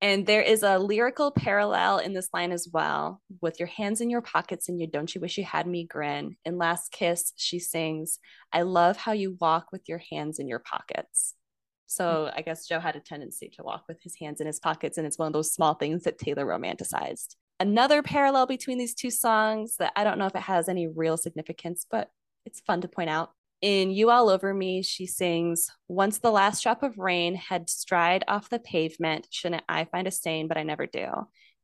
And 0.00 0.26
there 0.26 0.42
is 0.42 0.62
a 0.62 0.78
lyrical 0.78 1.32
parallel 1.32 1.98
in 1.98 2.12
this 2.12 2.28
line 2.32 2.52
as 2.52 2.68
well 2.72 3.20
with 3.40 3.58
your 3.58 3.66
hands 3.66 4.00
in 4.00 4.10
your 4.10 4.22
pockets 4.22 4.68
and 4.68 4.80
you 4.80 4.86
don't 4.86 5.12
you 5.12 5.20
wish 5.20 5.36
you 5.36 5.44
had 5.44 5.66
me 5.66 5.84
grin. 5.84 6.36
In 6.44 6.56
Last 6.56 6.92
Kiss, 6.92 7.32
she 7.36 7.58
sings, 7.58 8.20
I 8.52 8.62
love 8.62 8.96
how 8.96 9.12
you 9.12 9.36
walk 9.40 9.72
with 9.72 9.88
your 9.88 10.00
hands 10.10 10.38
in 10.38 10.46
your 10.46 10.60
pockets. 10.60 11.34
So 11.88 12.28
hmm. 12.30 12.38
I 12.38 12.42
guess 12.42 12.68
Joe 12.68 12.78
had 12.78 12.94
a 12.94 13.00
tendency 13.00 13.50
to 13.56 13.64
walk 13.64 13.84
with 13.88 14.00
his 14.02 14.14
hands 14.20 14.40
in 14.40 14.46
his 14.46 14.60
pockets, 14.60 14.98
and 14.98 15.06
it's 15.06 15.18
one 15.18 15.26
of 15.26 15.32
those 15.32 15.52
small 15.52 15.74
things 15.74 16.04
that 16.04 16.18
Taylor 16.18 16.46
romanticized. 16.46 17.34
Another 17.58 18.02
parallel 18.02 18.46
between 18.46 18.78
these 18.78 18.94
two 18.94 19.10
songs 19.10 19.76
that 19.78 19.92
I 19.96 20.04
don't 20.04 20.18
know 20.18 20.26
if 20.26 20.36
it 20.36 20.42
has 20.42 20.68
any 20.68 20.86
real 20.86 21.16
significance, 21.16 21.86
but 21.90 22.10
it's 22.46 22.60
fun 22.60 22.82
to 22.82 22.88
point 22.88 23.10
out 23.10 23.32
in 23.60 23.90
You 23.90 24.10
All 24.10 24.28
Over 24.28 24.54
Me, 24.54 24.82
she 24.82 25.06
sings, 25.06 25.70
Once 25.88 26.18
the 26.18 26.30
last 26.30 26.62
drop 26.62 26.82
of 26.82 26.98
rain 26.98 27.34
had 27.34 27.68
stride 27.68 28.24
off 28.28 28.50
the 28.50 28.58
pavement, 28.58 29.26
shouldn't 29.30 29.64
I 29.68 29.84
find 29.84 30.06
a 30.06 30.12
stain, 30.12 30.48
but 30.48 30.56
I 30.56 30.62
never 30.62 30.86
do. 30.86 31.08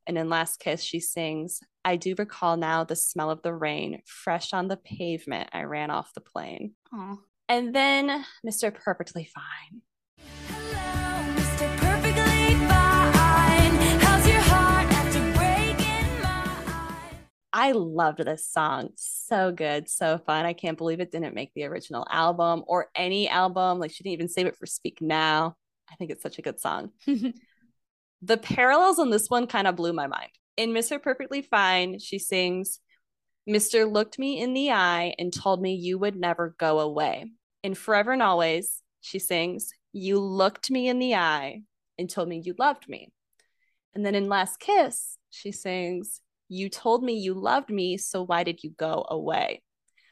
And 0.06 0.18
in 0.18 0.28
Last 0.28 0.60
Kiss, 0.60 0.82
she 0.82 1.00
sings, 1.00 1.60
I 1.84 1.96
do 1.96 2.14
recall 2.18 2.56
now 2.56 2.84
the 2.84 2.96
smell 2.96 3.30
of 3.30 3.42
the 3.42 3.54
rain, 3.54 4.02
fresh 4.06 4.52
on 4.52 4.68
the 4.68 4.76
pavement, 4.76 5.50
I 5.52 5.62
ran 5.62 5.90
off 5.90 6.12
the 6.14 6.20
plane. 6.20 6.74
Aww. 6.92 7.18
And 7.48 7.74
then 7.74 8.24
Mr. 8.46 8.74
Perfectly 8.74 9.28
Fine. 9.34 11.02
I 17.56 17.70
loved 17.70 18.18
this 18.18 18.44
song. 18.44 18.90
So 18.96 19.52
good, 19.52 19.88
so 19.88 20.18
fun. 20.18 20.44
I 20.44 20.54
can't 20.54 20.76
believe 20.76 20.98
it 20.98 21.12
didn't 21.12 21.36
make 21.36 21.52
the 21.54 21.66
original 21.66 22.04
album 22.10 22.64
or 22.66 22.88
any 22.96 23.28
album. 23.28 23.78
Like 23.78 23.92
she 23.92 24.02
didn't 24.02 24.14
even 24.14 24.28
save 24.28 24.46
it 24.46 24.56
for 24.56 24.66
Speak 24.66 25.00
Now. 25.00 25.54
I 25.88 25.94
think 25.94 26.10
it's 26.10 26.22
such 26.22 26.40
a 26.40 26.42
good 26.42 26.58
song. 26.58 26.90
the 28.22 28.36
parallels 28.38 28.98
on 28.98 29.10
this 29.10 29.30
one 29.30 29.46
kind 29.46 29.68
of 29.68 29.76
blew 29.76 29.92
my 29.92 30.08
mind. 30.08 30.30
In 30.56 30.70
Mr. 30.70 31.00
Perfectly 31.00 31.42
Fine, 31.42 32.00
she 32.00 32.18
sings, 32.18 32.80
Mr. 33.48 33.90
looked 33.90 34.18
me 34.18 34.40
in 34.40 34.52
the 34.52 34.72
eye 34.72 35.14
and 35.16 35.32
told 35.32 35.62
me 35.62 35.76
you 35.76 35.96
would 35.96 36.16
never 36.16 36.56
go 36.58 36.80
away. 36.80 37.26
In 37.62 37.76
Forever 37.76 38.10
and 38.10 38.22
Always, 38.22 38.82
she 39.00 39.20
sings, 39.20 39.70
You 39.92 40.18
looked 40.18 40.72
me 40.72 40.88
in 40.88 40.98
the 40.98 41.14
eye 41.14 41.62
and 41.98 42.10
told 42.10 42.28
me 42.28 42.42
you 42.44 42.56
loved 42.58 42.88
me. 42.88 43.12
And 43.94 44.04
then 44.04 44.16
in 44.16 44.28
Last 44.28 44.58
Kiss, 44.58 45.18
she 45.30 45.52
sings, 45.52 46.20
You 46.48 46.68
told 46.68 47.02
me 47.02 47.14
you 47.14 47.34
loved 47.34 47.70
me, 47.70 47.96
so 47.96 48.22
why 48.22 48.44
did 48.44 48.62
you 48.62 48.70
go 48.70 49.06
away? 49.08 49.62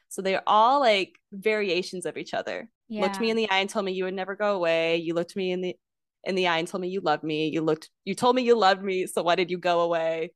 So 0.09 0.21
they're 0.21 0.43
all 0.45 0.79
like 0.79 1.13
variations 1.31 2.05
of 2.05 2.17
each 2.17 2.33
other. 2.33 2.69
Yeah. 2.87 3.01
Looked 3.01 3.19
me 3.19 3.29
in 3.31 3.37
the 3.37 3.49
eye 3.49 3.59
and 3.59 3.69
told 3.69 3.85
me 3.85 3.93
you 3.93 4.03
would 4.03 4.13
never 4.13 4.35
go 4.35 4.55
away. 4.55 4.97
You 4.97 5.13
looked 5.13 5.35
me 5.35 5.51
in 5.51 5.61
the 5.61 5.75
in 6.23 6.35
the 6.35 6.47
eye 6.47 6.59
and 6.59 6.67
told 6.67 6.81
me 6.81 6.87
you 6.87 7.01
loved 7.01 7.23
me. 7.23 7.47
You 7.49 7.61
looked 7.61 7.89
you 8.05 8.15
told 8.15 8.35
me 8.35 8.43
you 8.43 8.55
loved 8.55 8.83
me, 8.83 9.07
so 9.07 9.23
why 9.23 9.35
did 9.35 9.49
you 9.49 9.57
go 9.57 9.81
away? 9.81 10.31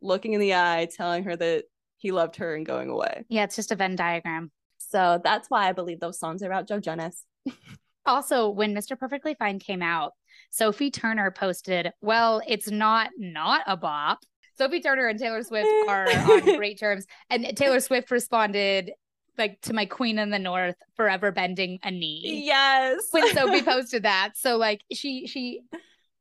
Looking 0.00 0.34
in 0.34 0.40
the 0.40 0.54
eye, 0.54 0.88
telling 0.96 1.24
her 1.24 1.36
that 1.36 1.64
he 1.98 2.12
loved 2.12 2.36
her 2.36 2.54
and 2.54 2.66
going 2.66 2.90
away. 2.90 3.24
Yeah, 3.28 3.44
it's 3.44 3.56
just 3.56 3.72
a 3.72 3.76
Venn 3.76 3.96
diagram. 3.96 4.50
So 4.78 5.20
that's 5.22 5.48
why 5.48 5.68
I 5.68 5.72
believe 5.72 6.00
those 6.00 6.18
songs 6.18 6.42
are 6.42 6.46
about 6.46 6.68
Joe 6.68 6.80
Jonas. 6.80 7.24
also, 8.06 8.50
when 8.50 8.74
Mr. 8.74 8.98
Perfectly 8.98 9.34
Fine 9.34 9.60
came 9.60 9.82
out, 9.82 10.12
Sophie 10.50 10.90
Turner 10.90 11.30
posted, 11.30 11.92
Well, 12.00 12.42
it's 12.46 12.70
not 12.70 13.10
not 13.18 13.62
a 13.66 13.76
bop. 13.76 14.20
Sophie 14.62 14.80
Turner 14.80 15.08
and 15.08 15.18
Taylor 15.18 15.42
Swift 15.42 15.68
are 15.88 16.08
on 16.08 16.56
great 16.56 16.78
terms. 16.78 17.06
And 17.30 17.56
Taylor 17.56 17.80
Swift 17.80 18.10
responded 18.10 18.92
like 19.38 19.60
to 19.62 19.72
my 19.72 19.86
queen 19.86 20.18
in 20.18 20.30
the 20.30 20.38
north 20.38 20.76
forever 20.94 21.32
bending 21.32 21.78
a 21.82 21.90
knee. 21.90 22.44
Yes. 22.44 23.08
When 23.10 23.32
Sophie 23.34 23.62
posted 23.64 24.04
that. 24.04 24.32
So 24.36 24.56
like 24.56 24.82
she 24.92 25.26
she 25.26 25.62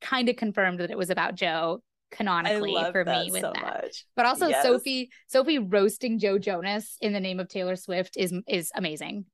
kind 0.01 0.27
of 0.29 0.37
confirmed 0.37 0.79
that 0.79 0.89
it 0.89 0.97
was 0.97 1.11
about 1.11 1.35
Joe 1.35 1.83
canonically 2.09 2.75
for 2.91 3.05
me 3.05 3.29
with 3.31 3.41
so 3.41 3.51
that. 3.53 3.83
Much. 3.83 4.05
But 4.15 4.25
also 4.25 4.47
yes. 4.47 4.63
Sophie 4.63 5.11
Sophie 5.27 5.59
roasting 5.59 6.17
Joe 6.17 6.39
Jonas 6.39 6.97
in 6.99 7.13
the 7.13 7.19
name 7.19 7.39
of 7.39 7.47
Taylor 7.47 7.75
Swift 7.75 8.17
is 8.17 8.33
is 8.47 8.71
amazing. 8.75 9.25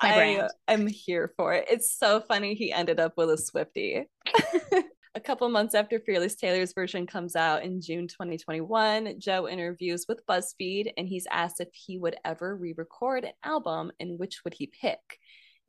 I 0.00 0.48
am 0.68 0.86
here 0.86 1.32
for 1.36 1.54
it. 1.54 1.66
It's 1.70 1.90
so 1.90 2.20
funny 2.20 2.54
he 2.54 2.72
ended 2.72 3.00
up 3.00 3.16
with 3.16 3.30
a 3.30 3.36
Swiftie. 3.36 4.04
a 5.16 5.20
couple 5.20 5.48
months 5.48 5.74
after 5.74 5.98
Fearless 5.98 6.34
Taylor's 6.34 6.74
version 6.74 7.06
comes 7.06 7.34
out 7.36 7.64
in 7.64 7.80
June 7.80 8.06
2021, 8.06 9.18
Joe 9.18 9.48
interviews 9.48 10.04
with 10.06 10.26
BuzzFeed 10.26 10.92
and 10.98 11.08
he's 11.08 11.26
asked 11.32 11.58
if 11.58 11.68
he 11.72 11.96
would 11.96 12.16
ever 12.22 12.54
re 12.54 12.74
record 12.76 13.24
an 13.24 13.32
album 13.42 13.90
and 13.98 14.18
which 14.18 14.44
would 14.44 14.52
he 14.52 14.66
pick. 14.66 15.00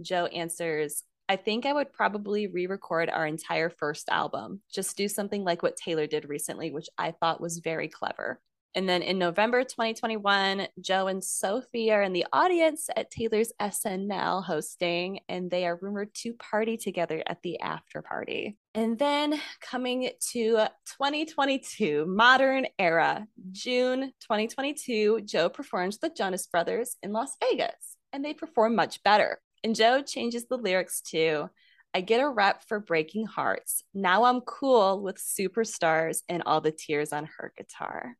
Joe 0.02 0.26
answers, 0.26 1.04
I 1.30 1.38
think 1.38 1.66
I 1.66 1.72
would 1.72 1.94
probably 1.94 2.48
re 2.48 2.68
record 2.68 3.10
our 3.10 3.26
entire 3.26 3.70
first 3.70 4.10
album. 4.10 4.62
Just 4.70 4.98
do 4.98 5.08
something 5.08 5.46
like 5.46 5.64
what 5.64 5.78
Taylor 5.78 6.08
did 6.08 6.28
recently, 6.28 6.72
which 6.72 6.90
I 6.98 7.12
thought 7.12 7.40
was 7.40 7.60
very 7.60 7.88
clever. 7.88 8.42
And 8.76 8.88
then 8.88 9.02
in 9.02 9.18
November 9.18 9.64
2021, 9.64 10.68
Joe 10.80 11.08
and 11.08 11.24
Sophie 11.24 11.92
are 11.92 12.04
in 12.04 12.14
the 12.14 12.28
audience 12.32 12.90
at 12.96 13.10
Taylor's 13.10 13.52
SNL 13.60 14.44
hosting, 14.44 15.22
and 15.28 15.50
they 15.50 15.66
are 15.66 15.80
rumored 15.82 16.14
to 16.16 16.34
party 16.34 16.78
together 16.78 17.24
at 17.26 17.42
the 17.42 17.60
after 17.60 18.02
party. 18.02 18.58
And 18.76 19.00
then 19.00 19.40
coming 19.62 20.12
to 20.32 20.68
2022, 21.00 22.06
modern 22.06 22.68
era, 22.78 23.26
June 23.52 24.12
2022, 24.22 25.22
Joe 25.22 25.50
performs 25.50 25.98
the 25.98 26.10
Jonas 26.10 26.46
Brothers 26.48 26.98
in 27.02 27.14
Las 27.14 27.36
Vegas, 27.42 27.98
and 28.14 28.24
they 28.24 28.34
perform 28.34 28.76
much 28.76 29.02
better. 29.02 29.40
And 29.64 29.76
Joe 29.76 30.02
changes 30.02 30.46
the 30.48 30.58
lyrics 30.58 31.02
to 31.12 31.50
I 31.94 32.02
get 32.02 32.22
a 32.22 32.30
rep 32.30 32.64
for 32.68 32.80
breaking 32.80 33.26
hearts. 33.26 33.84
Now 33.94 34.26
I'm 34.26 34.42
cool 34.42 35.02
with 35.02 35.18
superstars 35.18 36.22
and 36.30 36.44
all 36.46 36.62
the 36.62 36.72
tears 36.72 37.12
on 37.12 37.28
her 37.38 37.54
guitar. 37.58 38.16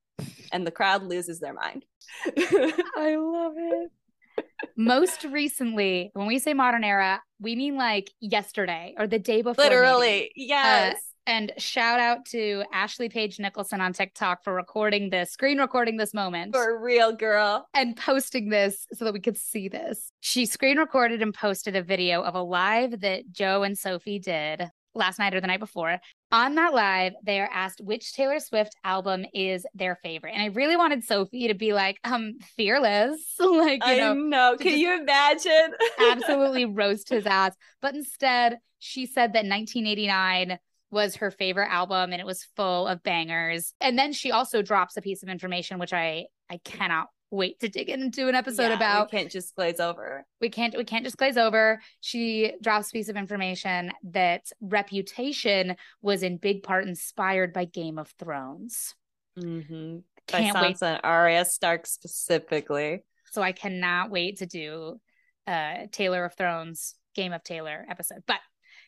And 0.52 0.66
the 0.66 0.72
crowd 0.72 1.04
loses 1.04 1.40
their 1.40 1.54
mind. 1.54 1.86
I 2.26 3.16
love 3.18 3.54
it. 3.58 3.92
Most 4.76 5.24
recently, 5.24 6.12
when 6.14 6.28
we 6.28 6.40
say 6.40 6.54
modern 6.54 6.84
era, 6.84 7.22
we 7.40 7.56
mean 7.56 7.76
like 7.76 8.12
yesterday 8.20 8.94
or 8.98 9.08
the 9.08 9.20
day 9.20 9.42
before. 9.42 9.64
Literally, 9.64 10.08
maybe. 10.08 10.32
yes. 10.36 10.96
Uh, 10.96 11.00
and 11.28 11.52
shout 11.58 12.00
out 12.00 12.26
to 12.28 12.64
Ashley 12.72 13.10
Page 13.10 13.38
Nicholson 13.38 13.82
on 13.82 13.92
TikTok 13.92 14.46
for 14.46 14.54
recording 14.54 15.10
this, 15.10 15.30
screen 15.30 15.58
recording 15.58 15.98
this 15.98 16.14
moment. 16.14 16.56
For 16.56 16.82
real, 16.82 17.12
girl. 17.12 17.68
And 17.74 17.98
posting 17.98 18.48
this 18.48 18.88
so 18.94 19.04
that 19.04 19.14
we 19.14 19.20
could 19.20 19.38
see 19.38 19.68
this. 19.68 20.10
She 20.22 20.46
screen 20.46 20.78
recorded 20.78 21.22
and 21.22 21.34
posted 21.34 21.76
a 21.76 21.84
video 21.84 22.22
of 22.22 22.36
a 22.36 22.42
live 22.42 23.02
that 23.02 23.30
Joe 23.30 23.64
and 23.64 23.78
Sophie 23.78 24.20
did 24.20 24.70
last 24.98 25.20
night 25.20 25.34
or 25.34 25.42
the 25.42 25.48
night 25.48 25.60
before. 25.60 26.00
On 26.32 26.56
that 26.56 26.74
live, 26.74 27.14
they 27.24 27.40
are 27.40 27.50
asked 27.52 27.82
which 27.82 28.14
Taylor 28.14 28.40
Swift 28.40 28.74
album 28.84 29.26
is 29.34 29.66
their 29.74 29.96
favorite. 30.04 30.34
And 30.34 30.42
I 30.42 30.48
really 30.48 30.76
wanted 30.76 31.04
Sophie 31.04 31.48
to 31.48 31.54
be 31.54 31.74
like, 31.74 32.00
um, 32.04 32.34
fearless. 32.56 33.20
like, 33.40 33.86
you 33.86 33.98
know, 33.98 34.12
I 34.12 34.14
know. 34.14 34.58
Can 34.60 34.78
you 34.78 35.00
imagine? 35.00 35.74
absolutely 36.00 36.66
roast 36.66 37.10
his 37.10 37.26
ass. 37.26 37.56
But 37.82 37.96
instead, 37.96 38.58
she 38.80 39.06
said 39.06 39.34
that 39.34 39.46
1989 39.46 40.60
was 40.90 41.18
her 41.18 41.32
favorite 41.32 41.70
album 41.70 42.12
and 42.12 42.22
it 42.22 42.26
was 42.26 42.48
full 42.56 42.88
of 42.88 43.04
bangers. 43.04 43.74
And 43.82 43.98
then 43.98 44.14
she 44.14 44.32
also 44.32 44.62
drops 44.62 44.98
a 44.98 45.02
piece 45.02 45.24
of 45.24 45.30
information 45.30 45.80
which 45.80 45.94
I 45.94 46.26
I 46.50 46.60
cannot 46.64 47.08
wait 47.32 47.60
to 47.60 47.70
dig 47.70 47.90
into 47.90 48.28
an 48.28 48.36
episode 48.36 48.70
yeah, 48.70 48.76
about. 48.76 49.12
We 49.12 49.20
can't 49.20 49.32
just 49.32 49.56
glaze 49.56 49.80
over. 49.80 50.26
We 50.42 50.50
can't 50.50 50.76
we 50.78 50.84
can't 50.84 51.04
just 51.04 51.18
glaze 51.18 51.38
over. 51.38 51.82
She 52.02 52.54
drops 52.62 52.90
a 52.90 52.94
piece 52.94 53.10
of 53.10 53.18
information 53.18 53.92
that 54.12 54.46
Reputation 54.62 55.76
was 56.02 56.24
in 56.24 56.38
big 56.38 56.64
part 56.64 56.88
inspired 56.88 57.54
by 57.54 57.66
Game 57.66 57.98
of 57.98 58.14
Thrones. 58.20 58.96
Mm-hmm. 59.38 59.98
Can't 60.28 60.54
by 60.54 60.74
Sansa 60.74 60.94
and 60.94 61.02
Arya 61.04 61.46
Stark 61.46 61.86
specifically. 61.86 63.04
So 63.32 63.42
I 63.42 63.52
cannot 63.52 64.10
wait 64.10 64.38
to 64.38 64.46
do 64.46 65.00
uh 65.46 65.88
Taylor 65.92 66.26
of 66.26 66.36
Thrones, 66.36 66.96
Game 67.16 67.34
of 67.34 67.44
Taylor 67.44 67.86
episode. 67.90 68.24
But 68.26 68.40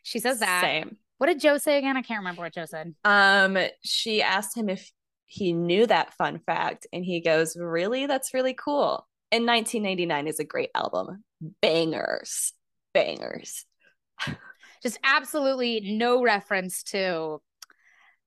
she 0.03 0.19
says 0.19 0.39
that. 0.39 0.61
Same. 0.61 0.97
What 1.17 1.27
did 1.27 1.41
Joe 1.41 1.57
say 1.57 1.77
again? 1.77 1.97
I 1.97 2.01
can't 2.01 2.19
remember 2.19 2.43
what 2.43 2.53
Joe 2.53 2.65
said. 2.65 2.95
Um, 3.03 3.57
she 3.83 4.21
asked 4.21 4.55
him 4.55 4.69
if 4.69 4.89
he 5.31 5.53
knew 5.53 5.85
that 5.85 6.15
fun 6.15 6.39
fact, 6.39 6.87
and 6.91 7.05
he 7.05 7.21
goes, 7.21 7.55
"Really? 7.55 8.07
That's 8.07 8.33
really 8.33 8.55
cool." 8.55 9.07
In 9.31 9.45
1989 9.45 10.27
is 10.27 10.39
a 10.39 10.43
great 10.43 10.71
album. 10.73 11.23
Bangers, 11.61 12.53
bangers. 12.95 13.65
Just 14.83 14.97
absolutely 15.03 15.81
no 15.81 16.23
reference 16.23 16.81
to 16.83 17.41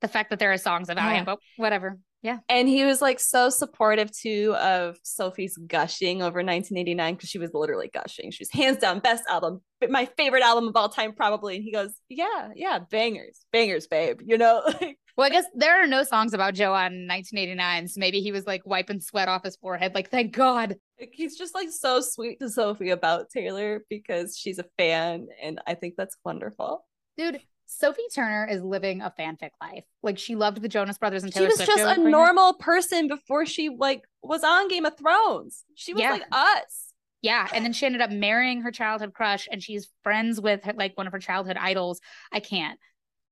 the 0.01 0.09
fact 0.09 0.31
that 0.31 0.39
there 0.39 0.53
are 0.53 0.59
songs 0.59 0.89
about 0.89 1.11
yeah. 1.11 1.19
him, 1.19 1.25
but 1.25 1.39
whatever. 1.57 1.99
Yeah. 2.23 2.39
And 2.49 2.69
he 2.69 2.85
was 2.85 3.03
like 3.03 3.19
so 3.19 3.51
supportive 3.51 4.13
too 4.13 4.55
of 4.61 4.97
Sophie's 5.03 5.57
gushing 5.57 6.23
over 6.23 6.39
1989 6.39 7.15
because 7.15 7.29
she 7.29 7.39
was 7.39 7.51
literally 7.53 7.91
gushing. 7.93 8.31
She 8.31 8.43
was 8.43 8.53
hands 8.53 8.79
down 8.79 9.01
best 9.01 9.25
album, 9.29 9.61
but 9.81 9.91
my 9.91 10.07
favorite 10.17 10.45
album 10.45 10.69
of 10.69 10.77
all 10.77 10.89
time, 10.89 11.15
probably. 11.15 11.57
And 11.57 11.65
he 11.65 11.73
goes, 11.73 11.93
Yeah, 12.09 12.51
yeah, 12.55 12.79
bangers, 12.79 13.45
bangers, 13.53 13.89
babe. 13.89 14.21
You 14.25 14.39
know, 14.39 14.63
well, 15.17 15.27
I 15.27 15.31
guess 15.31 15.45
there 15.55 15.83
are 15.83 15.87
no 15.87 16.05
songs 16.05 16.33
about 16.33 16.55
Joe 16.55 16.73
on 16.73 17.07
1989. 17.07 17.89
So 17.89 18.01
maybe 18.01 18.21
he 18.21 18.33
was 18.33 18.47
like 18.47 18.67
wiping 18.67 19.01
sweat 19.01 19.29
off 19.29 19.45
his 19.45 19.57
forehead, 19.57 19.95
like, 19.95 20.11
thank 20.11 20.33
God. 20.33 20.77
He's 21.13 21.37
just 21.37 21.55
like 21.55 21.69
so 21.71 22.01
sweet 22.01 22.39
to 22.41 22.49
Sophie 22.49 22.91
about 22.91 23.31
Taylor 23.31 23.85
because 23.91 24.37
she's 24.39 24.59
a 24.59 24.65
fan. 24.79 25.29
And 25.43 25.61
I 25.67 25.75
think 25.75 25.95
that's 25.97 26.17
wonderful. 26.25 26.87
Dude, 27.17 27.41
Sophie 27.67 28.03
Turner 28.15 28.47
is 28.51 28.63
living 28.63 29.01
a 29.03 29.13
fanfic 29.19 29.51
life. 29.61 29.85
Like 30.03 30.19
she 30.19 30.37
loved 30.37 30.63
the 30.63 30.69
Jonas 30.69 30.99
Brothers 30.99 31.25
and 31.25 31.33
Taylor 31.33 31.47
She 31.47 31.51
was 31.51 31.57
Swift. 31.57 31.79
just 31.79 31.99
a 31.99 32.01
normal 32.01 32.55
person 32.55 33.09
before 33.09 33.47
she 33.47 33.71
like 33.71 34.03
was 34.23 34.45
on 34.45 34.69
Game 34.69 34.85
of 34.85 34.97
Thrones. 34.97 35.65
She 35.75 35.93
was 35.93 36.03
yeah. 36.03 36.13
like 36.13 36.25
us. 36.31 36.93
Yeah, 37.23 37.47
and 37.55 37.65
then 37.65 37.73
she 37.73 37.87
ended 37.87 38.01
up 38.01 38.11
marrying 38.11 38.63
her 38.63 38.73
childhood 38.73 39.15
crush, 39.15 39.47
and 39.51 39.63
she's 39.63 39.89
friends 40.03 40.41
with 40.41 40.65
her, 40.65 40.73
like 40.73 40.99
one 40.99 41.07
of 41.07 41.13
her 41.13 41.21
childhood 41.21 41.57
idols. 41.57 42.01
I 42.33 42.41
can't. 42.41 42.81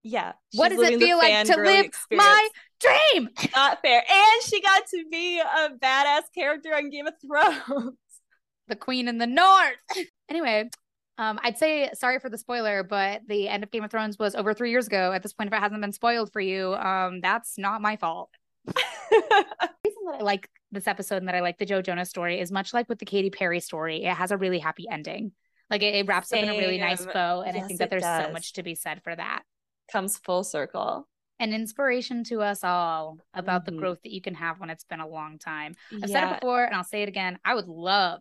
Yeah. 0.03 0.33
What 0.55 0.71
does 0.71 0.81
it 0.81 0.99
feel 0.99 1.19
like 1.19 1.47
to 1.47 1.57
live 1.57 1.85
experience. 1.87 2.27
my 2.27 2.49
dream? 2.81 3.29
Not 3.55 3.81
fair. 3.83 4.03
And 4.09 4.43
she 4.45 4.61
got 4.61 4.87
to 4.87 5.05
be 5.11 5.41
a 5.41 5.71
badass 5.71 6.23
character 6.35 6.75
on 6.75 6.91
Game 6.91 7.07
of 7.07 7.15
Thrones. 7.21 7.97
The 8.69 8.77
Queen 8.77 9.09
in 9.09 9.19
the 9.19 9.27
North. 9.27 10.07
anyway, 10.29 10.71
um, 11.19 11.41
I'd 11.43 11.59
say 11.59 11.91
sorry 11.93 12.21
for 12.21 12.31
the 12.31 12.39
spoiler, 12.39 12.85
but 12.85 13.23
the 13.27 13.49
end 13.49 13.65
of 13.65 13.73
Game 13.73 13.83
of 13.83 13.91
Thrones 13.91 14.17
was 14.17 14.37
over 14.37 14.55
three 14.55 14.71
years 14.71 14.87
ago. 14.87 15.13
At 15.13 15.25
this 15.25 15.33
point, 15.33 15.49
if 15.49 15.55
it 15.55 15.61
hasn't 15.61 15.81
been 15.81 15.91
spoiled 15.91 16.33
for 16.33 16.41
you, 16.41 16.75
um, 16.75 17.21
that's 17.21 17.59
not 17.59 17.83
my 17.83 17.97
fault. 17.97 18.31
the 18.65 18.73
reason 19.85 20.03
that 20.07 20.21
I 20.21 20.23
like 20.23 20.49
this 20.71 20.87
episode 20.87 21.17
and 21.17 21.27
that 21.27 21.35
I 21.35 21.41
like 21.41 21.59
the 21.59 21.67
Joe 21.67 21.83
Jonas 21.83 22.09
story 22.09 22.39
is 22.39 22.53
much 22.53 22.73
like 22.73 22.89
with 22.89 23.01
the 23.01 23.07
Katy 23.07 23.31
Perry 23.31 23.59
story. 23.59 24.05
It 24.05 24.15
has 24.15 24.31
a 24.31 24.37
really 24.37 24.61
happy 24.61 24.87
ending. 24.89 25.33
Like 25.69 25.83
it, 25.83 25.97
it 25.97 26.07
wraps 26.07 26.29
Same. 26.29 26.45
up 26.45 26.51
in 26.51 26.57
a 26.57 26.59
really 26.59 26.79
nice 26.79 27.05
bow, 27.05 27.43
and 27.43 27.57
yes, 27.57 27.65
I 27.65 27.67
think 27.67 27.81
that 27.81 27.91
there's 27.91 28.03
does. 28.03 28.27
so 28.27 28.33
much 28.33 28.53
to 28.53 28.63
be 28.63 28.77
said 28.77 29.03
for 29.03 29.15
that. 29.15 29.43
Comes 29.93 30.17
full 30.19 30.45
circle. 30.45 31.07
An 31.39 31.55
inspiration 31.55 32.23
to 32.25 32.43
us 32.43 32.63
all 32.65 33.19
about 33.33 33.65
mm-hmm. 33.65 33.77
the 33.77 33.81
growth 33.81 34.03
that 34.03 34.13
you 34.13 34.21
can 34.21 34.35
have 34.35 34.61
when 34.61 34.71
it's 34.71 34.85
been 34.85 35.01
a 35.01 35.09
long 35.09 35.39
time. 35.39 35.75
I've 35.93 36.01
yeah. 36.01 36.07
said 36.07 36.33
it 36.33 36.41
before, 36.41 36.65
and 36.65 36.75
I'll 36.75 36.85
say 36.85 37.03
it 37.03 37.09
again. 37.09 37.39
I 37.45 37.55
would 37.55 37.69
love 37.69 38.21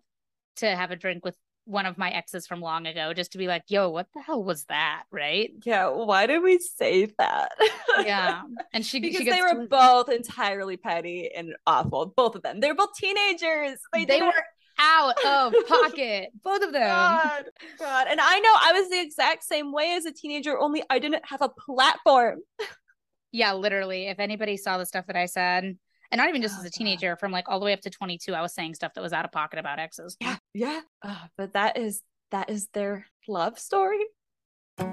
to 0.57 0.67
have 0.67 0.91
a 0.91 0.95
drink 0.95 1.25
with 1.25 1.35
one 1.69 1.85
of 1.85 1.97
my 1.97 2.09
exes 2.09 2.47
from 2.47 2.61
long 2.61 2.87
ago 2.87 3.13
just 3.13 3.33
to 3.33 3.37
be 3.37 3.47
like, 3.47 3.63
yo, 3.67 3.89
what 3.89 4.07
the 4.15 4.21
hell 4.21 4.43
was 4.43 4.65
that? 4.65 5.03
Right. 5.11 5.51
Yeah. 5.63 5.89
Why 5.89 6.25
did 6.25 6.41
we 6.41 6.57
say 6.57 7.05
that? 7.19 7.51
yeah. 7.99 8.41
And 8.73 8.83
she, 8.83 8.99
because 8.99 9.19
she 9.19 9.29
they 9.29 9.41
were 9.41 9.53
to... 9.53 9.67
both 9.67 10.09
entirely 10.09 10.77
petty 10.77 11.29
and 11.35 11.53
awful. 11.67 12.07
Both 12.07 12.35
of 12.35 12.41
them. 12.41 12.59
They're 12.59 12.73
both 12.73 12.95
teenagers. 12.95 13.79
They, 13.93 14.05
they 14.05 14.21
were 14.21 14.33
out 14.79 15.15
of 15.25 15.53
pocket. 15.67 16.29
Both 16.43 16.63
of 16.63 16.73
them. 16.73 16.87
God, 16.87 17.45
God. 17.77 18.07
And 18.09 18.19
I 18.21 18.39
know 18.39 18.51
I 18.61 18.73
was 18.73 18.89
the 18.89 19.01
exact 19.01 19.43
same 19.43 19.71
way 19.71 19.93
as 19.93 20.05
a 20.05 20.11
teenager, 20.11 20.57
only 20.57 20.83
I 20.89 20.99
didn't 20.99 21.25
have 21.25 21.41
a 21.41 21.49
platform. 21.49 22.39
Yeah, 23.31 23.53
literally. 23.53 24.07
If 24.07 24.19
anybody 24.19 24.57
saw 24.57 24.77
the 24.77 24.85
stuff 24.85 25.05
that 25.07 25.15
I 25.15 25.25
said, 25.25 25.77
and 26.11 26.19
not 26.19 26.29
even 26.29 26.41
just 26.41 26.55
oh, 26.55 26.59
as 26.59 26.65
a 26.65 26.69
oh, 26.69 26.71
teenager, 26.73 27.11
God. 27.11 27.19
from 27.19 27.31
like 27.31 27.45
all 27.47 27.59
the 27.59 27.65
way 27.65 27.73
up 27.73 27.81
to 27.81 27.89
22, 27.89 28.33
I 28.33 28.41
was 28.41 28.53
saying 28.53 28.73
stuff 28.75 28.93
that 28.95 29.01
was 29.01 29.13
out 29.13 29.25
of 29.25 29.31
pocket 29.31 29.59
about 29.59 29.79
exes. 29.79 30.17
Yeah, 30.19 30.37
yeah. 30.53 30.81
Oh, 31.03 31.21
but 31.37 31.53
that 31.53 31.77
is 31.77 32.01
that 32.31 32.49
is 32.49 32.67
their 32.73 33.05
love 33.27 33.59
story. 33.59 34.03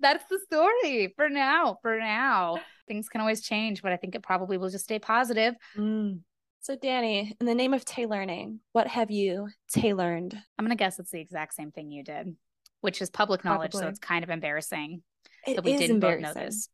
That's 0.00 0.24
the 0.30 0.38
story 0.46 1.12
for 1.16 1.28
now. 1.28 1.78
For 1.82 1.98
now, 1.98 2.60
things 2.88 3.08
can 3.08 3.20
always 3.20 3.42
change, 3.42 3.82
but 3.82 3.92
I 3.92 3.96
think 3.96 4.14
it 4.14 4.22
probably 4.22 4.58
will 4.58 4.70
just 4.70 4.84
stay 4.84 4.98
positive. 4.98 5.54
Mm. 5.76 6.20
So, 6.60 6.76
Dani, 6.76 7.32
in 7.40 7.46
the 7.46 7.54
name 7.54 7.72
of 7.72 7.84
tailoring, 7.84 8.60
what 8.72 8.88
have 8.88 9.10
you 9.10 9.48
tailored? 9.72 10.34
I'm 10.58 10.64
gonna 10.64 10.76
guess 10.76 10.98
it's 10.98 11.10
the 11.10 11.20
exact 11.20 11.54
same 11.54 11.70
thing 11.70 11.90
you 11.90 12.02
did, 12.02 12.34
which 12.80 13.00
is 13.00 13.10
public 13.10 13.44
knowledge. 13.44 13.70
Probably. 13.70 13.86
So 13.86 13.90
it's 13.90 14.00
kind 14.00 14.24
of 14.24 14.30
embarrassing 14.30 15.02
it 15.46 15.54
that 15.54 15.64
we 15.64 15.76
didn't 15.76 16.00
both 16.00 16.20
know 16.20 16.34
this. 16.34 16.68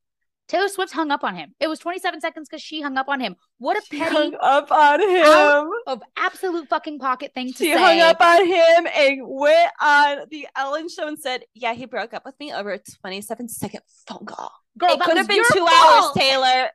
Taylor 0.46 0.68
Swift 0.68 0.92
hung 0.92 1.10
up 1.10 1.24
on 1.24 1.34
him. 1.34 1.54
It 1.58 1.68
was 1.68 1.78
27 1.78 2.20
seconds 2.20 2.48
because 2.48 2.62
she 2.62 2.82
hung 2.82 2.98
up 2.98 3.08
on 3.08 3.20
him. 3.20 3.36
What 3.58 3.78
a 3.78 3.82
she 3.82 3.98
petty 3.98 4.14
hung 4.14 4.36
up 4.40 4.70
on 4.70 5.00
him 5.00 5.70
of 5.86 6.02
absolute 6.16 6.68
fucking 6.68 6.98
pocket 6.98 7.32
thing 7.34 7.48
to 7.48 7.52
she 7.52 7.72
say. 7.72 7.72
She 7.72 7.78
hung 7.78 8.00
up 8.00 8.20
on 8.20 8.46
him 8.46 8.86
and 8.94 9.20
went 9.24 9.70
on 9.80 10.18
the 10.30 10.46
Ellen 10.54 10.88
show 10.88 11.08
and 11.08 11.18
said, 11.18 11.44
"Yeah, 11.54 11.72
he 11.72 11.86
broke 11.86 12.12
up 12.12 12.24
with 12.26 12.38
me 12.38 12.52
over 12.52 12.72
a 12.72 12.78
27 13.00 13.48
second 13.48 13.80
phone 14.06 14.26
call. 14.26 14.52
Girl, 14.76 14.92
it 14.92 15.00
could 15.00 15.16
have 15.16 15.28
been 15.28 15.42
two 15.52 15.66
fault. 15.66 15.70
hours, 15.72 16.12
Taylor." 16.14 16.70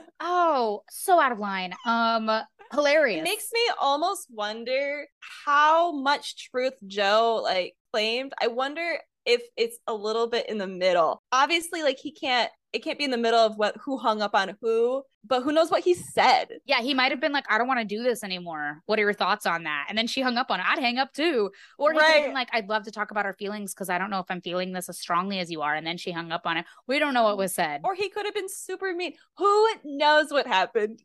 oh, 0.20 0.82
so 0.90 1.20
out 1.20 1.32
of 1.32 1.38
line. 1.38 1.74
Um, 1.84 2.30
hilarious. 2.72 3.20
It 3.20 3.24
makes 3.24 3.48
me 3.52 3.60
almost 3.78 4.28
wonder 4.30 5.06
how 5.44 5.92
much 5.92 6.50
truth 6.50 6.74
Joe 6.86 7.40
like 7.42 7.74
claimed. 7.92 8.32
I 8.40 8.46
wonder 8.46 8.98
if 9.26 9.42
it's 9.56 9.78
a 9.86 9.94
little 9.94 10.28
bit 10.28 10.48
in 10.48 10.58
the 10.58 10.66
middle. 10.66 11.22
Obviously, 11.32 11.82
like 11.82 11.98
he 11.98 12.12
can't 12.12 12.50
it 12.72 12.82
can't 12.82 12.98
be 12.98 13.04
in 13.04 13.10
the 13.10 13.18
middle 13.18 13.38
of 13.38 13.56
what 13.56 13.76
who 13.84 13.98
hung 13.98 14.22
up 14.22 14.34
on 14.34 14.56
who, 14.60 15.02
but 15.24 15.42
who 15.42 15.52
knows 15.52 15.70
what 15.70 15.84
he 15.84 15.94
said. 15.94 16.46
Yeah, 16.64 16.80
he 16.80 16.94
might 16.94 17.12
have 17.12 17.20
been 17.20 17.32
like, 17.32 17.44
I 17.50 17.58
don't 17.58 17.68
want 17.68 17.80
to 17.80 17.84
do 17.86 18.02
this 18.02 18.24
anymore. 18.24 18.80
What 18.86 18.98
are 18.98 19.02
your 19.02 19.12
thoughts 19.12 19.44
on 19.44 19.64
that? 19.64 19.86
And 19.88 19.98
then 19.98 20.06
she 20.06 20.22
hung 20.22 20.38
up 20.38 20.50
on 20.50 20.58
it. 20.58 20.66
I'd 20.66 20.78
hang 20.78 20.98
up 20.98 21.12
too. 21.12 21.50
Or 21.78 21.92
he 21.92 21.98
right. 21.98 22.06
could 22.06 22.14
have 22.14 22.24
been 22.26 22.34
like, 22.34 22.48
I'd 22.52 22.68
love 22.70 22.84
to 22.84 22.90
talk 22.90 23.10
about 23.10 23.26
our 23.26 23.34
feelings 23.34 23.74
because 23.74 23.90
I 23.90 23.98
don't 23.98 24.10
know 24.10 24.20
if 24.20 24.26
I'm 24.30 24.40
feeling 24.40 24.72
this 24.72 24.88
as 24.88 24.98
strongly 24.98 25.38
as 25.38 25.50
you 25.50 25.60
are. 25.60 25.74
And 25.74 25.86
then 25.86 25.98
she 25.98 26.12
hung 26.12 26.32
up 26.32 26.42
on 26.46 26.56
it. 26.56 26.64
We 26.86 26.98
don't 26.98 27.14
know 27.14 27.24
what 27.24 27.36
was 27.36 27.54
said. 27.54 27.82
Or 27.84 27.94
he 27.94 28.08
could 28.08 28.24
have 28.24 28.34
been 28.34 28.48
super 28.48 28.94
mean. 28.94 29.14
Who 29.36 29.68
knows 29.84 30.30
what 30.30 30.46
happened? 30.46 31.02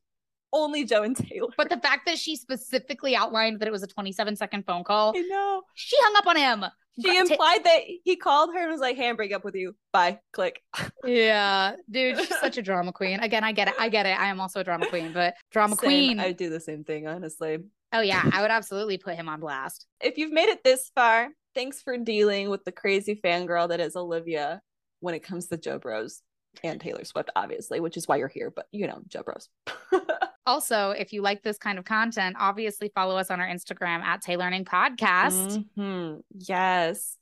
Only 0.54 0.84
Joe 0.86 1.04
and 1.04 1.16
Taylor. 1.16 1.50
But 1.58 1.70
the 1.70 1.78
fact 1.78 2.06
that 2.06 2.18
she 2.18 2.36
specifically 2.36 3.16
outlined 3.16 3.60
that 3.60 3.68
it 3.68 3.72
was 3.72 3.84
a 3.84 3.88
27 3.88 4.36
second 4.36 4.66
phone 4.66 4.84
call, 4.84 5.14
I 5.16 5.22
know. 5.22 5.64
She 5.76 5.96
hung 6.00 6.16
up 6.18 6.28
on 6.28 6.36
him. 6.38 6.66
She 7.00 7.16
implied 7.16 7.64
that 7.64 7.82
he 8.04 8.16
called 8.16 8.54
her 8.54 8.60
and 8.60 8.72
was 8.72 8.82
like, 8.82 8.98
"Hey, 8.98 9.08
I'm 9.08 9.16
breaking 9.16 9.36
up 9.36 9.46
with 9.46 9.56
you. 9.56 9.76
Bye." 9.94 10.20
Click. 10.34 10.62
yeah, 11.06 11.76
dude, 11.92 12.18
she's 12.18 12.40
such 12.40 12.58
a 12.58 12.62
drama 12.62 12.92
queen. 12.92 13.20
Again, 13.20 13.44
I 13.44 13.52
get 13.52 13.68
it. 13.68 13.76
I 13.80 13.90
get 13.90 14.08
it. 14.08 14.20
I 14.20 14.28
am 14.28 14.40
also 14.40 14.62
a 14.62 14.64
drama 14.64 14.88
queen, 14.88 15.14
but 15.14 15.36
drama 15.52 15.76
same. 15.76 15.88
queen. 15.88 16.20
I 16.20 16.32
do 16.32 16.50
the 16.50 16.60
same 16.60 16.84
thing, 16.84 17.08
honestly. 17.08 17.60
Oh 17.94 18.02
yeah, 18.02 18.28
I 18.34 18.42
would 18.42 18.52
absolutely 18.52 18.98
put 18.98 19.16
him 19.16 19.30
on 19.30 19.40
blast. 19.40 19.86
If 20.02 20.18
you've 20.18 20.32
made 20.32 20.50
it 20.50 20.64
this 20.64 20.92
far, 20.96 21.30
thanks 21.54 21.82
for 21.82 21.98
dealing 21.98 22.50
with 22.50 22.66
the 22.66 22.72
crazy 22.72 23.20
fangirl 23.24 23.70
that 23.70 23.80
is 23.80 23.96
Olivia 23.96 24.62
when 25.00 25.14
it 25.14 25.24
comes 25.24 25.48
to 25.48 25.58
Joe 25.58 25.78
Bros 25.78 26.22
and 26.64 26.82
Taylor 26.82 27.04
Swift, 27.04 27.30
obviously, 27.36 27.80
which 27.80 27.98
is 27.98 28.08
why 28.08 28.18
you're 28.18 28.28
here. 28.28 28.52
But 28.56 28.68
you 28.72 28.88
know, 28.88 29.02
Joe 29.08 29.24
Bros. 29.24 29.50
Also, 30.48 30.92
if 30.92 31.12
you 31.12 31.22
like 31.22 31.44
this 31.44 31.58
kind 31.58 31.78
of 31.78 31.84
content, 31.84 32.38
obviously 32.40 32.90
follow 32.96 33.18
us 33.18 33.30
on 33.30 33.42
our 33.42 33.48
Instagram 33.48 34.02
at 34.02 34.24
Taylearning 34.24 34.64
Podcast. 34.64 35.66
Mm-hmm. 35.78 36.20
Yes. 36.32 37.18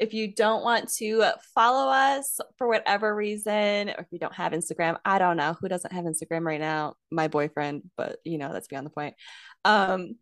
If 0.00 0.12
you 0.12 0.34
don't 0.34 0.64
want 0.64 0.92
to 0.94 1.24
follow 1.54 1.88
us 1.88 2.40
for 2.58 2.66
whatever 2.66 3.14
reason, 3.14 3.90
or 3.90 4.00
if 4.00 4.06
you 4.10 4.18
don't 4.18 4.34
have 4.34 4.50
Instagram, 4.50 4.98
I 5.04 5.20
don't 5.20 5.36
know 5.36 5.54
who 5.60 5.68
doesn't 5.68 5.92
have 5.92 6.04
Instagram 6.04 6.42
right 6.42 6.58
now. 6.58 6.94
My 7.12 7.28
boyfriend, 7.28 7.82
but 7.96 8.16
you 8.24 8.38
know 8.38 8.52
that's 8.52 8.66
beyond 8.66 8.86
the 8.86 8.90
point. 8.90 9.14
Um, 9.64 10.16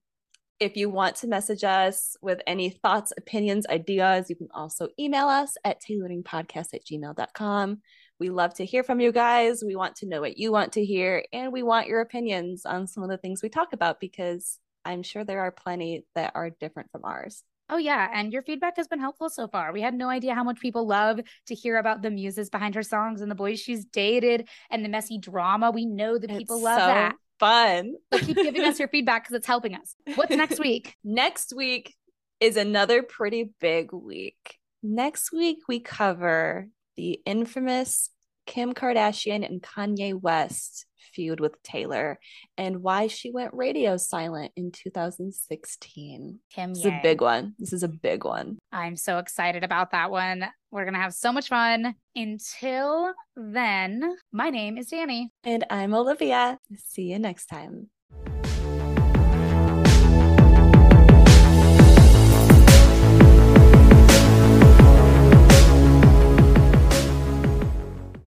if 0.61 0.77
you 0.77 0.91
want 0.91 1.17
to 1.17 1.29
message 1.29 1.65
us 1.65 2.19
with 2.21 2.43
any 2.47 2.69
thoughts, 2.69 3.15
opinions, 3.17 3.67
ideas, 3.67 4.29
you 4.29 4.37
can 4.37 4.49
also 4.53 4.89
email 5.01 5.27
us 5.27 5.55
at 5.65 5.81
taylearningpodcast 5.81 6.75
at 6.75 6.85
gmail.com. 6.85 7.81
We 8.21 8.31
love 8.31 8.55
to 8.55 8.65
hear 8.65 8.83
from 8.83 9.01
you 9.01 9.13
guys. 9.13 9.63
We 9.65 9.77
want 9.77 9.97
to 9.97 10.07
know 10.07 10.21
what 10.21 10.39
you 10.39 10.53
want 10.53 10.73
to 10.73 10.85
hear, 10.85 11.25
and 11.33 11.53
we 11.53 11.63
want 11.63 11.89
your 11.89 12.01
opinions 12.01 12.65
on 12.65 12.87
some 12.87 13.03
of 13.03 13.11
the 13.11 13.19
things 13.19 13.43
we 13.43 13.49
talk 13.49 13.73
about 13.73 14.01
because 14.01 14.59
I'm 14.85 15.03
sure 15.03 15.25
there 15.25 15.41
are 15.41 15.51
plenty 15.51 16.05
that 16.15 16.33
are 16.35 16.51
different 16.51 16.91
from 16.91 17.05
ours. 17.05 17.45
Oh, 17.69 17.79
yeah. 17.79 18.11
And 18.13 18.33
your 18.33 18.43
feedback 18.43 18.77
has 18.77 18.87
been 18.87 19.01
helpful 19.01 19.31
so 19.31 19.49
far. 19.49 19.73
We 19.73 19.81
had 19.81 19.95
no 19.95 20.11
idea 20.11 20.35
how 20.35 20.45
much 20.45 20.61
people 20.61 20.87
love 20.87 21.21
to 21.47 21.55
hear 21.55 21.79
about 21.79 22.03
the 22.03 22.11
muses 22.11 22.51
behind 22.51 22.75
her 22.75 22.83
songs 22.83 23.23
and 23.23 23.31
the 23.31 23.35
boys 23.35 23.61
she's 23.61 23.87
dated 23.87 24.49
and 24.71 24.85
the 24.85 24.91
messy 24.91 25.19
drama. 25.19 25.71
We 25.71 25.87
know 25.87 26.19
that 26.19 26.29
people 26.29 26.57
it's 26.57 26.65
love 26.65 26.81
so 26.81 26.87
that. 26.87 27.17
Fun. 27.39 27.95
But 28.11 28.21
keep 28.21 28.37
giving 28.37 28.63
us 28.63 28.79
your 28.79 28.89
feedback 28.89 29.25
because 29.25 29.37
it's 29.37 29.47
helping 29.47 29.75
us. 29.75 29.97
What's 30.17 30.37
next 30.37 30.61
week? 30.61 30.97
next 31.05 31.55
week 31.57 31.95
is 32.41 32.57
another 32.57 33.03
pretty 33.03 33.55
big 33.59 33.93
week. 33.93 34.59
Next 34.83 35.33
week, 35.33 35.59
we 35.69 35.81
cover 35.81 36.69
the 36.97 37.21
infamous 37.25 38.11
Kim 38.47 38.73
Kardashian 38.73 39.47
and 39.47 39.63
Kanye 39.63 40.21
West 40.21 40.87
feud 41.13 41.41
with 41.41 41.63
Taylor 41.63 42.19
and 42.57 42.83
why 42.83 43.07
she 43.07 43.31
went 43.31 43.55
radio 43.55 43.97
silent 43.97 44.53
in 44.57 44.73
2016. 44.73 46.39
Kim, 46.51 46.75
this 46.75 46.79
is 46.79 46.87
a 46.87 47.01
big 47.03 47.21
one. 47.21 47.55
This 47.59 47.73
is 47.73 47.83
a 47.83 47.89
big 47.89 48.25
one. 48.25 48.59
I'm 48.73 48.97
so 48.97 49.19
excited 49.19 49.65
about 49.65 49.93
that 49.93 50.11
one. 50.11 50.45
We're 50.71 50.85
going 50.85 50.95
to 50.95 51.01
have 51.01 51.15
so 51.15 51.33
much 51.33 51.49
fun. 51.49 51.95
Until 52.17 53.13
then, 53.37 54.17
my 54.33 54.51
name 54.51 54.79
is 54.79 54.91
Dani. 54.91 55.27
And 55.45 55.65
I'm 55.71 55.95
Olivia. 55.95 56.59
See 56.77 57.11
you 57.11 57.19
next 57.19 57.47
time. 57.47 57.91